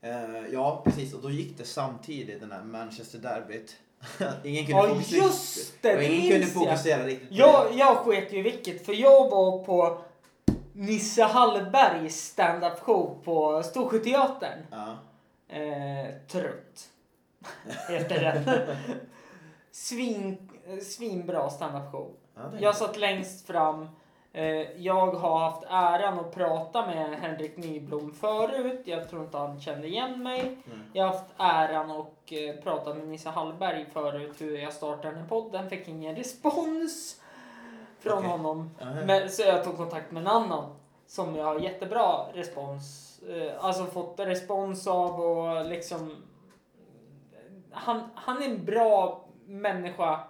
Eh, 0.00 0.46
ja, 0.52 0.82
precis. 0.84 1.14
Och 1.14 1.22
då 1.22 1.30
gick 1.30 1.58
det 1.58 1.64
samtidigt 1.64 2.40
den 2.40 2.52
här 2.52 2.62
Manchester 2.62 3.18
derbyt. 3.18 3.76
ingen 4.44 4.66
kunde 4.66 4.80
Ja, 4.82 4.88
fokusera, 4.88 5.22
just 5.24 5.82
det! 5.82 5.94
det 5.96 6.04
ingen 6.04 6.30
kunde 6.30 6.46
jag. 6.46 6.52
fokusera 6.52 7.04
riktigt 7.06 7.28
på 7.28 7.34
Jag, 7.34 7.74
jag 7.74 7.96
sket 7.96 8.32
ju 8.32 8.42
vilket, 8.42 8.86
för 8.86 8.92
jag 8.92 9.30
var 9.30 9.64
på 9.64 9.98
Nisse 10.72 11.22
Hallbergs 11.22 12.16
stand-up 12.26 12.78
show 12.80 13.18
på 13.24 13.62
Storsjöteatern. 13.62 14.58
Ja. 14.70 14.98
Eh, 15.56 16.14
trött. 16.28 16.88
Heter 17.88 18.20
den. 18.44 18.66
Svin, 19.72 20.48
eh, 20.68 20.78
svinbra 20.78 21.50
standup 21.50 21.92
show. 21.92 22.10
Ja, 22.34 22.50
Jag 22.60 22.76
satt 22.76 22.96
längst 22.98 23.46
fram. 23.46 23.88
Eh, 24.36 24.80
jag 24.80 25.06
har 25.06 25.38
haft 25.38 25.62
äran 25.68 26.18
att 26.18 26.34
prata 26.34 26.86
med 26.86 27.18
Henrik 27.18 27.56
Nyblom 27.56 28.12
förut. 28.12 28.82
Jag 28.84 29.10
tror 29.10 29.22
inte 29.22 29.38
han 29.38 29.60
kände 29.60 29.88
igen 29.88 30.22
mig. 30.22 30.40
Mm. 30.40 30.82
Jag 30.92 31.04
har 31.04 31.12
haft 31.12 31.34
äran 31.36 31.90
att 31.90 32.32
eh, 32.32 32.62
prata 32.62 32.94
med 32.94 33.08
Nisse 33.08 33.28
Hallberg 33.28 33.86
förut 33.92 34.34
hur 34.38 34.58
jag 34.58 34.72
startade 34.72 35.08
den 35.08 35.20
här 35.20 35.28
podden. 35.28 35.70
Fick 35.70 35.88
ingen 35.88 36.16
respons 36.16 37.22
från 37.98 38.18
Okej. 38.18 38.30
honom. 38.30 38.70
Aha. 38.82 38.94
Men, 39.06 39.30
så 39.30 39.42
jag 39.42 39.64
tog 39.64 39.76
kontakt 39.76 40.12
med 40.12 40.20
en 40.20 40.26
annan 40.26 40.74
som 41.06 41.36
jag 41.36 41.44
har 41.44 41.58
jättebra 41.60 42.26
respons, 42.32 43.18
eh, 43.28 43.64
alltså 43.64 43.84
fått 43.84 44.20
respons 44.20 44.86
av 44.86 45.20
och 45.20 45.66
liksom 45.66 46.16
han, 47.70 48.00
han 48.14 48.42
är 48.42 48.46
en 48.46 48.64
bra 48.64 49.24
människa 49.46 50.20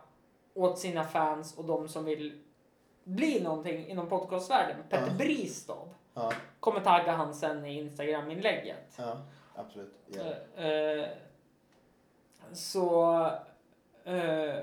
åt 0.54 0.78
sina 0.78 1.04
fans 1.04 1.58
och 1.58 1.64
de 1.64 1.88
som 1.88 2.04
vill 2.04 2.45
bli 3.06 3.40
någonting 3.40 3.86
inom 3.86 4.08
podcastvärlden. 4.08 4.76
Petter 4.88 5.06
Ja. 5.06 5.12
Bristav. 5.12 5.88
Ja, 6.14 6.32
Kommer 6.60 6.80
tagga 6.80 7.12
han 7.12 7.34
sen 7.34 7.64
i 7.64 7.78
Instagram-inlägget. 7.78 8.94
ja, 8.98 9.16
absolut. 9.54 9.94
Ja. 10.06 10.22
Eh, 10.56 10.66
eh, 10.66 11.08
så... 12.52 13.20
eh, 14.04 14.56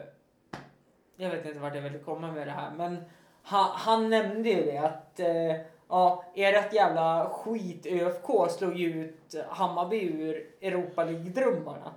jag 1.16 1.30
vet 1.30 1.46
inte 1.46 1.60
vart 1.60 1.76
jag 1.76 1.82
ville 1.82 2.00
komma 2.00 2.32
med 2.32 2.48
det 2.48 2.52
här, 2.52 2.72
men 2.72 3.04
han, 3.44 3.70
han 3.74 4.10
nämnde 4.10 4.50
ju 4.50 4.66
det 4.66 4.78
att 4.78 5.20
uh, 5.20 5.56
ja, 5.90 6.24
ert 6.36 6.74
jävla 6.74 7.30
skit 7.30 7.86
ÖFK 7.86 8.52
slog 8.52 8.76
ju 8.78 9.06
ut 9.06 9.36
Hammarby 9.50 10.02
ur 10.02 10.48
Europa 10.62 11.04
League-drömmarna. 11.04 11.92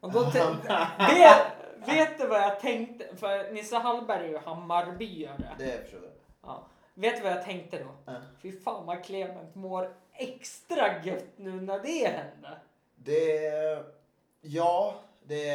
Och 0.00 0.12
då 0.12 0.20
tänkte, 0.30 0.86
vet, 1.86 2.18
du 2.18 2.26
vad 2.26 2.40
jag 2.40 2.60
tänkte? 2.60 3.16
För 3.16 3.52
Nisse 3.52 3.76
Hallberg 3.76 4.24
är 4.24 4.28
ju 4.28 4.38
Hammarbyare. 4.38 5.56
Det 5.58 5.82
förstår 5.82 6.00
jag. 6.02 6.12
Ja. 6.42 6.66
Vet 6.94 7.16
du 7.16 7.22
vad 7.22 7.32
jag 7.32 7.44
tänkte 7.44 7.78
då? 7.78 7.90
Ja. 8.04 8.12
Fy 8.42 8.52
fan 8.52 8.86
vad 8.86 9.04
Clement 9.04 9.54
mår 9.54 9.94
extra 10.12 11.02
gött 11.04 11.32
nu 11.36 11.60
när 11.60 11.78
det 11.78 12.08
hände. 12.08 12.58
Det... 12.96 13.84
Ja, 14.40 14.94
det... 15.22 15.46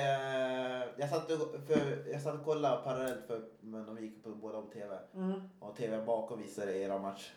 Jag 0.97 1.09
satt 1.09 1.31
och, 1.31 1.67
för, 1.67 2.11
jag 2.11 2.21
satt 2.21 2.35
och 2.35 2.45
kollade 2.45 2.83
parallellt 2.83 3.27
för 3.27 3.41
men 3.59 3.85
de 3.85 3.99
gick 3.99 4.23
på 4.23 4.29
båda 4.29 4.61
på 4.61 4.67
TV. 4.67 4.97
Mm. 5.15 5.49
Och 5.59 5.75
TVn 5.75 6.05
bakom 6.05 6.41
visade 6.41 6.77
era 6.77 6.99
match. 6.99 7.33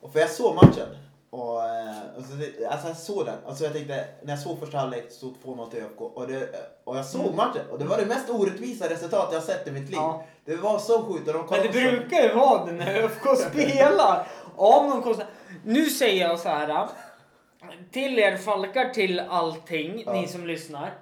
Och 0.00 0.12
för 0.12 0.20
jag 0.20 0.30
såg 0.30 0.54
matchen. 0.54 0.96
Och, 1.32 1.64
eh, 1.64 1.96
och 2.18 2.24
så, 2.24 2.32
alltså 2.70 2.88
jag 2.88 2.96
såg 2.96 3.26
den. 3.26 3.34
Alltså 3.46 3.64
jag 3.64 3.72
tänkte, 3.72 4.04
när 4.22 4.32
jag 4.32 4.38
såg 4.42 4.58
första 4.60 4.78
halvlek 4.78 5.10
stod 5.10 5.34
2-0 5.44 5.70
till 5.70 5.82
ÖFK. 5.82 6.00
Och, 6.00 6.26
det, 6.28 6.48
och 6.84 6.96
jag 6.98 7.06
såg 7.06 7.20
Mm. 7.24 7.36
matchen. 7.36 7.62
Och 7.70 7.78
det 7.78 7.84
var 7.84 7.98
det 7.98 8.06
mest 8.06 8.30
orättvisa 8.30 8.90
resultat 8.90 9.28
jag 9.32 9.42
sett 9.42 9.68
i 9.68 9.70
mitt 9.70 9.82
liv. 9.82 9.92
Ja. 9.96 10.24
Det 10.44 10.56
var 10.56 10.78
så 10.78 11.02
sjukt. 11.04 11.28
Och 11.28 11.34
de 11.34 11.46
Men 11.50 11.60
det 11.62 11.66
så- 11.72 11.78
brukar 11.78 12.22
ju 12.22 12.34
vara 12.34 12.64
det 12.64 12.72
när 12.72 12.94
ÖFK 12.94 13.36
spelar. 13.50 14.26
Om 14.56 14.90
de 14.90 15.02
kostar... 15.02 15.26
Nu 15.64 15.84
säger 15.90 16.28
jag 16.28 16.38
så 16.38 16.48
här. 16.48 16.88
Till 17.92 18.18
er 18.18 18.36
falkar 18.36 18.88
till 18.88 19.20
allting, 19.20 20.02
Ja. 20.06 20.12
ni 20.12 20.28
som 20.28 20.46
lyssnar. 20.46 20.94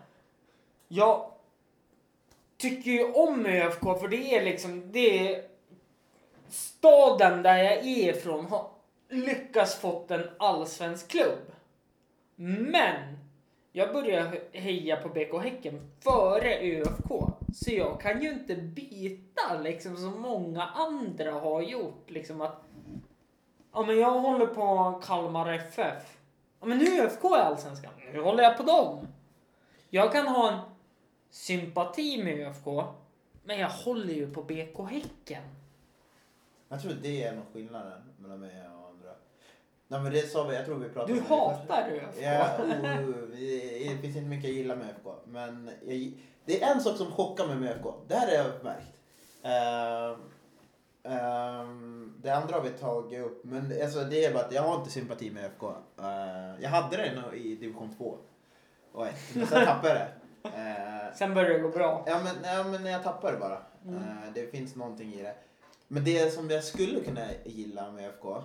Jag 0.89 1.27
tycker 2.59 2.91
ju 2.91 3.13
om 3.13 3.47
ÖFK 3.47 3.81
för 4.01 4.09
det 4.09 4.37
är 4.37 4.45
liksom, 4.45 4.93
det 4.93 5.35
är 5.35 5.43
staden 6.51 7.43
där 7.43 7.57
jag 7.57 7.73
är 7.73 7.87
ifrån 8.17 8.47
lyckas 9.11 9.39
lyckats 9.39 9.75
fått 9.75 10.11
en 10.11 10.31
allsvensk 10.39 11.09
klubb. 11.09 11.53
Men 12.37 13.19
jag 13.73 13.93
började 13.93 14.41
heja 14.53 14.97
på 14.97 15.09
BK 15.09 15.43
Häcken 15.43 15.91
före 16.01 16.59
ÖFK. 16.59 17.11
Så 17.55 17.71
jag 17.71 18.01
kan 18.01 18.23
ju 18.23 18.31
inte 18.31 18.57
byta 18.57 19.61
liksom 19.63 19.97
som 19.97 20.21
många 20.21 20.65
andra 20.65 21.33
har 21.33 21.63
gjort. 21.63 22.11
Liksom 22.11 22.41
att 22.41 22.65
Ja 23.73 23.83
men 23.83 23.99
jag 23.99 24.21
håller 24.21 24.47
på 24.47 25.01
Kalmar 25.05 25.53
FF. 25.53 26.19
Ja 26.61 26.67
men 26.67 26.79
nu 26.79 26.85
är 26.85 27.05
ÖFK 27.05 27.25
i 27.25 27.29
Allsvenskan. 27.29 27.93
Nu 28.13 28.21
håller 28.21 28.43
jag 28.43 28.57
på 28.57 28.63
dem. 28.63 29.09
Jag 29.91 30.13
kan 30.13 30.27
ha 30.27 30.53
en 30.53 30.59
sympati 31.31 32.25
med 32.25 32.49
ÖFK. 32.49 32.67
Men 33.45 33.59
jag 33.59 33.69
håller 33.69 34.15
ju 34.15 34.31
på 34.31 34.43
BK 34.43 34.91
Häcken. 34.91 35.43
Jag 36.69 36.83
tror 36.83 36.93
det 37.03 37.23
är 37.23 37.35
nog 37.35 37.45
skillnaden 37.53 38.03
mellan 38.19 38.41
mig 38.41 38.51
och. 38.51 38.70
Nej 39.91 40.01
men 40.01 40.13
det 40.13 40.31
sa 40.31 40.45
vi, 40.45 40.55
jag 40.55 40.67
tror 40.67 40.77
vi 40.77 40.89
pratade 40.89 41.13
Du 41.13 41.19
om 41.19 41.25
det 41.29 41.35
hatar 41.35 41.91
ÖFK. 41.91 42.23
Ja, 42.23 42.57
oh, 42.59 43.15
det 43.91 43.99
finns 44.01 44.17
inte 44.17 44.29
mycket 44.29 44.45
jag 44.45 44.53
gillar 44.53 44.77
med 44.77 44.87
ÖFK. 44.87 45.07
Men 45.25 45.71
jag, 45.87 46.13
det 46.45 46.63
är 46.63 46.75
en 46.75 46.81
sak 46.81 46.97
som 46.97 47.13
chockar 47.13 47.47
mig 47.47 47.57
med 47.57 47.71
ÖFK. 47.71 47.87
Det 48.09 48.15
här 48.15 48.27
har 48.27 48.35
jag 48.35 48.65
märkt. 48.65 49.01
Ehm, 49.43 50.17
ehm, 51.15 52.15
det 52.23 52.31
andra 52.31 52.55
har 52.55 52.63
vi 52.63 52.71
tagit 52.71 53.25
upp. 53.27 53.45
Men 53.45 53.83
alltså, 53.83 54.05
det 54.05 54.25
är 54.25 54.35
bara 54.35 54.45
att 54.45 54.53
jag 54.53 54.63
har 54.63 54.77
inte 54.77 54.91
sympati 54.91 55.31
med 55.31 55.45
ÖFK. 55.45 55.63
Uh, 55.63 56.63
jag 56.63 56.71
hade 56.71 56.97
det 56.97 57.37
i 57.37 57.57
division 57.57 57.95
2 57.99 58.17
och 58.93 59.07
1. 59.07 59.15
Men 59.35 59.47
sen 59.47 59.65
tappade 59.65 59.89
jag 59.89 59.99
det. 59.99 60.09
Eh, 60.43 61.15
Sen 61.15 61.35
börjar 61.35 61.51
det 61.51 61.59
gå 61.59 61.69
bra. 61.69 62.05
Ja 62.07 62.21
men, 62.25 62.55
ja, 62.55 62.65
men 62.65 62.87
jag 62.87 63.03
tappar 63.03 63.33
det 63.33 63.39
bara. 63.39 63.59
Mm. 63.87 64.03
Det 64.35 64.51
finns 64.51 64.77
någonting 64.77 65.15
i 65.15 65.23
det. 65.23 65.35
Men 65.89 66.05
det 66.05 66.35
som 66.35 66.51
jag 66.51 66.65
skulle 66.65 67.01
kunna 67.01 67.27
gilla 67.45 67.91
med 67.91 68.09
FK. 68.09 68.43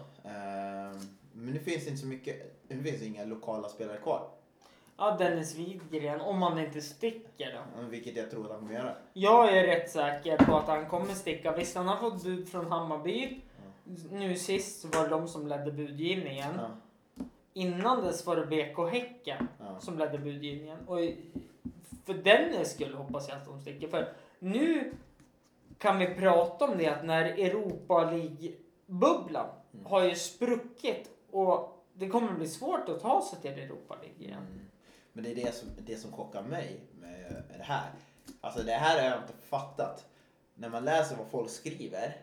Men 1.35 1.53
det 1.53 1.59
finns 1.59 1.87
inte 1.87 1.97
så 1.97 2.07
mycket. 2.07 2.61
Det 2.67 2.77
finns 2.77 3.01
inga 3.01 3.25
lokala 3.25 3.69
spelare 3.69 3.97
kvar. 3.97 4.27
Ja, 4.97 5.15
Dennis 5.19 5.55
Widgren. 5.55 6.21
Om 6.21 6.41
han 6.41 6.59
inte 6.59 6.81
sticker 6.81 7.61
då. 7.77 7.81
Vilket 7.89 8.17
jag 8.17 8.31
tror 8.31 8.45
att 8.45 8.51
han 8.51 8.59
kommer 8.59 8.73
göra. 8.73 8.95
Jag 9.13 9.57
är 9.57 9.67
rätt 9.67 9.89
säker 9.89 10.37
på 10.37 10.55
att 10.55 10.67
han 10.67 10.89
kommer 10.89 11.13
sticka. 11.13 11.51
Visst, 11.51 11.75
han 11.75 11.87
har 11.87 11.97
fått 11.97 12.23
bud 12.23 12.49
från 12.49 12.71
Hammarby. 12.71 13.41
Nu 14.11 14.35
sist 14.35 14.81
så 14.81 14.87
var 14.87 15.03
det 15.03 15.09
de 15.09 15.27
som 15.27 15.47
ledde 15.47 15.71
budgivningen. 15.71 16.53
Ja, 16.57 16.69
Innan 17.53 18.03
dess 18.03 18.25
var 18.25 18.35
det 18.35 18.45
BK 18.45 18.91
Häcken 18.91 19.47
ja. 19.59 19.79
som 19.79 19.97
ledde 19.97 20.17
budgivningen. 20.17 20.77
Och 20.87 20.99
för 22.05 22.13
Dennis 22.13 22.73
skull 22.73 22.93
hoppas 22.93 23.29
jag 23.29 23.37
att 23.37 23.45
de 23.45 23.61
sticker. 23.61 23.87
För 23.87 24.13
nu 24.39 24.93
kan 25.77 25.99
vi 25.99 26.15
prata 26.15 26.65
om 26.65 26.77
det 26.77 26.87
att 26.87 27.05
när 27.05 27.25
Europa 27.25 28.11
League-bubblan 28.11 29.49
Mm. 29.75 29.85
har 29.85 30.03
ju 30.03 30.15
spruckit 30.15 31.09
och 31.35 31.85
det 31.93 32.07
kommer 32.09 32.33
bli 32.33 32.47
svårt 32.47 32.89
att 32.89 32.99
ta 33.01 33.27
sig 33.29 33.39
till 33.41 33.63
Europa 33.63 33.95
League 34.01 34.23
igen. 34.25 34.47
Mm. 34.51 34.65
Men 35.13 35.23
det 35.23 35.31
är 35.31 35.35
det 35.35 35.55
som, 35.55 35.69
det 35.77 35.97
som 35.97 36.11
chockar 36.11 36.43
mig 36.43 36.79
med 37.01 37.43
det 37.57 37.63
här. 37.63 37.91
Alltså 38.41 38.63
det 38.63 38.71
här 38.71 39.01
har 39.01 39.09
jag 39.09 39.21
inte 39.21 39.33
fattat. 39.49 40.05
När 40.53 40.69
man 40.69 40.85
läser 40.85 41.15
vad 41.15 41.27
folk 41.27 41.49
skriver 41.49 42.17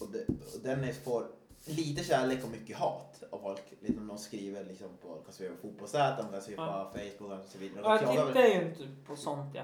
och, 0.00 0.06
det, 0.12 0.24
och 0.28 0.60
Dennis 0.62 0.98
får 0.98 1.26
lite 1.64 2.04
kärlek 2.04 2.44
och 2.44 2.50
mycket 2.50 2.76
hat 2.76 3.22
av 3.30 3.38
folk. 3.38 3.62
Liksom 3.80 4.06
de 4.06 4.18
skriver 4.18 4.64
liksom 4.64 4.88
på, 5.02 5.08
de 5.14 5.24
kan 5.24 5.32
skriva 5.32 5.54
på 5.54 5.60
fotbollsät, 5.60 6.18
de 6.18 6.32
kan 6.32 6.42
skriva 6.42 6.66
Ja. 6.66 6.90
på 6.92 6.98
Facebook 6.98 7.44
och 7.44 7.48
så 7.48 7.58
vidare. 7.58 7.84
Och 7.84 7.92
jag 7.92 8.26
tittar 8.26 8.46
ju 8.46 8.54
inte 8.54 8.88
på 9.06 9.16
sånt 9.16 9.54
ja. 9.54 9.62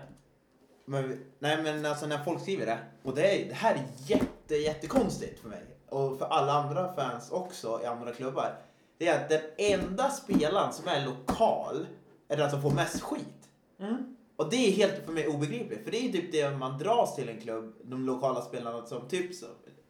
men, 0.85 1.25
nej 1.39 1.63
men 1.63 1.87
alltså 1.87 2.07
när 2.07 2.25
folk 2.25 2.43
skriver 2.43 2.67
det. 2.67 2.79
Och 3.03 3.15
det, 3.15 3.43
är, 3.43 3.49
det 3.49 3.55
här 3.55 3.75
är 3.75 3.85
jätte, 4.07 4.55
jättekonstigt 4.55 5.41
för 5.41 5.49
mig. 5.49 5.63
Och 5.89 6.19
för 6.19 6.27
alla 6.27 6.53
andra 6.53 6.95
fans 6.95 7.31
också 7.31 7.81
i 7.83 7.87
andra 7.87 8.13
klubbar. 8.13 8.66
Det 8.99 9.09
är 9.09 9.23
att 9.23 9.29
den 9.29 9.41
enda 9.59 10.11
spelaren 10.11 10.73
som 10.73 10.89
är 10.89 11.05
lokal 11.05 11.87
är 12.29 12.37
den 12.37 12.51
som 12.51 12.63
får 12.63 12.71
mest 12.71 13.01
skit. 13.03 13.49
Mm. 13.81 14.17
Och 14.37 14.51
det 14.51 14.57
är 14.57 14.73
helt 14.73 15.05
för 15.05 15.13
mig 15.13 15.29
obegripligt. 15.29 15.85
För 15.85 15.91
det 15.91 16.09
är 16.09 16.13
typ 16.13 16.33
det 16.33 16.51
man 16.51 16.79
dras 16.79 17.17
till 17.17 17.29
en 17.29 17.41
klubb, 17.41 17.75
de 17.83 18.07
lokala 18.07 18.43
spelarna 18.43 18.87
som 18.87 19.09
typ 19.09 19.35
så. 19.35 19.47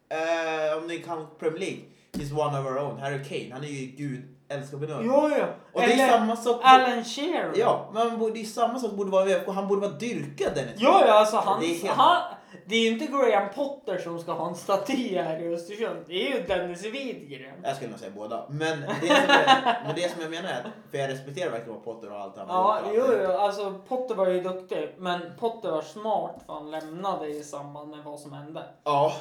Eh, 0.09 0.79
om 0.79 0.87
ni 0.87 0.99
kan 0.99 1.27
Premier 1.39 1.61
League. 1.61 1.81
He's 2.13 2.33
one 2.33 2.61
of 2.61 2.67
our 2.67 2.79
own. 2.79 2.99
Harry 2.99 3.25
Kane, 3.25 3.53
han 3.53 3.65
är 3.65 3.69
ju 3.69 3.87
gud 3.87 4.37
älskar 4.49 4.79
benåd. 4.79 5.07
Ja, 5.07 5.31
ja. 5.39 5.47
Och 5.73 5.81
det 5.81 5.87
är 5.87 5.93
Eller 5.93 6.09
samma 6.09 6.37
sak. 6.37 6.61
Alan 6.65 7.05
Shearer. 7.05 7.53
Ja, 7.57 7.91
men 7.95 8.33
det 8.33 8.41
är 8.41 8.45
samma 8.45 8.79
sak 8.79 8.93
borde 8.93 9.11
vara 9.11 9.31
i 9.31 9.35
ÖFK. 9.35 9.49
Han 9.49 9.69
borde 9.69 9.81
vara 9.81 9.99
dyrkad 9.99 10.55
Dennis. 10.55 10.75
Ja, 10.77 11.05
ja, 11.07 11.13
alltså 11.13 11.37
han, 11.37 11.63
han, 11.89 12.23
det 12.67 12.77
är 12.77 12.81
ju 12.81 12.89
inte 12.89 13.07
Graham 13.07 13.49
Potter 13.55 13.99
som 13.99 14.19
ska 14.19 14.33
ha 14.33 14.49
en 14.49 14.55
staty 14.55 15.19
här 15.19 15.39
i 15.43 15.55
Östersund. 15.55 16.05
Det 16.07 16.33
är 16.33 16.37
ju 16.37 16.47
Dennis 16.47 16.85
Widgren. 16.85 17.55
Jag 17.63 17.77
skulle 17.77 17.91
nog 17.91 17.99
säga 18.01 18.13
båda. 18.17 18.47
Men 18.51 18.81
det 18.81 18.87
som, 19.07 19.11
är, 19.31 19.83
men 19.87 19.95
det 19.95 20.11
som 20.13 20.23
jag 20.23 20.31
menar 20.31 20.49
är, 20.49 20.71
för 20.91 20.99
jag 20.99 21.11
respekterar 21.11 21.51
verkligen 21.51 21.75
vad 21.75 21.85
Potter 21.85 22.13
och 22.13 22.21
allt 22.21 22.37
han 22.37 22.47
Ja, 22.49 22.81
jo, 22.95 23.05
jo, 23.23 23.31
alltså 23.33 23.81
Potter 23.89 24.15
var 24.15 24.27
ju 24.29 24.41
duktig, 24.41 24.95
men 24.99 25.21
Potter 25.39 25.71
var 25.71 25.83
smart 25.83 26.43
för 26.47 26.53
han 26.53 26.71
lämnade 26.71 27.29
i 27.29 27.43
samband 27.43 27.91
med 27.91 28.05
vad 28.05 28.21
som 28.21 28.33
hände. 28.33 28.63
Ja, 28.85 29.13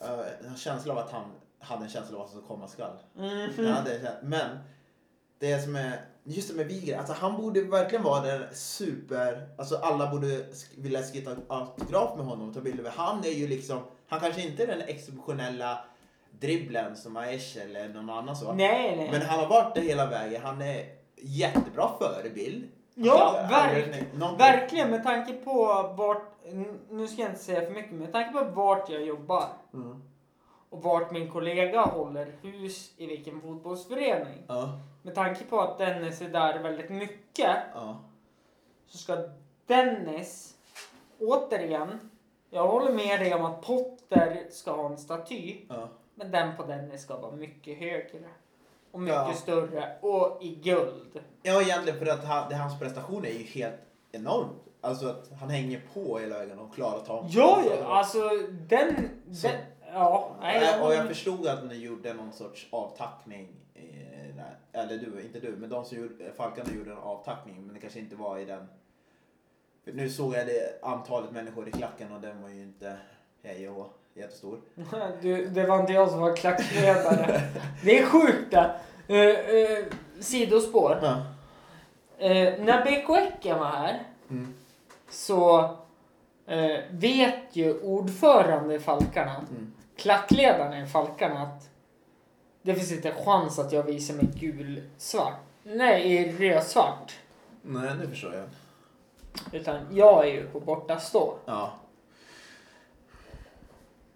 eh, 0.00 0.06
jag 0.10 0.16
har 0.16 0.24
en 0.50 0.56
känsla 0.56 0.92
av 0.92 0.98
att 0.98 1.10
han 1.12 1.24
hade 1.58 1.82
en 1.84 1.90
känsla 1.90 2.16
av 2.16 2.22
vad 2.22 2.30
som 2.30 2.42
komma 2.42 2.68
skall. 2.68 2.96
Mm. 3.18 3.52
Känsla- 3.56 4.12
Men 4.22 4.58
det 5.38 5.58
som 5.64 5.76
är, 5.76 6.00
just 6.24 6.48
det 6.48 6.54
med 6.54 6.66
Wigren, 6.66 6.98
alltså 6.98 7.12
han 7.14 7.36
borde 7.36 7.60
verkligen 7.62 8.04
vara 8.04 8.20
den 8.24 8.54
super, 8.54 9.48
alltså 9.58 9.76
alla 9.76 10.10
borde 10.10 10.44
vilja 10.76 11.02
skriva 11.02 11.36
autograf 11.48 12.16
med 12.16 12.26
honom 12.26 12.48
och 12.48 12.54
ta 12.54 12.60
bilder 12.60 12.82
med. 12.82 12.92
Han 12.92 13.24
är 13.24 13.28
ju 13.30 13.48
liksom, 13.48 13.78
han 14.08 14.20
kanske 14.20 14.42
inte 14.42 14.62
är 14.62 14.66
den 14.66 14.80
exceptionella 14.80 15.84
dribblen 16.40 16.96
som 16.96 17.16
Aish 17.16 17.56
eller 17.62 17.88
någon 17.88 18.10
annan 18.10 18.36
så. 18.36 18.52
Nej, 18.52 18.96
nej. 18.96 19.08
Men 19.12 19.22
han 19.22 19.38
har 19.40 19.46
varit 19.48 19.74
det 19.74 19.80
hela 19.80 20.06
vägen. 20.06 20.42
Han 20.42 20.62
är 20.62 20.84
jättebra 21.16 21.88
förebild. 21.98 22.64
Ja, 22.94 23.36
Han- 23.40 23.50
verk- 23.50 24.04
någonting- 24.14 24.38
Verkligen, 24.46 24.90
med 24.90 25.02
tanke 25.04 25.32
på 25.32 25.54
vart, 25.98 26.22
nu 26.90 27.08
ska 27.08 27.22
jag 27.22 27.30
inte 27.30 27.42
säga 27.44 27.60
för 27.66 27.70
mycket, 27.74 27.90
men 27.90 28.00
med 28.00 28.12
tanke 28.12 28.32
på 28.38 28.44
vart 28.44 28.90
jag 28.90 29.06
jobbar 29.06 29.48
Mm. 29.74 30.02
och 30.70 30.82
vart 30.82 31.10
min 31.12 31.30
kollega 31.30 31.80
håller 31.84 32.32
hus 32.42 32.90
i 32.96 33.06
vilken 33.06 33.40
fotbollsförening. 33.40 34.42
Ja, 34.48 34.78
Med 35.06 35.14
tanke 35.14 35.44
på 35.44 35.60
att 35.60 35.78
Dennis 35.78 36.20
är 36.20 36.28
där 36.28 36.58
väldigt 36.58 36.90
mycket 36.90 37.56
ja. 37.74 37.96
så 38.86 38.98
ska 38.98 39.28
Dennis, 39.66 40.54
återigen, 41.20 42.10
jag 42.50 42.66
håller 42.68 42.92
med 42.92 43.20
dig 43.20 43.34
om 43.34 43.44
att 43.44 43.62
Potter 43.62 44.46
ska 44.50 44.72
ha 44.72 44.86
en 44.86 44.98
staty, 44.98 45.56
ja. 45.68 45.88
men 46.14 46.30
den 46.30 46.56
på 46.56 46.62
Dennis 46.62 47.02
ska 47.02 47.16
vara 47.16 47.32
mycket 47.32 47.78
högre. 47.78 48.28
Och 48.90 49.00
mycket 49.00 49.16
Ja. 49.16 49.32
större 49.34 49.96
och 50.00 50.38
i 50.42 50.54
guld. 50.54 51.20
Ja, 51.42 51.62
egentligen 51.62 51.98
för 51.98 52.06
att 52.06 52.24
han, 52.24 52.52
hans 52.52 52.78
prestation 52.78 53.24
är 53.24 53.30
ju 53.30 53.44
helt 53.44 53.80
enormt. 54.12 54.62
Alltså 54.80 55.08
att 55.08 55.30
han 55.40 55.50
hänger 55.50 55.82
på 55.94 56.18
hela 56.18 56.38
vägen 56.38 56.58
och 56.58 56.74
klarar 56.74 56.96
att 56.96 57.06
ta 57.06 57.26
Ja, 57.28 57.62
ja, 57.80 57.84
alltså 57.98 58.28
den, 58.68 59.08
Så- 59.32 59.48
den 59.48 59.56
ja, 59.92 60.30
nej, 60.40 60.80
och 60.82 60.92
jag 60.92 60.98
jag, 60.98 61.08
förstod 61.08 61.46
att 61.46 61.64
ni 61.64 61.74
gjorde 61.74 62.14
någon 62.14 62.32
sorts 62.32 62.66
avtackning. 62.70 63.48
eh. 63.74 64.13
Eller 64.72 64.96
du, 64.98 65.22
inte 65.22 65.40
du, 65.40 65.56
men 65.56 65.70
de 65.70 65.84
som 65.84 65.98
gjorde, 65.98 66.32
Falkarna 66.36 66.70
gjorde 66.72 66.90
en 66.90 66.98
avtackning. 66.98 67.64
Men 67.66 67.74
det 67.74 67.80
kanske 67.80 67.98
inte 67.98 68.16
var 68.16 68.38
i 68.38 68.44
den. 68.44 68.68
För 69.84 69.92
nu 69.92 70.10
såg 70.10 70.34
jag 70.34 70.46
det 70.46 70.78
antalet 70.82 71.30
människor 71.32 71.68
i 71.68 71.72
klacken 71.72 72.12
och 72.12 72.20
den 72.20 72.42
var 72.42 72.48
ju 72.48 72.62
inte 72.62 72.96
hej 73.42 73.68
och 73.68 73.98
jättestor. 74.14 74.60
du, 75.22 75.46
det 75.46 75.66
var 75.66 75.80
inte 75.80 75.92
jag 75.92 76.10
som 76.10 76.20
var 76.20 76.36
klackledare. 76.36 77.40
det 77.84 77.98
är 77.98 78.06
sjukt 78.06 78.50
det. 78.50 78.74
Uh, 79.08 79.78
uh, 79.80 79.86
sidospår. 80.20 80.98
Ja. 81.02 81.22
Eh, 82.18 82.64
när 82.64 82.84
BK 82.84 83.08
Häcken 83.20 83.58
var 83.58 83.66
här 83.66 84.02
Mm. 84.30 84.54
så 85.10 85.60
eh, 86.46 86.80
vet 86.90 87.56
ju 87.56 87.80
ordförande 87.80 88.74
i 88.74 88.78
Falkarna, 88.78 89.36
Mm. 89.50 89.72
klackledaren 89.96 90.84
i 90.84 90.86
Falkarna 90.86 91.42
att 91.42 91.70
det 92.64 92.74
finns 92.74 92.92
inte 92.92 93.10
en 93.10 93.24
chans 93.24 93.58
att 93.58 93.72
jag 93.72 93.82
visar 93.82 94.14
mig 94.14 94.26
gul-svart. 94.34 95.38
Nej, 95.62 96.32
röd-svart. 96.38 97.12
Nej, 97.62 97.90
det 98.02 98.08
förstår 98.08 98.34
jag. 98.34 98.48
Utan 99.52 99.86
jag 99.90 100.28
är 100.28 100.32
ju 100.32 100.46
på 100.46 100.60
borta 100.60 101.00
stå. 101.00 101.38
Ja. 101.44 101.72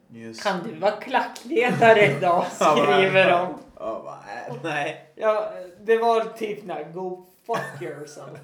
Just. 0.08 0.42
Kan 0.42 0.62
du 0.62 0.74
vara 0.74 0.96
klackledare 0.96 2.06
idag? 2.16 2.46
Skriver 2.52 3.30
de. 3.30 3.54
Ja, 3.78 4.18
nej. 4.62 5.10
Ja, 5.14 5.52
det 5.80 5.98
var 5.98 6.24
typ 6.24 6.64
när 6.64 6.84
go 6.84 7.26
fuck 7.46 7.82
yourself. 7.82 8.38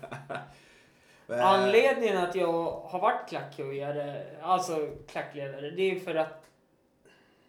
Anledningen 1.28 2.18
att 2.18 2.34
jag 2.34 2.70
har 2.70 2.98
varit 2.98 3.28
klackhöjare, 3.28 4.26
alltså 4.42 4.88
klackledare, 5.08 5.70
det 5.70 5.90
är 5.90 6.00
för 6.00 6.14
att 6.14 6.43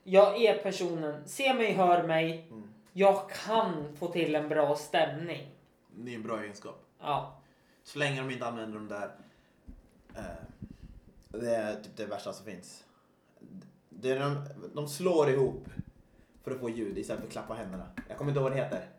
jag 0.07 0.41
är 0.41 0.57
personen, 0.63 1.27
se 1.27 1.53
mig, 1.53 1.73
hör 1.73 2.03
mig, 2.03 2.47
Mm. 2.51 2.63
jag 2.93 3.29
kan 3.29 3.95
få 3.99 4.07
till 4.07 4.35
en 4.35 4.49
bra 4.49 4.75
stämning. 4.75 5.47
Det 5.95 6.11
är 6.11 6.15
en 6.15 6.23
bra 6.23 6.41
egenskap. 6.41 6.85
Ja, 7.01 7.37
Så 7.83 7.99
länge 7.99 8.21
de 8.21 8.31
inte 8.31 8.45
använder 8.45 8.77
de 8.77 8.87
där... 8.87 9.11
Eh, 10.15 10.21
det 11.29 11.55
är 11.55 11.75
typ 11.75 11.95
det 11.97 12.05
värsta 12.05 12.33
som 12.33 12.45
finns. 12.45 12.83
Det 13.89 14.11
är 14.11 14.19
de, 14.19 14.45
de 14.73 14.87
slår 14.87 15.29
ihop 15.29 15.65
för 16.43 16.51
att 16.51 16.59
få 16.59 16.69
ljud 16.69 16.97
istället 16.97 17.19
för 17.21 17.27
att 17.27 17.31
klappa 17.33 17.53
händerna. 17.53 17.85
Jag 18.07 18.17
kommer 18.17 18.31
inte 18.31 18.39
ihåg 18.39 18.49
vad 18.49 18.57
det 18.57 18.63
heter. 18.63 18.89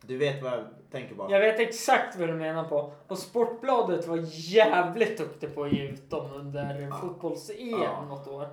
Du 0.00 0.16
vet 0.16 0.42
vad 0.42 0.52
jag 0.52 0.64
tänker 0.90 1.14
på? 1.14 1.26
jag 1.30 1.40
vet 1.40 1.60
exakt 1.60 2.16
vad 2.16 2.28
du 2.28 2.34
menar 2.34 2.64
på. 2.68 2.92
Och 3.06 3.18
Sportbladet 3.18 4.06
var 4.06 4.18
jävligt 4.32 5.18
duktig 5.18 5.54
på 5.54 5.64
att 5.64 5.72
ge 5.72 5.88
ut 5.88 6.10
dem 6.10 6.32
under 6.32 6.80
Ja. 6.80 6.96
fotbolls-EM 7.00 7.82
Ja. 7.82 8.04
något 8.04 8.26
år. 8.28 8.48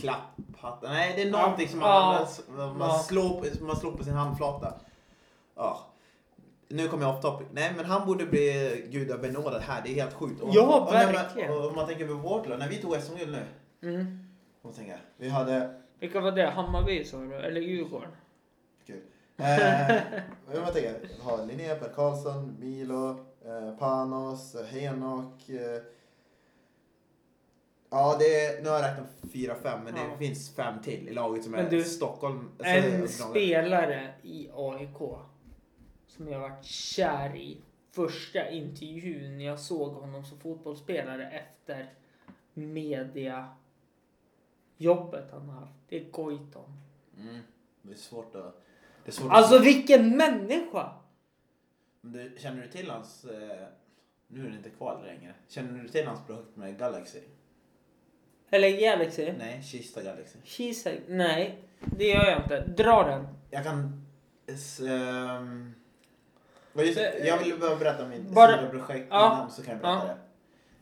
Klapphatt. 0.00 0.82
Nej, 0.82 1.12
det 1.16 1.22
är 1.22 1.30
någonting 1.30 1.68
som 1.68 1.78
man, 1.78 2.26
Ja. 2.58 2.74
man, 2.78 2.98
slår 2.98 3.28
på, 3.40 3.64
man 3.64 3.76
slår 3.76 3.92
på 3.92 4.04
sin 4.04 4.12
handflata. 4.14 4.74
Ja. 5.56 5.86
Nu 6.68 6.88
kommer 6.88 7.04
jag 7.06 7.14
off 7.14 7.22
topic. 7.22 7.46
Nej, 7.52 7.72
men 7.76 7.84
han 7.84 8.06
borde 8.06 8.26
bli 8.26 8.84
gudabenådad 8.90 9.62
här. 9.62 9.82
Det 9.84 9.90
är 9.90 9.94
helt 9.94 10.14
sjukt. 10.14 10.40
Och, 10.40 10.48
Ja, 10.52 10.62
och 10.80 10.92
man- 10.92 11.12
verkligen. 11.12 11.52
Och 11.52 11.66
om 11.68 11.74
man 11.74 11.86
tänker 11.86 12.06
på 12.06 12.14
vårt 12.14 12.48
lag. 12.48 12.58
När 12.58 12.68
vi 12.68 12.76
tog 12.76 12.94
SM-guld 13.02 13.32
nu. 13.32 13.44
Mm. 13.88 14.18
Man 14.62 14.72
tänker, 14.72 15.00
vi 15.16 15.28
hade 15.28 15.74
Vilka 15.98 16.20
var 16.20 16.32
det? 16.32 16.46
Hammarby 16.50 17.04
sa 17.04 17.16
du? 17.16 17.34
Eller 17.34 17.60
Djurgården? 17.60 18.10
Kul. 18.86 19.00
Eh, 19.36 19.90
jag 20.54 20.72
tänker, 20.74 21.22
har 21.22 21.46
Linné, 21.46 21.74
Per 21.74 21.88
Karlsson, 21.94 22.56
Milo, 22.60 23.10
eh, 23.44 23.78
Panos, 23.78 24.56
Henok. 24.70 25.48
Eh, 25.48 25.82
ja, 27.92 28.16
det 28.18 28.44
är, 28.44 28.62
nu 28.62 28.68
har 28.68 28.76
jag 28.76 28.84
räknat 28.90 29.06
fyra, 29.32 29.54
fem, 29.54 29.84
men 29.84 29.96
Ja. 29.96 30.02
det 30.02 30.26
finns 30.26 30.54
fem 30.54 30.82
till 30.82 31.08
i 31.08 31.12
laget 31.12 31.42
som 31.42 31.52
Men 31.52 31.66
är 31.66 31.70
du, 31.70 31.84
Stockholm. 31.84 32.50
så- 32.58 32.64
En 32.64 33.08
spelare 33.08 34.14
i 34.22 34.48
AIK 34.54 34.98
som 36.06 36.28
jag 36.28 36.40
varit 36.40 36.64
kär 36.64 37.36
i 37.36 37.58
första 37.90 38.50
intervjun 38.50 39.40
jag 39.40 39.60
såg 39.60 39.92
honom 39.92 40.24
som 40.24 40.38
fotbollsspelare 40.40 41.30
efter 41.30 41.94
media 42.54 43.48
jobbet 44.76 45.28
han 45.32 45.48
har 45.48 45.60
haft. 45.60 45.72
Det 45.88 45.96
är 46.00 46.10
Goitom. 46.10 46.80
Mm, 47.18 47.38
det 47.82 47.92
är 47.92 47.96
svårt 47.96 48.34
att... 48.34 48.62
Det 49.04 49.10
är 49.10 49.12
svårt 49.12 49.32
Alltså 49.32 49.56
att, 49.56 49.64
vilken 49.66 50.16
människa! 50.16 50.92
Du, 52.00 52.36
känner 52.38 52.62
du 52.62 52.68
till 52.68 52.90
hans... 52.90 53.24
Eh, 53.24 53.66
Nu 54.26 54.46
är 54.46 54.50
det 54.50 54.56
inte 54.56 54.70
kvar 54.70 55.02
längre. 55.04 55.34
Känner 55.48 55.82
du 55.82 55.88
till 55.88 56.06
hans 56.06 56.26
projekt 56.26 56.56
med 56.56 56.78
Galaxy? 56.78 57.18
Eller 58.54 58.80
Galaxy? 58.80 59.32
Nej, 59.38 59.62
Kista 59.62 60.02
Galaxy. 60.02 60.38
Kisa? 60.44 60.90
Nej, 61.08 61.58
det 61.80 62.04
gör 62.04 62.30
jag 62.30 62.38
inte. 62.38 62.60
Dra 62.60 63.02
den. 63.02 63.28
Jag 63.50 63.64
kan... 63.64 64.02
Ehm, 64.88 65.74
vad 66.72 66.86
just, 66.86 67.00
jag 67.24 67.38
vill 67.38 67.58
bara 67.60 67.76
berätta 67.76 68.04
om 68.04 68.10
min 68.10 68.34
Bara- 68.34 68.58
sidoprojekt 68.58 69.06
ja, 69.10 69.34
innan 69.34 69.50
så 69.50 69.62
kan 69.62 69.72
jag 69.72 69.82
berätta 69.82 70.06
ja. 70.08 70.14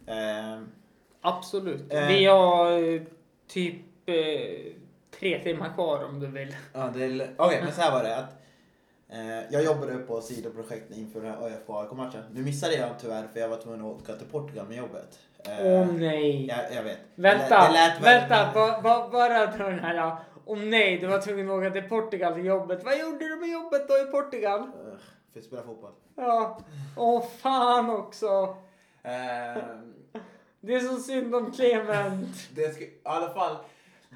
det. 0.07 0.13
Ehm, 0.13 0.69
Absolut. 1.21 1.93
Eh. 1.93 2.07
Vi 2.09 2.25
har 2.25 2.73
eh, 2.95 3.03
typ 3.49 3.77
eh, 4.07 4.73
tre 5.21 5.43
timmar 5.43 5.75
kvar 5.75 6.05
om 6.05 6.21
du 6.21 6.27
vill. 6.27 6.57
Ja, 6.73 6.89
Okej, 7.37 7.63
men 7.65 7.73
så 7.73 7.81
här 7.81 7.93
var 7.93 8.03
det. 8.03 8.17
Att, 8.17 8.40
jag 9.51 9.65
jobbade 9.65 9.99
på 9.99 10.21
sidoprojekt 10.21 10.91
inför 10.91 11.21
den 11.21 11.31
här 11.35 11.47
ÖFK 11.47 11.71
AIK-matchen. 11.71 12.23
Nu 12.33 12.43
missade 12.43 12.75
jag 12.75 12.91
tyvärr 13.01 13.27
för 13.33 13.41
jag 13.41 13.49
var 13.49 13.57
tvungen 13.57 13.81
att 13.81 13.87
åka 13.87 14.13
till 14.13 14.27
Portugal 14.27 14.67
med 14.69 14.77
jobbet. 14.77 15.19
Eh, 15.45 15.67
Åh 15.67 15.87
nej. 15.93 16.47
jag, 16.47 16.59
jag 16.75 16.83
vet. 16.83 16.99
Vänta, 17.15 17.67
Det 17.67 17.73
lät 17.73 18.01
väldigt- 18.01 18.31
vänta, 18.31 18.51
ba, 18.55 18.81
ba, 18.83 19.09
bara 19.13 19.47
dra 19.47 19.65
den 19.71 19.79
här. 19.79 20.17
Åh 20.45 20.59
nej, 20.59 20.99
du 20.99 21.07
var 21.07 21.19
tvungen 21.21 21.51
att 21.51 21.59
åka 21.59 21.71
till 21.71 21.89
Portugal 21.89 22.35
till 22.35 22.45
jobbet. 22.45 22.85
Vad 22.85 22.99
gjorde 22.99 23.29
du 23.29 23.37
med 23.37 23.49
jobbet 23.49 23.89
då 23.89 23.95
i 23.95 24.05
Portugal? 24.05 24.61
Uh, 24.61 24.67
för 25.33 25.41
att 25.41 25.45
spela 25.47 25.63
fotboll. 25.63 25.93
Ja, 26.17 26.61
åh 26.97 27.25
fan 27.39 27.91
också. 27.91 28.57
Det 30.61 30.75
är 30.75 30.81
så 30.81 30.97
synd 30.97 31.35
om 31.35 31.53
Clement. 31.53 32.29
det 32.55 32.75
ska, 32.75 32.85
I 32.85 33.01
alla 33.05 33.35
fall, 33.35 33.57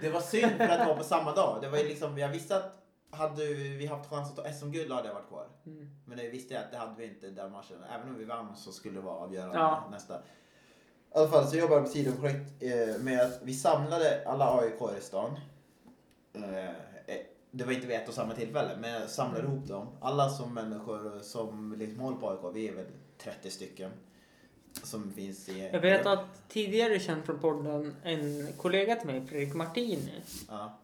det 0.00 0.10
var 0.10 0.20
synd 0.20 0.52
för 0.56 0.68
att 0.68 0.78
det 0.78 0.86
var 0.86 0.96
på 0.96 1.04
samma 1.04 1.32
dag. 1.32 1.58
Det 1.62 1.68
var 1.68 1.78
ju 1.78 1.84
liksom, 1.88 2.18
jag 2.18 2.28
visste 2.28 2.56
att 2.56 2.83
hade 3.14 3.44
vi 3.54 3.86
haft 3.86 4.10
chans 4.10 4.30
att 4.30 4.36
ta 4.44 4.52
SM-guld 4.52 4.92
hade 4.92 5.08
jag 5.08 5.14
varit 5.14 5.28
kvar. 5.28 5.46
Mm. 5.66 5.90
Men 6.04 6.18
det 6.18 6.28
visste 6.28 6.54
jag 6.54 6.62
att 6.64 6.70
det 6.70 6.78
hade 6.78 6.94
vi 6.98 7.04
inte 7.04 7.30
den 7.30 7.52
matchen. 7.52 7.76
Även 7.94 8.08
om 8.08 8.18
vi 8.18 8.24
vann 8.24 8.56
så 8.56 8.72
skulle 8.72 8.94
det 8.94 9.00
vara 9.00 9.14
avgörande 9.16 9.56
Ja. 9.56 9.88
nästa. 9.90 10.14
I 10.14 11.18
alla 11.18 11.28
fall 11.28 11.46
så 11.46 11.56
jobbade 11.56 11.80
jag 11.80 11.84
på 11.84 11.90
sidoprojekt 11.92 12.62
eh, 12.62 13.02
med 13.02 13.20
att 13.20 13.40
vi 13.42 13.54
samlade 13.54 14.22
alla 14.26 14.60
AIK 14.60 14.98
i 14.98 15.00
stan. 15.00 15.38
Eh, 16.32 16.64
eh, 16.68 16.72
det 17.50 17.64
var 17.64 17.72
inte 17.72 17.86
vid 17.86 17.96
ett 17.96 18.08
och 18.08 18.14
samma 18.14 18.34
tillfälle, 18.34 18.70
men 18.80 18.90
jag 18.92 19.10
samlade 19.10 19.46
ihop 19.46 19.68
dem. 19.68 19.86
Alla 20.00 20.28
som 20.28 20.54
människor 20.54 21.20
som 21.22 21.74
liksom 21.78 22.00
håller 22.00 22.16
på 22.16 22.30
AIK, 22.30 22.54
vi 22.54 22.68
är 22.68 22.72
väl 22.74 22.86
30 23.18 23.50
stycken. 23.50 23.90
Som 24.82 25.12
finns 25.12 25.48
i... 25.48 25.68
Jag 25.72 25.80
vet 25.80 26.06
att 26.06 26.48
tidigare 26.48 27.00
känd 27.00 27.24
från 27.24 27.38
podden 27.38 27.96
en 28.02 28.52
kollega 28.56 28.96
till 28.96 29.06
mig, 29.06 29.26
Fredrik 29.26 29.54
Martini. 29.54 30.22
Ja. 30.48 30.78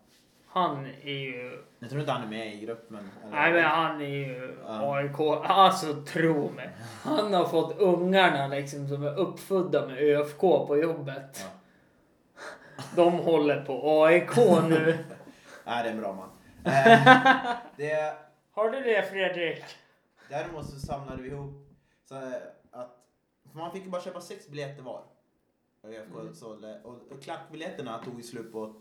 Han 0.53 0.87
är 0.87 1.11
ju... 1.11 1.63
Jag 1.79 1.91
tror 1.91 2.01
inte 2.01 2.13
han 2.13 2.23
är 2.23 2.27
med 2.27 2.55
i 2.55 2.61
gruppen. 2.61 2.97
eller- 3.23 3.31
Nej 3.33 3.53
men 3.53 3.65
han 3.65 4.01
är 4.01 4.07
ju 4.07 4.57
Ja. 4.67 4.95
AIK. 4.97 5.21
Alltså 5.45 6.03
tro 6.03 6.51
mig. 6.51 6.71
Han 7.03 7.35
har 7.35 7.45
fått 7.45 7.79
ungarna 7.79 8.47
liksom 8.47 8.89
som 8.89 9.03
är 9.03 9.19
uppfödda 9.19 9.87
med 9.87 9.99
ÖFK 9.99 10.41
på 10.41 10.77
jobbet. 10.83 11.45
Ja. 11.45 12.83
De 12.97 13.13
håller 13.13 13.65
på 13.65 14.05
AIK 14.05 14.37
nu. 14.69 14.99
Nej, 15.67 15.83
det 15.83 15.89
är 15.89 15.93
en 15.93 16.01
bra 16.01 16.13
man. 16.13 16.29
Eh, 16.65 17.57
det, 17.77 18.15
Har 18.53 18.71
du 18.71 18.81
det 18.81 19.03
Fredrik? 19.11 19.65
däremot 20.29 20.67
så 20.71 20.79
samlade 20.87 21.23
vi 21.23 21.29
ihop 21.29 21.69
så 22.09 22.15
att 22.71 22.97
man 23.53 23.73
fick 23.73 23.85
ju 23.85 23.91
bara 23.91 24.03
köpa 24.03 24.21
sex 24.21 24.49
biljetter 24.49 24.83
var. 24.83 25.03
Och 25.83 25.89
ÖFK 25.91 26.15
Mm. 26.21 26.35
sålde. 26.35 26.81
Och, 26.85 26.95
och 27.13 27.23
klackbiljetterna 27.23 27.99
tog 27.99 28.17
ju 28.17 28.23
slut 28.23 28.53
på... 28.53 28.75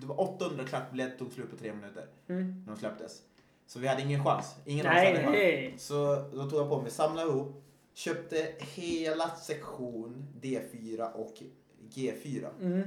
Det 0.00 0.06
var 0.06 0.20
800 0.20 0.64
klackbiljetter 0.64 1.18
tog 1.18 1.32
slut 1.32 1.50
på 1.50 1.56
tre 1.56 1.72
minuter 1.74 2.06
Mm. 2.28 2.62
när 2.66 2.72
de 2.74 2.78
släpptes. 2.80 3.22
Så 3.66 3.78
vi 3.78 3.86
hade 3.88 4.02
ingen 4.02 4.24
chans. 4.24 4.54
Ingen 4.64 4.86
Nej, 4.86 5.24
hade 5.24 5.36
chans. 5.70 5.82
Så 5.86 6.16
då 6.32 6.50
tog 6.50 6.60
jag 6.60 6.68
på 6.68 6.82
mig, 6.82 6.90
samlade 6.90 7.28
ihop, 7.30 7.64
köpte 7.94 8.54
hela 8.58 9.30
sektion 9.30 10.26
D4 10.40 11.12
och 11.12 11.34
G4. 11.94 12.48
Mm. 12.60 12.82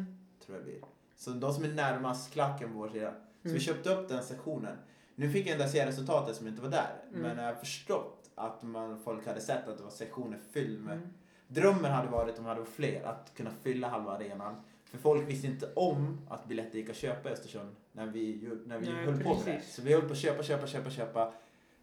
tror 0.46 0.58
jag 0.58 0.66
det 0.66 0.72
blir. 0.72 0.82
Så 1.16 1.30
de 1.30 1.54
som 1.54 1.64
är 1.64 1.68
närmast 1.70 2.32
klacken 2.34 2.72
på 2.72 2.78
vår 2.78 2.90
sida. 2.90 3.12
Så 3.42 3.48
Mm. 3.48 3.54
vi 3.54 3.60
köpte 3.60 3.90
upp 3.96 4.10
den 4.10 4.24
sektionen. 4.24 4.78
Nu 5.16 5.32
fick 5.32 5.48
jag 5.48 5.56
inte 5.56 5.70
se 5.70 5.86
resultatet 5.86 6.36
som 6.36 6.48
inte 6.48 6.62
var 6.62 6.70
där. 6.70 6.96
Mm. 7.10 7.22
Men 7.22 7.38
jag 7.38 7.46
har 7.54 7.60
förstått 7.60 8.30
att 8.36 8.64
man, 8.64 9.00
folk 9.00 9.28
hade 9.28 9.42
sett 9.42 9.68
att 9.68 9.78
det 9.78 9.84
var 9.84 9.92
sektioner 9.92 10.38
fylld 10.54 10.84
med... 10.86 10.94
Mm. 10.98 11.08
Drömmen 11.48 11.92
hade 11.92 12.08
varit 12.10 12.38
om 12.38 12.44
det 12.44 12.50
hade 12.50 12.62
varit 12.62 12.74
fler, 12.74 13.04
att 13.04 13.32
kunna 13.36 13.52
fylla 13.64 13.88
halva 13.90 14.12
arenan. 14.12 14.56
För 14.90 14.98
folk 14.98 15.30
visste 15.30 15.48
inte 15.48 15.70
om 15.76 16.20
att 16.30 16.46
biljetter 16.46 16.78
gick 16.78 16.90
att 16.90 16.96
köpa 16.96 17.30
i 17.30 17.32
Östersund 17.34 17.76
när 17.92 18.06
vi, 18.06 18.50
när 18.66 18.78
vi 18.78 18.86
Nej, 18.86 19.06
höll 19.06 19.24
på 19.24 19.30
med 19.30 19.38
det. 19.38 19.44
precis. 19.54 19.74
Så 19.76 19.82
vi 19.82 19.94
höll 19.94 20.02
på 20.02 20.12
att 20.12 20.18
köpa, 20.18 20.44
köpa, 20.44 20.68
köpa, 20.68 20.90
köpa 20.90 21.34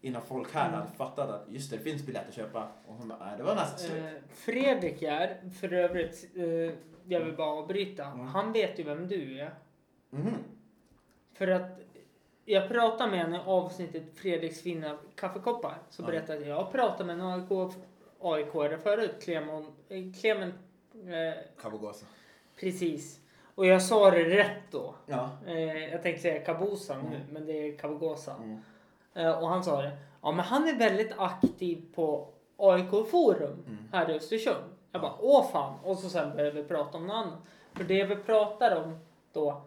innan 0.01 0.21
folk 0.21 0.53
här 0.53 0.67
Mm. 0.67 0.79
hade 0.79 0.91
fattat 0.91 1.29
att 1.29 1.45
just 1.49 1.71
det, 1.71 1.77
det 1.77 1.83
finns 1.83 2.05
biljetter 2.05 2.29
att 2.29 2.35
köpa. 2.35 2.67
Och 2.87 2.95
hon 2.95 3.07
bara, 3.07 3.37
det 3.37 3.43
var 3.43 3.55
nästan 3.55 3.79
slut. 3.79 4.03
Eh, 4.03 4.11
Fredrik 4.33 5.01
är, 5.01 5.49
för 5.59 5.73
övrigt, 5.73 6.29
eh, 6.35 6.43
jag 7.07 7.19
vill 7.25 7.35
bara 7.35 7.49
avbryta. 7.49 8.05
Mm. 8.05 8.25
Han 8.27 8.53
vet 8.53 8.79
ju 8.79 8.83
vem 8.83 9.07
du 9.07 9.39
är. 9.39 9.53
Mhm. 10.09 10.33
För 11.33 11.47
att 11.47 11.79
jag 12.45 12.67
pratade 12.69 13.11
med 13.11 13.19
henne 13.19 13.37
i 13.37 13.41
avsnittet 13.45 14.03
Fredriks 14.15 14.61
fina 14.61 14.97
kaffekoppar. 15.15 15.77
Så 15.89 16.01
Ja. 16.03 16.07
berättade 16.07 16.39
jag, 16.39 16.49
jag 16.59 16.71
pratade 16.71 17.03
med 17.03 17.13
en 17.13 17.21
AIK, 17.21 17.73
AIK 18.19 18.77
förut, 18.83 19.15
Clement, 19.23 19.65
eh, 19.89 19.97
Clement 20.21 20.55
eh, 20.93 21.61
Kabogosa. 21.61 22.05
Precis. 22.59 23.19
Och 23.55 23.65
jag 23.65 23.81
sa 23.81 24.11
det 24.11 24.23
rätt 24.23 24.71
då. 24.71 24.95
Ja. 25.05 25.29
Eh, 25.47 25.91
jag 25.91 26.03
tänkte 26.03 26.21
säga 26.21 26.45
Kabosa 26.45 26.95
nu, 26.97 27.15
Mm. 27.15 27.27
men 27.31 27.45
det 27.45 27.53
är 27.53 27.77
Kabogosa. 27.77 28.35
Mm. 28.35 28.59
Eh, 29.13 29.31
och 29.31 29.49
han 29.49 29.63
sa 29.63 29.81
det, 29.81 29.97
ja 30.21 30.31
men 30.31 30.45
han 30.45 30.67
är 30.67 30.73
väldigt 30.77 31.11
aktiv 31.17 31.85
på 31.95 32.27
AIK 32.57 32.89
forum 33.11 33.63
Mm. 33.67 33.77
här 33.91 34.09
i 34.09 34.13
Östersund. 34.13 34.63
Jag 34.91 34.99
Ja. 34.99 35.01
bara, 35.01 35.15
åh 35.19 35.51
fan. 35.51 35.79
Och 35.83 35.97
så 35.97 36.09
sen 36.09 36.35
började 36.35 36.61
vi 36.61 36.67
prata 36.67 36.97
om 36.97 37.07
något 37.07 37.15
annat. 37.15 37.39
För 37.73 37.83
det 37.83 38.03
vi 38.03 38.15
pratar 38.15 38.83
om 38.83 38.99
då, 39.33 39.61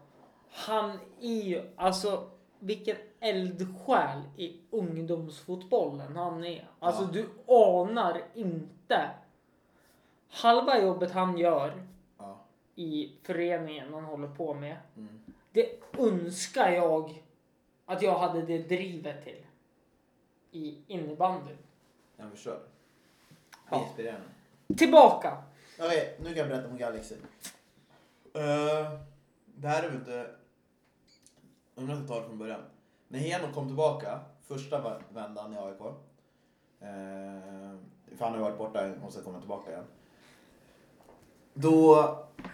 han 0.51 0.99
är 1.21 1.43
ju, 1.43 1.63
alltså 1.77 2.29
vilken 2.59 2.97
eldsjäl 3.21 4.21
i 4.37 4.57
ungdomsfotbollen 4.71 6.17
han 6.17 6.45
är. 6.45 6.69
Alltså 6.79 7.03
Ja. 7.03 7.09
du 7.13 7.29
anar 7.47 8.21
inte. 8.35 9.11
Halva 10.31 10.81
jobbet 10.81 11.11
han 11.13 11.39
gör. 11.39 11.83
I 12.81 13.13
föreningen 13.23 13.95
han 13.95 14.05
håller 14.05 14.29
på 14.29 14.55
med. 14.55 14.77
Mm. 14.97 15.21
Det 15.53 15.81
önskar 15.99 16.71
jag 16.71 17.23
att 17.87 18.03
jag 18.03 18.19
hade 18.19 18.43
det 18.43 18.59
drivet 18.59 19.25
till. 19.25 19.47
I 20.53 20.79
innebandy. 20.87 21.53
Jag 22.17 22.31
förstår. 22.31 22.59
Ja. 23.71 23.85
inspirerande. 23.87 24.27
Tillbaka! 24.77 25.43
Okej, 25.79 26.17
nu 26.19 26.25
kan 26.25 26.37
jag 26.37 26.49
berätta 26.49 26.69
om 26.69 26.77
Galaxy. 26.77 27.15
Uh, 27.15 27.23
det 29.45 29.69
här 29.69 29.83
är 29.83 29.89
väl 29.89 29.97
inte... 29.97 30.31
Om 31.75 31.89
jag 31.89 31.99
ska 31.99 32.07
ta 32.07 32.21
det 32.21 32.27
från 32.27 32.39
början. 32.39 32.61
När 33.09 33.19
Henok 33.19 33.55
kom 33.55 33.67
tillbaka, 33.67 34.21
första 34.43 35.01
vändan 35.09 35.55
i 35.55 35.57
AIK. 35.57 35.81
Uh, 35.81 35.95
för 38.17 38.25
han 38.25 38.33
har 38.33 38.39
varit 38.39 38.59
borta 38.59 38.91
och 38.91 38.99
måste 38.99 39.23
komma 39.23 39.39
tillbaka 39.41 39.71
igen. 39.71 39.85
Då 41.55 42.09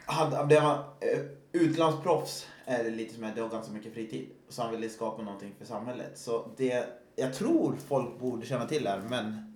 hade, 0.07 0.45
blev 0.47 0.61
han 0.61 0.79
uh, 0.79 1.21
utlandsproffs. 1.53 2.47
Är 2.65 2.85
det 2.85 2.91
lite 2.91 3.15
som 3.15 3.25
att 3.25 3.35
det 3.35 3.41
har 3.41 3.49
ganska 3.49 3.73
mycket 3.73 3.95
fritid. 3.95 4.29
Så 4.49 4.63
han 4.63 4.71
ville 4.71 4.89
skapa 4.89 5.23
någonting 5.23 5.55
för 5.59 5.65
samhället. 5.65 6.19
Så 6.19 6.49
det, 6.57 6.87
jag 7.17 7.35
tror 7.35 7.77
folk 7.89 8.19
borde 8.21 8.47
känna 8.47 8.67
till 8.67 8.85
det 8.85 8.91
här, 8.91 9.03
men 9.09 9.53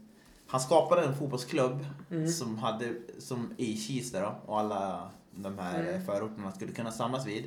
han 0.46 0.60
skapade 0.60 1.02
en 1.02 1.16
fotbollsklubb 1.16 1.86
Mm. 2.10 2.28
som 2.28 2.58
hade, 2.58 2.94
som 3.18 3.54
i 3.56 3.76
Kista 3.76 4.20
då, 4.20 4.34
och 4.46 4.58
alla 4.60 5.10
de 5.30 5.58
här 5.58 5.80
Mm. 5.82 6.04
förorterna 6.06 6.52
skulle 6.52 6.72
kunna 6.72 6.90
samlas 6.90 7.26
vid. 7.26 7.44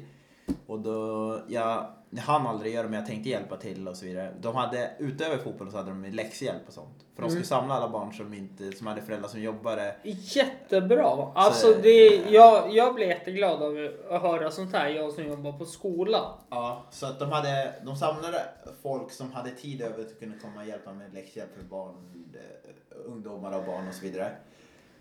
Och 0.67 0.79
då, 0.79 1.39
jag, 1.47 1.85
jag 2.09 2.21
hann 2.21 2.47
aldrig 2.47 2.73
göra 2.73 2.83
det 2.83 2.89
men 2.89 2.99
jag 2.99 3.07
tänkte 3.07 3.29
hjälpa 3.29 3.57
till 3.57 3.87
och 3.87 3.97
så 3.97 4.05
vidare. 4.05 4.33
De 4.41 4.55
hade, 4.55 4.91
utöver 4.99 5.37
fotbollen 5.37 5.71
så 5.71 5.77
hade 5.77 5.89
de 5.89 6.05
läxhjälp 6.05 6.61
och 6.67 6.73
sånt. 6.73 7.05
För 7.15 7.21
de 7.21 7.29
skulle 7.29 7.39
Mm. 7.39 7.45
samla 7.47 7.73
alla 7.73 7.89
barn 7.89 8.13
som, 8.13 8.33
inte, 8.33 8.71
som 8.71 8.87
hade 8.87 9.01
föräldrar 9.01 9.29
som 9.29 9.41
jobbade. 9.41 9.95
Jättebra! 10.03 11.31
Alltså 11.35 11.67
Så- 11.73 11.79
det, 11.81 12.05
jag, 12.29 12.75
jag 12.75 12.95
blir 12.95 13.07
jätteglad 13.07 13.63
av 13.63 13.89
att 14.09 14.21
höra 14.21 14.51
sånt 14.51 14.73
här, 14.73 14.89
jag 14.89 15.13
som 15.13 15.27
jobbar 15.27 15.51
på 15.51 15.65
skola. 15.65 16.19
Ja, 16.49 16.83
så 16.91 17.05
att 17.05 17.19
de, 17.19 17.31
hade, 17.31 17.73
de 17.85 17.95
samlade 17.95 18.41
folk 18.81 19.11
som 19.11 19.31
hade 19.31 19.49
tid 19.51 19.81
över 19.81 19.99
att 20.01 20.19
kunna 20.19 20.33
komma 20.41 20.61
och 20.61 20.67
hjälpa 20.67 20.93
med 20.93 21.13
läxhjälp 21.13 21.55
för 21.57 21.63
barn, 21.63 21.93
eh, 22.33 22.97
ungdomar 23.05 23.57
och 23.59 23.65
barn 23.65 23.87
och 23.87 23.93
så 23.93 24.01
vidare. 24.05 24.31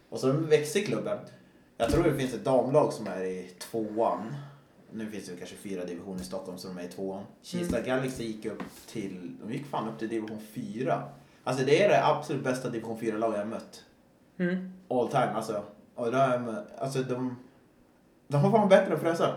Och 0.08 0.18
så 0.18 0.32
växte 0.32 0.80
klubben. 0.80 1.18
Jag 1.76 1.90
tror 1.90 2.02
det 2.04 2.14
finns 2.14 2.34
ett 2.34 2.44
damlag 2.44 2.92
som 2.92 3.06
är 3.06 3.24
i 3.24 3.48
tvåan. 3.58 4.34
Nu 4.94 5.10
finns 5.10 5.26
det 5.26 5.36
kanske 5.36 5.56
fyra 5.56 5.84
divisioner 5.84 6.20
i 6.20 6.24
Stockholm 6.24 6.58
så 6.58 6.68
de 6.68 6.78
är 6.78 6.82
i 6.82 6.88
tvåan. 6.88 7.24
Kista 7.42 7.80
Galaxy 7.80 8.24
gick 8.24 8.46
upp 8.46 8.62
till, 8.86 9.36
de 9.42 9.52
gick 9.52 9.66
fan 9.66 9.88
upp 9.88 9.98
till 9.98 10.08
division 10.08 10.40
fyra. 10.40 11.02
Alltså 11.44 11.64
det 11.64 11.82
är 11.82 11.88
det 11.88 12.06
absolut 12.06 12.44
bästa 12.44 12.70
division 12.70 12.98
4-lag 12.98 13.34
jag 13.34 13.48
mött. 13.48 13.84
Mm. 14.38 14.72
All 14.88 15.08
time 15.08 15.32
alltså. 15.34 15.64
Och 15.94 16.12
de, 16.12 16.56
alltså 16.78 17.02
de, 17.02 17.36
de 18.28 18.42
var 18.42 18.50
fan 18.50 18.68
bättre 18.68 18.94
än 18.94 19.00
Frösön. 19.00 19.34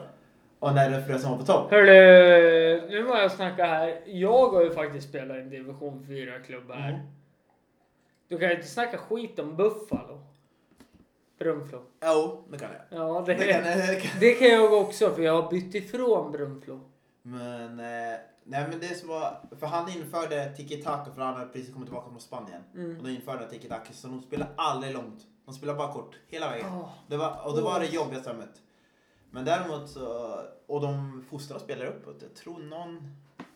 Och 0.60 0.74
när 0.74 1.02
Frösön 1.02 1.32
var 1.32 1.38
på 1.38 1.46
topp. 1.46 1.72
Hörru, 1.72 2.90
nu 2.90 3.04
må 3.04 3.16
jag 3.16 3.32
snacka 3.32 3.66
här. 3.66 4.02
Jag 4.06 4.50
har 4.50 4.64
ju 4.64 4.72
faktiskt 4.72 5.10
spelat 5.10 5.38
i 5.38 5.40
en 5.40 5.50
division 5.50 6.06
4-klubb 6.10 6.72
här. 6.72 6.90
Mm. 6.90 7.02
Du 8.28 8.38
kan 8.38 8.50
ju 8.50 8.56
inte 8.56 8.68
snacka 8.68 8.98
skit 8.98 9.40
om 9.40 9.56
Buffalo. 9.56 10.22
Brunflo. 11.38 11.82
Jo, 12.06 12.44
det 12.52 12.58
kan 12.58 12.70
jag. 12.72 13.00
Ja, 13.00 13.24
det, 13.26 13.34
Det 13.34 13.54
kan, 13.54 13.64
det 13.64 14.02
kan. 14.02 14.20
det 14.20 14.34
kan 14.34 14.48
jag 14.48 14.74
också 14.74 15.12
för 15.12 15.22
jag 15.22 15.42
har 15.42 15.52
bytt 15.52 15.76
ifrån 15.76 16.32
Brunflo. 16.32 16.80
Men, 17.22 17.80
eh, 17.80 18.20
nej 18.44 18.66
men 18.70 18.80
det 18.80 19.00
som 19.00 19.10
var, 19.10 19.42
för 19.60 19.68
han 19.68 19.90
införde 19.90 20.54
tiki-taka 20.58 21.12
för 21.14 21.22
han 21.22 21.34
hade 21.34 21.52
precis 21.52 21.74
kommit 21.74 21.88
tillbaka 21.88 22.10
från 22.10 22.20
Spanien. 22.20 22.62
Mm. 22.76 22.98
Och 22.98 23.04
då 23.04 23.10
införde 23.10 23.40
han 23.40 23.50
tiki-taka 23.50 23.94
så 23.94 24.08
de 24.08 24.22
spelar 24.22 24.48
aldrig 24.56 24.94
långt. 24.94 25.22
De 25.46 25.54
spelar 25.54 25.76
bara 25.76 25.94
kort, 25.94 26.16
hela 26.28 26.50
vägen. 26.50 26.68
Oh. 26.68 26.90
Det 27.08 27.18
var, 27.18 27.48
och 27.48 27.56
det 27.56 27.62
var 27.62 27.80
det 27.80 27.86
jobbigaste 27.86 28.30
jag 28.30 28.38
mött. 28.38 28.62
Men 29.32 29.46
däremot 29.46 29.90
så, 29.90 30.40
och 30.68 30.82
de 30.82 31.24
fostrar 31.30 31.60
spelare 31.60 31.90
uppåt. 31.90 32.16
Jag 32.22 32.36
tror 32.36 32.60
någon, 32.60 33.16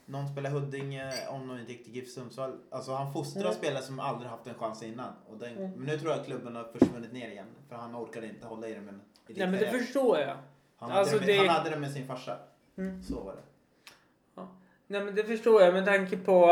någon 0.09 0.27
spelar 0.27 0.49
Huddinge, 0.49 1.13
om 1.29 1.47
de 1.47 1.59
inte 1.59 1.71
gick 1.71 1.83
till 1.83 1.95
GIF 1.95 2.09
Sundsvall. 2.09 2.51
Alltså 2.71 2.91
han 2.93 3.13
fostrar 3.13 3.41
Mm. 3.41 3.53
spelare 3.53 3.83
som 3.83 3.99
aldrig 3.99 4.29
haft 4.29 4.47
en 4.47 4.53
chans 4.53 4.83
innan. 4.83 5.13
Och 5.29 5.37
den, 5.37 5.57
Mm. 5.57 5.71
Men 5.71 5.85
nu 5.87 5.99
tror 5.99 6.11
jag 6.11 6.25
klubben 6.25 6.55
har 6.55 6.63
försvunnit 6.63 7.13
ner 7.13 7.29
igen. 7.29 7.47
För 7.69 7.75
han 7.75 7.95
orkade 7.95 8.27
inte 8.27 8.47
hålla 8.47 8.67
i 8.67 8.73
det 8.73 8.81
med 8.81 8.93
i 9.27 9.33
Nej 9.39 9.47
men 9.47 9.59
det 9.59 9.67
förstår 9.69 10.19
jag. 10.19 10.37
han, 10.77 10.91
alltså 10.91 11.15
hade 11.15 11.25
det 11.25 11.31
med, 11.37 11.45
det- 11.45 11.47
han 11.49 11.57
hade 11.57 11.69
det 11.69 11.79
med 11.79 11.91
sin 11.91 12.07
farsa. 12.07 12.37
Mm. 12.77 13.03
Så 13.03 13.19
var 13.19 13.33
det. 13.35 13.41
Nej 14.87 15.03
men 15.03 15.15
det 15.15 15.23
förstår 15.23 15.61
jag 15.61 15.73
med 15.73 15.85
tanke 15.85 16.17
på 16.17 16.49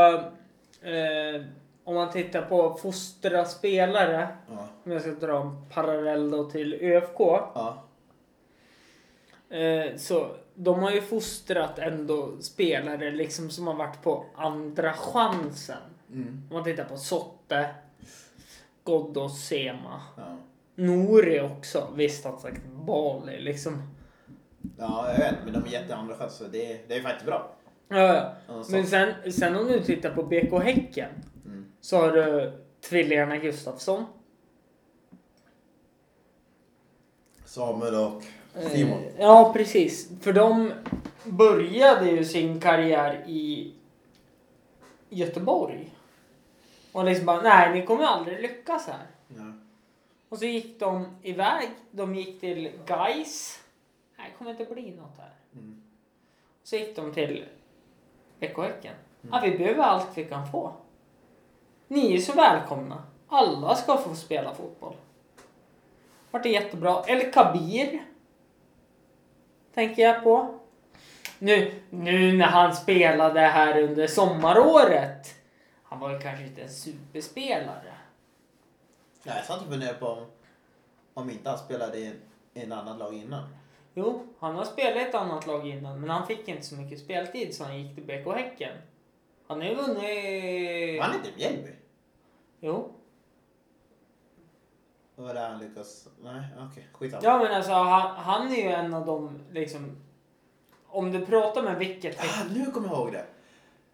eh, 0.82 1.42
om 1.84 1.96
man 1.96 2.12
tittar 2.12 2.42
på 2.42 2.74
fostra 2.74 3.46
spelare. 3.46 4.28
Ja. 4.50 4.68
Om 4.84 4.92
jag 4.92 5.02
ska 5.02 5.12
dra 5.12 5.42
en 5.42 5.70
parallell 5.70 6.32
då 6.32 6.50
till 6.50 6.74
ÖFK. 6.74 7.20
Ja. 7.20 7.84
Eh, 9.50 9.96
så 9.98 10.36
de 10.56 10.80
har 10.80 10.92
ju 10.92 11.02
fostrat 11.02 11.80
ändå 11.80 12.42
spelare 12.42 13.12
liksom 13.12 13.50
som 13.50 13.68
har 13.68 13.74
varit 13.74 14.04
på 14.04 14.26
andra 14.36 14.94
chansen. 14.94 15.78
Mm. 16.12 16.48
Om 16.50 16.56
man 16.56 16.64
tittar 16.64 16.84
på 16.84 16.98
Sotte, 16.98 17.70
Ghoddos, 18.86 19.46
Sema. 19.46 20.02
Ja. 20.18 20.38
Nori 20.76 21.42
också. 21.42 21.88
Visst 21.96 22.26
han 22.26 22.40
sagt 22.40 22.62
Bali 22.66 23.42
liksom. 23.42 23.82
ja, 24.78 25.12
jag 25.12 25.18
vet. 25.18 25.36
Men 25.44 25.54
de 25.54 25.64
är 25.66 25.72
jätteandra 25.72 26.16
chanser. 26.16 26.50
Det, 26.52 26.88
det 26.88 26.96
är 26.96 27.02
faktiskt 27.02 27.26
bra. 27.26 27.56
Ja, 27.88 28.36
ja. 28.48 28.64
Men 28.70 28.88
sen, 28.88 29.32
sen 29.32 29.56
om 29.56 29.68
du 29.68 29.84
tittar 29.84 30.14
på 30.14 30.24
BK 30.24 30.64
Häcken. 30.64 31.10
Mm. 31.46 31.72
Så 31.82 31.98
har 31.98 32.12
du 32.12 32.54
tvillingarna 32.90 33.38
Gustafsson. 33.38 34.06
Samuel 37.46 37.96
och 37.96 38.24
Simon. 38.72 39.04
Eh, 39.04 39.12
Ja, 39.20 39.54
precis. 39.54 40.10
För 40.22 40.34
de 40.34 40.74
började 41.24 42.10
ju 42.10 42.26
sin 42.26 42.60
karriär 42.60 43.24
i 43.28 43.74
Göteborg. 45.10 45.90
Och 46.92 47.06
liksom 47.06 47.26
bara, 47.26 47.42
nej 47.42 47.74
ni 47.74 47.86
kommer 47.86 48.04
aldrig 48.04 48.42
lyckas 48.42 48.88
här. 48.88 49.06
Ja. 49.28 49.54
Och 50.30 50.38
så 50.38 50.46
gick 50.46 50.80
de 50.80 51.08
iväg. 51.24 51.70
De 51.92 52.16
gick 52.16 52.40
till 52.40 52.72
Gais. 52.86 53.60
Nej, 54.18 54.28
det 54.32 54.38
kommer 54.38 54.52
inte 54.52 54.74
bli 54.74 54.92
något 54.92 55.18
här. 55.18 55.32
Mm. 55.54 55.82
Så 56.64 56.76
gick 56.76 56.96
de 56.96 57.14
till 57.14 57.46
BK 58.40 58.58
Häcken. 58.58 58.94
Ja, 59.32 59.42
vi 59.44 59.58
behöver 59.58 59.84
allt 59.84 60.08
vi 60.16 60.26
kan 60.26 60.52
få. 60.52 60.72
Ni 61.88 62.16
är 62.16 62.18
så 62.22 62.34
välkomna. 62.34 63.04
Alla 63.28 63.76
ska 63.76 63.98
få 63.98 64.16
spela 64.16 64.54
fotboll. 64.56 64.96
Vart 66.32 66.44
det 66.44 66.50
jättebra. 66.50 67.04
El 67.08 67.32
Kabir. 67.32 68.06
Tänker 69.78 70.04
jag 70.04 70.24
på. 70.24 70.60
Nu, 71.40 71.72
nu 71.90 72.38
när 72.38 72.46
han 72.46 72.76
spelade 72.76 73.40
här 73.40 73.82
under 73.82 74.08
sommaråret. 74.08 75.36
Han 75.84 76.00
var 76.00 76.12
ju 76.12 76.20
kanske 76.20 76.46
inte 76.46 76.62
en 76.62 76.70
superspelare. 76.70 77.94
Ja, 79.24 79.36
jag 79.36 79.46
satt 79.46 79.62
och 79.62 79.68
funderade 79.68 79.98
på 79.98 80.08
om, 80.08 80.26
om 81.14 81.30
inte 81.30 81.50
han 81.50 81.60
spelade 81.60 81.98
i 81.98 82.08
en, 82.08 82.16
i 82.54 82.64
en 82.64 82.72
annan 82.72 82.98
lag 82.98 83.14
innan. 83.14 83.44
Jo, 83.94 84.28
han 84.40 84.56
har 84.56 84.66
spelat 84.66 84.96
i 84.96 85.00
ett 85.00 85.16
annat 85.16 85.48
lag 85.48 85.68
innan 85.68 86.00
men 86.00 86.10
han 86.10 86.28
fick 86.28 86.48
inte 86.48 86.66
så 86.66 86.76
mycket 86.76 87.00
speltid 87.00 87.56
så 87.56 87.64
han 87.64 87.82
gick 87.82 87.96
till 87.96 88.04
BK 88.04 88.34
Häcken. 88.36 88.78
Han 89.48 89.62
har 89.62 89.68
ju 89.68 89.76
vunnit... 89.76 91.00
Var 91.00 91.06
han 91.06 91.16
inte 91.16 91.30
i 91.30 91.36
Mjällby? 91.38 91.72
Jo. 92.60 92.92
Var 95.20 95.34
det 95.34 95.40
han 95.40 95.60
lyckas... 95.60 96.08
Nej, 96.24 96.42
okej. 96.60 96.88
Skitsamma. 96.94 97.24
Ja 97.24 97.38
men 97.38 97.52
alltså 97.52 97.72
han, 97.72 98.16
han 98.16 98.52
är 98.52 98.56
ju 98.56 98.70
en 98.70 98.94
av 98.94 99.06
de 99.06 99.40
liksom... 99.52 99.98
Om 100.88 101.12
du 101.12 101.26
pratar 101.26 101.64
med 101.64 101.78
vilket 101.78 102.20
Ah, 102.20 102.44
nu 102.54 102.72
kommer 102.72 102.88
jag 102.88 102.98
ihåg 102.98 103.12
det. 103.12 103.26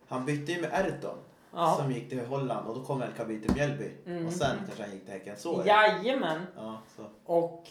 Han 0.08 0.26
bytte 0.26 0.52
ju 0.52 0.62
med 0.62 0.70
Erton. 0.74 1.18
Ja. 1.54 1.76
Som 1.80 1.92
gick 1.92 2.10
till 2.10 2.26
Holland 2.26 2.68
och 2.68 2.76
då 2.76 2.84
kom 2.84 3.02
El 3.02 3.12
Kabir 3.12 3.42
till 3.42 3.54
Mjällby. 3.54 3.92
Mm. 4.06 4.28
Och 4.28 4.34
sen 4.34 4.58
kanske 4.66 4.84
han 4.84 4.92
gick 4.92 5.04
till 5.04 5.14
Häcken. 5.14 5.38
Så 5.38 5.60
är 5.60 5.64
det. 5.64 5.70
Jajamän. 5.70 6.48
Ja, 6.56 6.78
så. 6.96 7.06
Och 7.26 7.68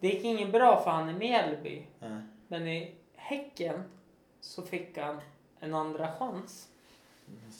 det 0.00 0.08
gick 0.08 0.24
inget 0.24 0.52
bra 0.52 0.82
för 0.84 0.90
han 0.90 1.10
i 1.10 1.12
Mjällby. 1.12 1.86
Ja. 1.98 2.08
Men 2.48 2.68
i 2.68 2.94
Häcken 3.16 3.82
så 4.40 4.62
fick 4.62 4.98
han 4.98 5.20
en 5.60 5.74
andra 5.74 6.12
chans. 6.12 6.68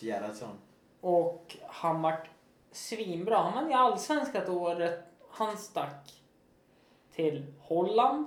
Gerhardsson. 0.00 0.58
Och 1.00 1.56
han 1.66 2.02
vart 2.02 2.28
svinbra. 2.72 3.36
Han 3.36 3.54
vann 3.54 3.68
ju 3.70 3.76
allsvenskan 3.76 4.48
året 4.50 5.04
han 5.30 5.56
stack 5.56 6.22
till 7.14 7.46
Holland. 7.60 8.26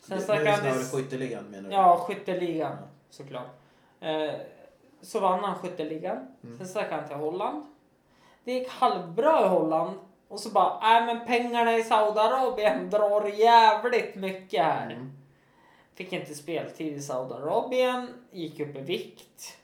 Sen 0.00 0.20
stack 0.20 0.46
han 0.46 0.60
till... 0.60 0.84
skytteligan 0.84 1.44
menar 1.44 1.68
du? 1.68 1.74
Ja, 1.74 1.96
skytteligan 1.96 2.76
Ja. 2.80 2.88
såklart. 3.10 3.60
Eh, 4.00 4.34
så 5.00 5.20
vann 5.20 5.44
han 5.44 5.58
skytteligan. 5.58 6.26
Mm. 6.44 6.58
Sen 6.58 6.68
stack 6.68 6.90
han 6.90 7.08
till 7.08 7.16
Holland. 7.16 7.66
Det 8.44 8.52
gick 8.52 8.68
halvbra 8.68 9.44
i 9.44 9.48
Holland. 9.48 9.98
Och 10.28 10.40
så 10.40 10.50
bara, 10.50 10.80
nej 10.80 11.06
men 11.06 11.26
pengarna 11.26 11.76
i 11.76 11.84
Saudiarabien 11.84 12.90
drar 12.90 13.26
jävligt 13.26 14.14
mycket 14.14 14.64
här. 14.64 14.90
Mm. 14.90 15.12
Fick 15.94 16.12
inte 16.12 16.34
speltid 16.34 16.96
i 16.96 17.00
Saudiarabien, 17.00 18.08
gick 18.30 18.60
upp 18.60 18.76
i 18.76 18.80
vikt. 18.80 19.56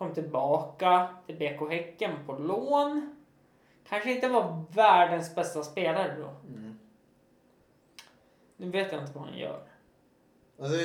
Kom 0.00 0.14
tillbaka 0.14 1.08
till 1.26 1.36
BK 1.36 1.70
Häcken 1.70 2.10
på 2.26 2.32
lån. 2.32 3.16
Kanske 3.88 4.14
inte 4.14 4.28
var 4.28 4.64
världens 4.72 5.34
bästa 5.34 5.62
spelare 5.62 6.16
då. 6.18 6.28
Mm. 6.48 6.78
Nu 8.56 8.70
vet 8.70 8.92
jag 8.92 9.02
inte 9.02 9.18
vad 9.18 9.28
han 9.28 9.38
gör. 9.38 9.62
Alltså, 10.60 10.76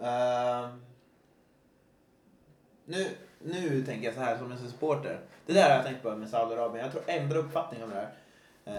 ehm, 0.00 0.84
nu, 2.84 3.06
nu 3.38 3.84
tänker 3.84 4.04
jag 4.04 4.14
så 4.14 4.20
här 4.20 4.38
som 4.38 4.52
en 4.52 4.58
supporter. 4.58 5.20
Det 5.46 5.52
där 5.52 5.68
har 5.68 5.76
jag 5.76 5.84
tänkt 5.84 6.02
på 6.02 6.16
med 6.16 6.28
Saudiarabien. 6.28 6.84
Jag 6.84 6.92
tror 6.92 7.04
jag 7.06 7.16
ändrar 7.16 7.38
uppfattning 7.38 7.82
om 7.84 7.90
det 7.90 7.96
här. 7.96 8.14
Eh, 8.64 8.74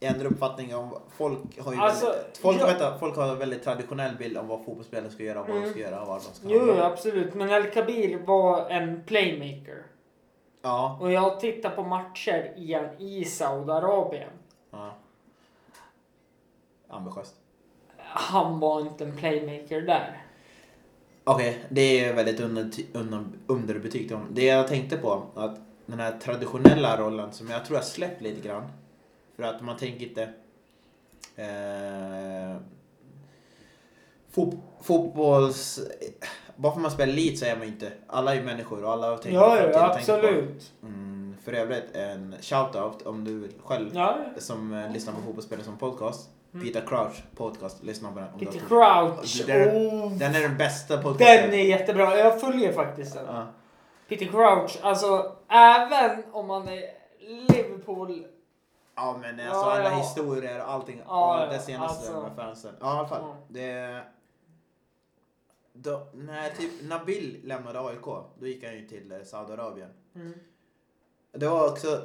jag 0.00 0.12
ändrar 0.12 0.26
uppfattning 0.26 0.74
om 0.76 0.98
folk 1.16 1.60
har 1.60 1.72
ju 1.72 1.78
Alltså, 1.78 2.06
väldigt, 2.06 2.38
folk, 2.38 2.60
jag- 2.60 2.66
vänta, 2.66 2.98
folk 2.98 3.16
har 3.16 3.28
en 3.28 3.38
väldigt 3.38 3.64
traditionell 3.64 4.16
bild 4.16 4.36
om 4.38 4.48
vad 4.48 4.64
fotbollsspelare 4.64 5.10
ska 5.10 5.22
göra 5.22 5.40
och 5.40 5.46
vad 5.48 5.56
de 5.56 5.60
Mm. 5.60 5.70
ska 5.70 5.80
göra 5.80 6.00
och 6.00 6.06
vad 6.08 6.16
de 6.16 6.22
ska 6.22 6.48
Jo, 6.48 6.58
handla. 6.58 6.86
absolut. 6.86 7.34
Men 7.34 7.50
El 7.50 7.70
Kabir 7.70 8.18
var 8.18 8.70
en 8.70 9.02
playmaker. 9.06 9.82
Ja. 10.62 10.98
Och 11.00 11.12
jag 11.12 11.40
tittar 11.40 11.70
på 11.70 11.82
matcher 11.82 12.52
igen 12.56 12.88
i 12.98 13.24
Saudiarabien. 13.24 14.30
ja. 14.70 14.94
Ambitiöst. 16.88 17.34
Han 17.98 18.60
var 18.60 18.80
inte 18.80 19.04
en 19.04 19.16
playmaker 19.16 19.80
där. 19.80 20.22
Okej, 21.24 21.64
det 21.68 22.00
är 22.04 22.14
väldigt 22.14 22.40
under, 22.40 22.70
under, 22.92 23.24
underbetyg. 23.46 24.12
Det 24.30 24.44
jag 24.44 24.68
tänkte 24.68 24.96
på, 24.96 25.22
att 25.34 25.58
den 25.86 26.00
här 26.00 26.18
traditionella 26.18 26.96
rollen 27.00 27.32
som 27.32 27.48
jag 27.50 27.64
tror 27.64 27.76
jag 27.78 27.84
släppt 27.84 28.22
lite 28.22 28.48
grann. 28.48 28.62
För 29.36 29.42
att 29.42 29.60
man 29.62 29.76
tänker 29.76 30.06
inte... 30.06 30.22
Eh, 31.36 32.56
fot, 34.30 34.54
fotbolls... 34.82 35.80
Bara 36.56 36.72
för 36.72 36.80
man 36.80 36.90
spelar 36.90 37.12
elit 37.12 37.38
så 37.38 37.44
är 37.44 37.56
man 37.56 37.66
inte... 37.66 37.92
Alla 38.06 38.32
är 38.34 38.36
ju 38.38 38.42
människor 38.42 38.84
och 38.84 38.92
alla 38.92 39.16
tänker 39.16 39.38
Ja, 39.38 39.50
framtiden 39.50 39.72
ja, 39.80 39.88
på- 39.88 39.94
absolut. 39.94 40.72
Mm, 40.82 41.36
för 41.44 41.52
övrigt, 41.52 41.96
en 41.96 42.34
shout-out 42.40 43.02
om 43.06 43.24
du 43.24 43.48
själv 43.64 43.90
Ja, 43.94 44.18
som 44.38 44.74
eh, 44.74 44.92
lyssnar 44.92 45.12
på 45.14 45.20
fotbollsspelare 45.20 45.64
som 45.64 45.78
podcast. 45.78 46.30
Mm. 46.54 46.66
Peter 46.66 46.86
Crouch 46.86 47.22
podcast, 47.36 47.82
lyssna 47.82 48.12
på 48.12 48.18
den. 48.18 48.28
Peter 48.38 48.58
Crouch. 48.68 49.48
Är- 49.50 49.76
Oh, 49.76 50.12
Den 50.18 50.34
är 50.34 50.40
den 50.40 50.56
bästa 50.56 50.98
podcasten. 51.02 51.50
den 51.50 51.60
är 51.60 51.64
jättebra. 51.64 52.18
Jag 52.18 52.40
följer 52.40 52.72
faktiskt 52.72 53.14
den. 53.14 53.24
Ja. 53.28 53.46
Peter 54.08 54.26
Crouch, 54.26 54.78
alltså 54.82 55.36
även 55.48 56.22
om 56.32 56.46
man 56.46 56.68
är 56.68 56.82
Liverpool. 57.52 58.24
Ja 58.96 59.18
men 59.20 59.30
alltså 59.30 59.46
Ja, 59.66 59.72
alla 59.72 59.90
ja. 59.90 59.96
historier 59.96 60.60
och 60.64 60.70
allting. 60.70 61.02
Ja, 61.06 61.44
och 61.46 61.52
det 61.52 61.58
senaste 61.58 62.08
alltså. 62.12 62.22
med 62.22 62.36
fansen. 62.36 62.74
Ja 62.80 62.94
i 62.96 62.98
alla 62.98 63.08
fall. 63.08 63.20
Ja. 63.22 63.36
Det... 63.48 64.02
Då, 65.72 66.06
när 66.14 66.50
typ 66.50 66.70
Nabil 66.82 67.40
lämnade 67.44 67.80
AIK, 67.80 68.04
då 68.38 68.46
gick 68.46 68.64
han 68.64 68.74
ju 68.74 68.86
till 68.88 69.12
eh, 69.12 69.18
Saudiarabien. 69.24 69.88
Mm. 70.14 70.32
Det 71.32 71.48
var 71.48 71.68
också, 71.70 72.00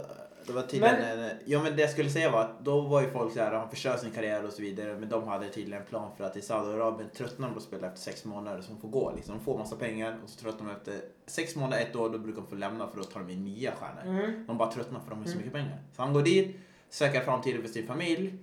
det 0.45 0.53
var 0.53 0.61
tydligen, 0.61 0.95
Men- 0.99 1.19
en, 1.19 1.37
ja 1.45 1.63
men 1.63 1.75
det 1.75 1.81
jag 1.81 1.91
skulle 1.91 2.09
säga 2.09 2.31
var 2.31 2.41
att 2.41 2.59
då 2.65 2.81
var 2.81 3.01
ju 3.01 3.09
folk 3.11 3.33
såhär, 3.33 3.51
han 3.51 3.69
förstör 3.69 3.97
sin 3.97 4.11
karriär 4.11 4.45
och 4.45 4.53
så 4.53 4.61
vidare. 4.61 4.93
Men 4.99 5.09
de 5.09 5.27
hade 5.27 5.49
tydligen 5.49 5.81
en 5.81 5.87
plan 5.87 6.11
för 6.17 6.23
att 6.23 6.37
i 6.37 6.41
Saudiarabien 6.41 7.09
tröttnar 7.09 7.47
de 7.47 7.53
på 7.53 7.57
att 7.59 7.63
spela 7.65 7.87
efter 7.87 7.99
sex 7.99 8.25
månader 8.25 8.61
så 8.61 8.71
de 8.71 8.81
får 8.81 8.87
gå 8.89 9.11
liksom. 9.15 9.37
De 9.37 9.43
får 9.43 9.57
massa 9.57 9.75
pengar 9.75 10.19
och 10.23 10.29
så 10.29 10.39
tröttnar 10.41 10.67
de 10.67 10.75
efter 10.75 11.01
sex 11.25 11.55
månader, 11.55 11.81
ett 11.83 11.95
år, 11.95 12.09
då 12.09 12.17
brukar 12.19 12.41
de 12.41 12.47
få 12.47 12.55
lämna 12.55 12.87
för 12.87 12.97
då 12.97 13.03
tar 13.03 13.19
de 13.19 13.29
in 13.29 13.43
nya 13.45 13.71
stjärnor. 13.71 14.19
Mm. 14.19 14.45
De 14.47 14.57
bara 14.57 14.71
tröttnar 14.71 14.99
för 14.99 15.09
de 15.09 15.19
har 15.19 15.25
så 15.25 15.31
Mm. 15.31 15.37
mycket 15.37 15.53
pengar. 15.53 15.77
Så 15.95 16.01
han 16.01 16.13
går 16.13 16.21
dit, 16.21 16.57
säkra 16.91 17.21
framtiden 17.21 17.61
för 17.61 17.69
sin 17.69 17.87
familj 17.87 18.33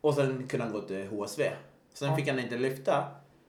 och 0.00 0.14
sen 0.14 0.46
kunde 0.48 0.64
han 0.64 0.72
gå 0.74 0.80
till 0.80 1.08
HSV. 1.08 1.50
Sen 1.94 2.08
Ja. 2.08 2.16
fick 2.16 2.28
han 2.28 2.38
inte 2.38 2.56
lyfta, 2.56 3.04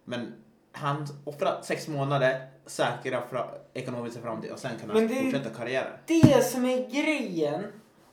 men 0.05 0.33
han 0.71 1.07
offrade 1.25 1.63
sex 1.63 1.87
månader, 1.87 2.47
säkra 2.65 3.27
fra, 3.27 3.49
ekonomiska 3.73 4.21
framtid 4.21 4.51
och 4.51 4.59
sen 4.59 4.71
kunde 4.79 4.93
han 4.93 5.03
Men 5.03 5.13
det 5.13 5.19
är- 5.19 5.23
fortsätta 5.31 5.55
karriären. 5.55 5.91
Det 6.05 6.43
som 6.45 6.65
är 6.65 6.89
grejen, 6.89 7.63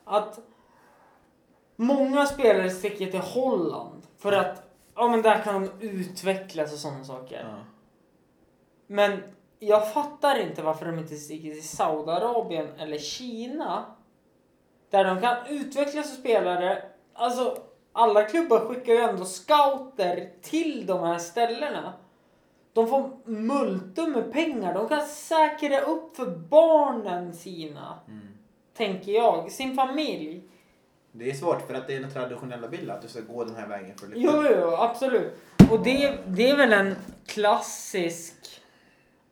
att 0.05 0.39
många 1.75 2.25
spelare 2.25 2.69
sticker 2.69 3.11
till 3.11 3.19
Holland 3.19 4.01
för 4.17 4.31
att 4.31 4.63
ja, 4.95 5.07
men 5.07 5.21
där 5.21 5.41
kan 5.43 5.61
de 5.61 5.71
utvecklas 5.87 6.73
och 6.73 6.79
sådana 6.79 7.03
saker. 7.03 7.45
Ja. 7.49 7.57
Men 8.87 9.23
jag 9.59 9.93
fattar 9.93 10.39
inte 10.39 10.61
varför 10.61 10.85
de 10.85 10.99
inte 10.99 11.15
sticker 11.15 11.51
till 11.53 11.67
Saudiarabien 11.67 12.67
eller 12.77 12.97
Kina. 12.97 13.85
Där 14.89 15.05
de 15.05 15.21
kan 15.21 15.37
utvecklas 15.49 16.07
som 16.07 16.17
spelare. 16.17 16.83
Alltså, 17.13 17.57
alla 17.93 18.23
klubbar 18.23 18.59
skickar 18.59 18.93
ju 18.93 18.99
ändå 18.99 19.25
scouter 19.25 20.29
till 20.41 20.85
de 20.85 21.03
här 21.03 21.17
ställena. 21.17 21.93
De 22.73 22.87
får 22.87 23.09
multum 23.25 24.11
med 24.11 24.31
pengar. 24.31 24.73
De 24.73 24.87
kan 24.87 25.05
säkra 25.05 25.81
upp 25.81 26.15
för 26.15 26.25
barnen 26.25 27.33
sina. 27.33 27.99
Mm. 28.07 28.27
Tänker 28.73 29.11
jag. 29.11 29.51
Sin 29.51 29.75
familj. 29.75 30.43
Det 31.11 31.29
är 31.29 31.33
svårt 31.33 31.67
för 31.67 31.73
att 31.73 31.87
det 31.87 31.95
är 31.95 31.99
den 31.99 32.11
traditionella 32.11 32.67
bilden 32.67 32.95
att 32.95 33.01
du 33.01 33.07
ska 33.07 33.21
gå 33.21 33.43
den 33.43 33.55
här 33.55 33.67
vägen 33.67 33.97
för 33.97 34.05
att 34.05 34.13
lyfta. 34.13 34.33
Jo, 34.35 34.57
jo, 34.61 34.75
absolut. 34.75 35.33
Och 35.71 35.83
det, 35.83 36.17
det 36.27 36.49
är 36.49 36.57
väl 36.57 36.73
en 36.73 36.95
klassisk 37.25 38.61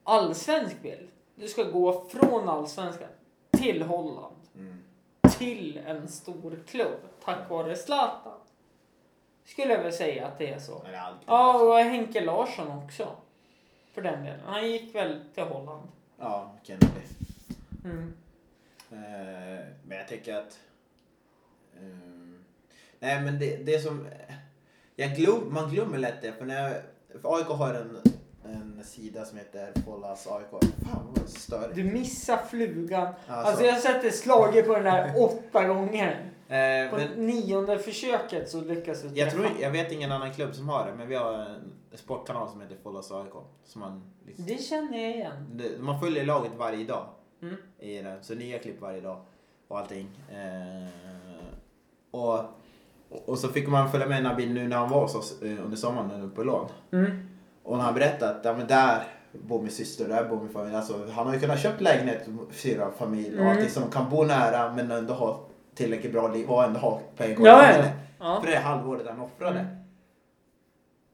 allsvensk 0.04 0.82
bild. 0.82 1.10
Du 1.36 1.48
ska 1.48 1.64
gå 1.64 2.06
från 2.10 2.50
allsvenskan 2.50 3.10
till 3.58 3.82
Holland. 3.82 4.35
Till 5.38 5.78
en 5.86 6.08
stor 6.08 6.60
klubb. 6.68 7.00
Tack 7.26 7.50
vare 7.50 7.76
Zlatan. 7.76 8.40
Skulle 9.46 9.74
jag 9.74 9.84
väl 9.84 9.94
säga 9.94 10.28
att 10.28 10.38
det 10.38 10.50
är 10.50 10.60
så. 10.60 10.84
Det 10.84 10.96
är 10.96 11.14
Ja, 11.26 11.62
och 11.64 11.78
Henke 11.78 12.22
Larsson 12.22 12.72
också. 12.84 13.16
För 13.94 14.02
den 14.02 14.24
delen. 14.24 14.40
Han 14.46 14.72
gick 14.72 14.96
väl 14.96 15.22
till 15.34 15.44
Holland. 15.44 15.88
Ja, 16.20 16.52
Kennedy. 16.64 17.02
Mm. 17.84 18.14
Eh, 18.92 19.66
men 19.88 19.98
jag 19.98 20.08
tycker 20.08 20.36
att... 20.36 20.60
ehm, 21.80 22.46
nej, 23.00 23.22
men 23.22 23.40
det, 23.40 23.58
det 23.58 23.80
som... 23.80 24.08
Jag 24.96 25.16
glöm, 25.16 25.54
man 25.54 25.70
glömmer 25.70 25.98
lätt 25.98 26.22
det, 26.22 26.34
för, 26.34 26.46
när, 26.46 26.82
för 27.22 27.38
AIK 27.38 27.48
har 27.48 27.74
en 27.74 28.02
sida 28.86 29.26
som 29.26 29.38
heter 29.38 29.72
Follas 29.86 30.28
AIK. 30.28 30.50
Fan 30.84 31.08
vad 31.16 31.30
störigt. 31.30 31.76
Du 31.76 31.84
missar 31.84 32.38
flugan. 32.50 33.08
Alltså, 33.28 33.66
Alltså 33.66 33.88
jag 33.88 34.02
det 34.02 34.12
slaget 34.12 34.68
på 34.68 34.76
den 34.76 34.86
här 34.86 35.14
åtta 35.24 35.68
gånger. 35.68 36.32
eh, 36.48 36.90
På 36.90 36.98
men 36.98 37.26
nionde 37.28 37.80
försöket 37.80 38.50
så 38.50 38.62
lyckas 38.62 39.02
du 39.02 39.10
jag, 39.20 39.32
tror, 39.32 39.48
jag 39.62 39.72
vet 39.72 39.92
ingen 39.92 40.12
annan 40.12 40.34
klubb 40.34 40.56
som 40.56 40.70
har 40.70 40.86
det, 40.88 40.94
men 40.98 41.08
vi 41.08 41.16
har 41.16 41.34
en 41.34 41.74
sportkanal 41.98 42.50
som 42.50 42.62
heter 42.62 42.78
Follas 42.84 43.12
AIK. 43.12 43.34
Som 43.66 43.82
man, 43.82 44.04
liksom, 44.26 44.46
Det 44.46 44.58
känner 44.58 44.98
jag 45.02 45.12
igen. 45.12 45.34
det, 45.54 45.80
man 45.80 46.00
följer 46.00 46.26
laget 46.26 46.52
varje 46.58 46.84
dag. 46.86 47.06
Mm. 47.42 47.56
i 47.80 48.02
den. 48.02 48.24
Så 48.24 48.36
nya 48.36 48.60
klipp 48.60 48.82
varje 48.82 49.02
dag 49.02 49.22
och 49.68 49.80
allting. 49.80 50.08
Eh, 50.32 50.90
och, 52.12 52.40
och 53.26 53.40
så 53.40 53.48
fick 53.48 53.68
man 53.68 53.92
följa 53.92 54.08
med 54.08 54.24
Nabil 54.24 54.54
nu 54.54 54.68
när 54.68 54.78
han 54.78 54.90
var 54.90 55.02
hos 55.02 55.16
oss 55.16 55.42
eh, 55.42 55.66
under 55.66 55.78
sommaren 55.78 56.32
på 56.32 56.44
lån. 56.44 56.68
Mm. 56.92 57.30
Och 57.66 57.78
han 57.78 57.94
berättade 57.94 58.32
att 58.32 58.46
ja, 58.46 58.54
men 58.58 58.68
där 58.68 59.04
bor 59.32 59.62
min 59.62 59.72
syster, 59.72 60.08
där 60.10 60.30
bor 60.30 60.40
min 60.42 60.50
familj. 60.50 60.76
Alltså, 60.76 61.08
han 61.12 61.28
har 61.28 61.34
ju 61.34 61.40
kunnat 61.40 61.60
köpt 61.60 61.82
lägenhet, 61.82 62.28
fyra 62.52 62.92
familj 62.98 63.28
och 63.36 63.42
Mm. 63.42 63.48
allting 63.52 63.70
som 63.70 63.92
kan 63.92 64.10
bo 64.10 64.24
nära 64.24 64.74
men 64.74 64.92
ändå 64.92 65.14
ha 65.14 65.48
tillräckligt 65.76 66.12
bra 66.12 66.28
liv 66.28 66.50
och 66.50 66.64
ändå 66.64 66.80
ha 66.80 67.02
pengar. 67.18 67.38
Ja, 67.46 67.78
ja. 67.78 67.86
Ja. 68.20 68.42
För 68.42 68.52
det 68.52 68.58
halvåret 68.58 69.08
han 69.08 69.20
offrade. 69.20 69.60
Mm. 69.60 69.76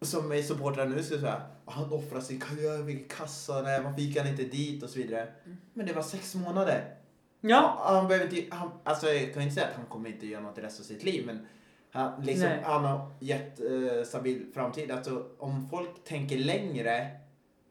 Som 0.02 0.32
är 0.32 0.42
supportrar 0.42 0.86
nu 0.86 1.04
så 1.04 1.14
det 1.14 1.20
så 1.20 1.28
här, 1.28 1.42
han 1.66 1.94
offrar 1.94 2.20
sin 2.22 2.40
karriär, 2.40 2.84
vilken 2.84 3.18
kassa, 3.18 3.62
nej, 3.62 3.82
varför 3.84 4.00
gick 4.02 4.18
han 4.18 4.28
inte 4.28 4.44
dit 4.44 4.84
och 4.84 4.90
så 4.90 5.00
vidare. 5.00 5.28
Men 5.74 5.86
det 5.86 5.94
var 5.94 6.02
sex 6.02 6.36
månader. 6.36 6.84
Ja. 7.42 7.76
Han, 7.86 7.96
han 7.96 8.08
behöver 8.08 8.36
inte, 8.36 8.56
han, 8.56 8.70
alltså 8.84 9.08
jag 9.08 9.34
kan 9.34 9.42
inte 9.44 9.56
säga 9.56 9.68
att 9.68 9.76
han 9.76 9.86
kommer 9.86 10.10
inte 10.10 10.28
göra 10.28 10.42
något 10.42 10.58
i 10.58 10.62
resten 10.62 10.84
av 10.84 10.88
sitt 10.88 11.04
liv 11.04 11.26
men 11.26 11.48
han, 11.92 12.22
liksom, 12.22 12.50
Nej. 12.50 12.62
han 12.64 12.86
har 12.86 13.12
gett 13.20 13.60
eh, 13.60 14.04
stabil 14.06 14.46
framtid. 14.54 14.92
Alltså 14.92 15.26
om 15.38 15.68
folk 15.70 16.04
tänker 16.04 16.38
längre 16.38 17.08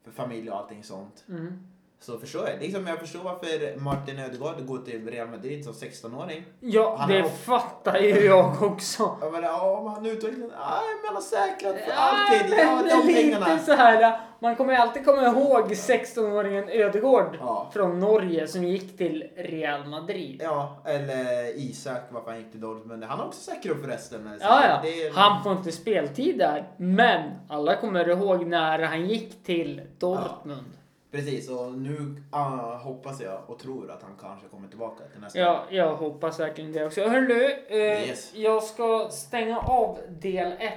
för 0.04 0.10
familj 0.10 0.50
och 0.50 0.56
allting 0.58 0.84
sånt 0.84 1.24
Mm. 1.28 1.66
Så 2.02 2.18
förstår 2.18 2.48
jag. 2.48 2.60
Liksom, 2.60 2.86
jag 2.86 2.98
förstår 2.98 3.20
varför 3.20 3.76
Martin 3.80 4.18
Ödegaard 4.18 4.66
går 4.66 4.78
till 4.78 5.06
Real 5.10 5.28
Madrid 5.28 5.64
som 5.64 5.72
16-åring. 5.72 6.44
Ja, 6.60 6.96
Han 6.98 7.08
det 7.08 7.20
har- 7.20 7.28
fattar 7.28 7.98
ju 7.98 8.24
jag 8.24 8.62
också. 8.62 9.02
Ja, 9.20 9.30
men 9.30 9.44
han 9.44 10.06
utvecklar, 10.06 10.38
nej 10.38 10.48
men 10.48 11.06
han 11.06 11.14
har 11.14 11.22
säkrat 11.22 11.74
för 11.76 11.90
Ja, 11.90 11.94
alltid. 11.96 12.58
Ja, 12.58 12.74
men 12.76 12.88
de 12.88 13.06
lite 13.06 13.22
pengarna. 13.22 13.58
så 13.58 13.72
här. 13.72 14.20
Man 14.42 14.56
kommer 14.56 14.74
alltid 14.74 15.04
komma 15.04 15.22
ihåg 15.26 15.72
16-åringen 15.72 16.68
Ödegård 16.70 17.36
Ja. 17.40 17.70
från 17.74 18.00
Norge 18.00 18.48
som 18.48 18.64
gick 18.64 18.96
till 18.98 19.24
Real 19.36 19.86
Madrid. 19.88 20.40
Ja, 20.44 20.82
eller 20.86 21.56
Isak, 21.58 22.02
varför 22.10 22.30
han 22.30 22.38
gick 22.40 22.50
till 22.50 22.60
Dortmund. 22.60 23.04
Han 23.04 23.18
har 23.18 23.26
också 23.26 23.40
säkrat 23.40 23.76
upp 23.76 23.84
förresten. 23.84 24.30
Så 24.38 24.44
Ja, 24.46 24.62
ja. 24.82 24.88
är- 24.88 25.12
Han 25.14 25.42
får 25.42 25.52
inte 25.52 25.72
speltid 25.72 26.38
där. 26.38 26.68
Men 26.76 27.30
alla 27.48 27.76
kommer 27.76 28.08
ihåg 28.08 28.46
när 28.46 28.78
han 28.78 29.06
gick 29.06 29.44
till 29.44 29.80
Dortmund. 29.98 30.66
Precis, 31.10 31.48
och 31.50 31.72
nu 31.72 32.22
ah, 32.30 32.76
hoppas 32.76 33.20
jag 33.20 33.40
och 33.46 33.58
tror 33.58 33.90
att 33.90 34.02
han 34.02 34.12
kanske 34.20 34.48
kommer 34.48 34.68
tillbaka 34.68 35.04
till 35.12 35.20
nästa 35.20 35.38
Ja, 35.38 35.64
jag 35.70 35.96
hoppas 35.96 36.40
verkligen 36.40 36.72
det 36.72 36.86
också. 36.86 37.00
Hörru, 37.08 37.50
eh, 37.68 37.76
Yes. 38.08 38.30
jag 38.34 38.62
ska 38.62 39.08
stänga 39.12 39.58
av 39.58 39.98
del 40.08 40.52
1 40.52 40.72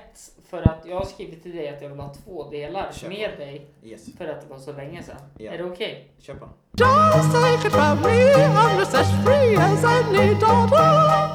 för 0.50 0.62
att 0.62 0.86
jag 0.86 0.96
har 0.96 1.06
skrivit 1.06 1.44
till 1.44 1.56
dig 1.56 1.70
att 1.70 1.82
jag 1.82 1.90
vill 1.90 2.00
ha 2.00 2.14
två 2.14 2.50
delar 2.50 2.92
Kör 2.92 3.08
på. 3.08 3.14
med 3.14 3.30
dig 3.38 3.68
Yes, 3.84 4.18
för 4.18 4.28
att 4.28 4.42
det 4.42 4.48
var 4.48 4.60
så 4.60 4.72
länge 4.74 5.04
sedan. 5.04 5.16
Ja. 5.38 5.52
Är 5.52 5.58
det 5.58 5.64
okej? 5.64 6.12
kör 6.20 6.34
på. 6.36 6.50
Just 6.78 7.32
take 7.34 7.68
it 7.68 7.74
from 7.74 8.02
me, 8.02 8.34
I'm 8.36 8.80
just 8.80 8.96
as 8.96 9.08
free 9.26 9.56
as 9.58 9.84
any 9.86 10.34
daughter. 10.34 10.84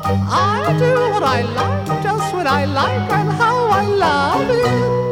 I 0.08 0.78
do 0.80 0.94
what 1.12 1.38
I 1.38 1.42
like, 1.42 2.04
just 2.04 2.34
when 2.34 2.46
I 2.46 2.66
like, 2.66 3.12
and 3.14 3.30
how 3.30 3.80
I 3.82 3.86
love 3.86 4.54
it. 4.54 5.07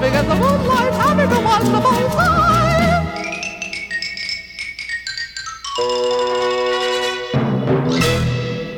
having 0.00 0.14
a 0.14 0.40
wonderful 0.40 0.68
life, 0.68 0.94
having 0.94 1.32
a 1.32 1.40
wonderful 1.40 2.08
time. 2.10 2.57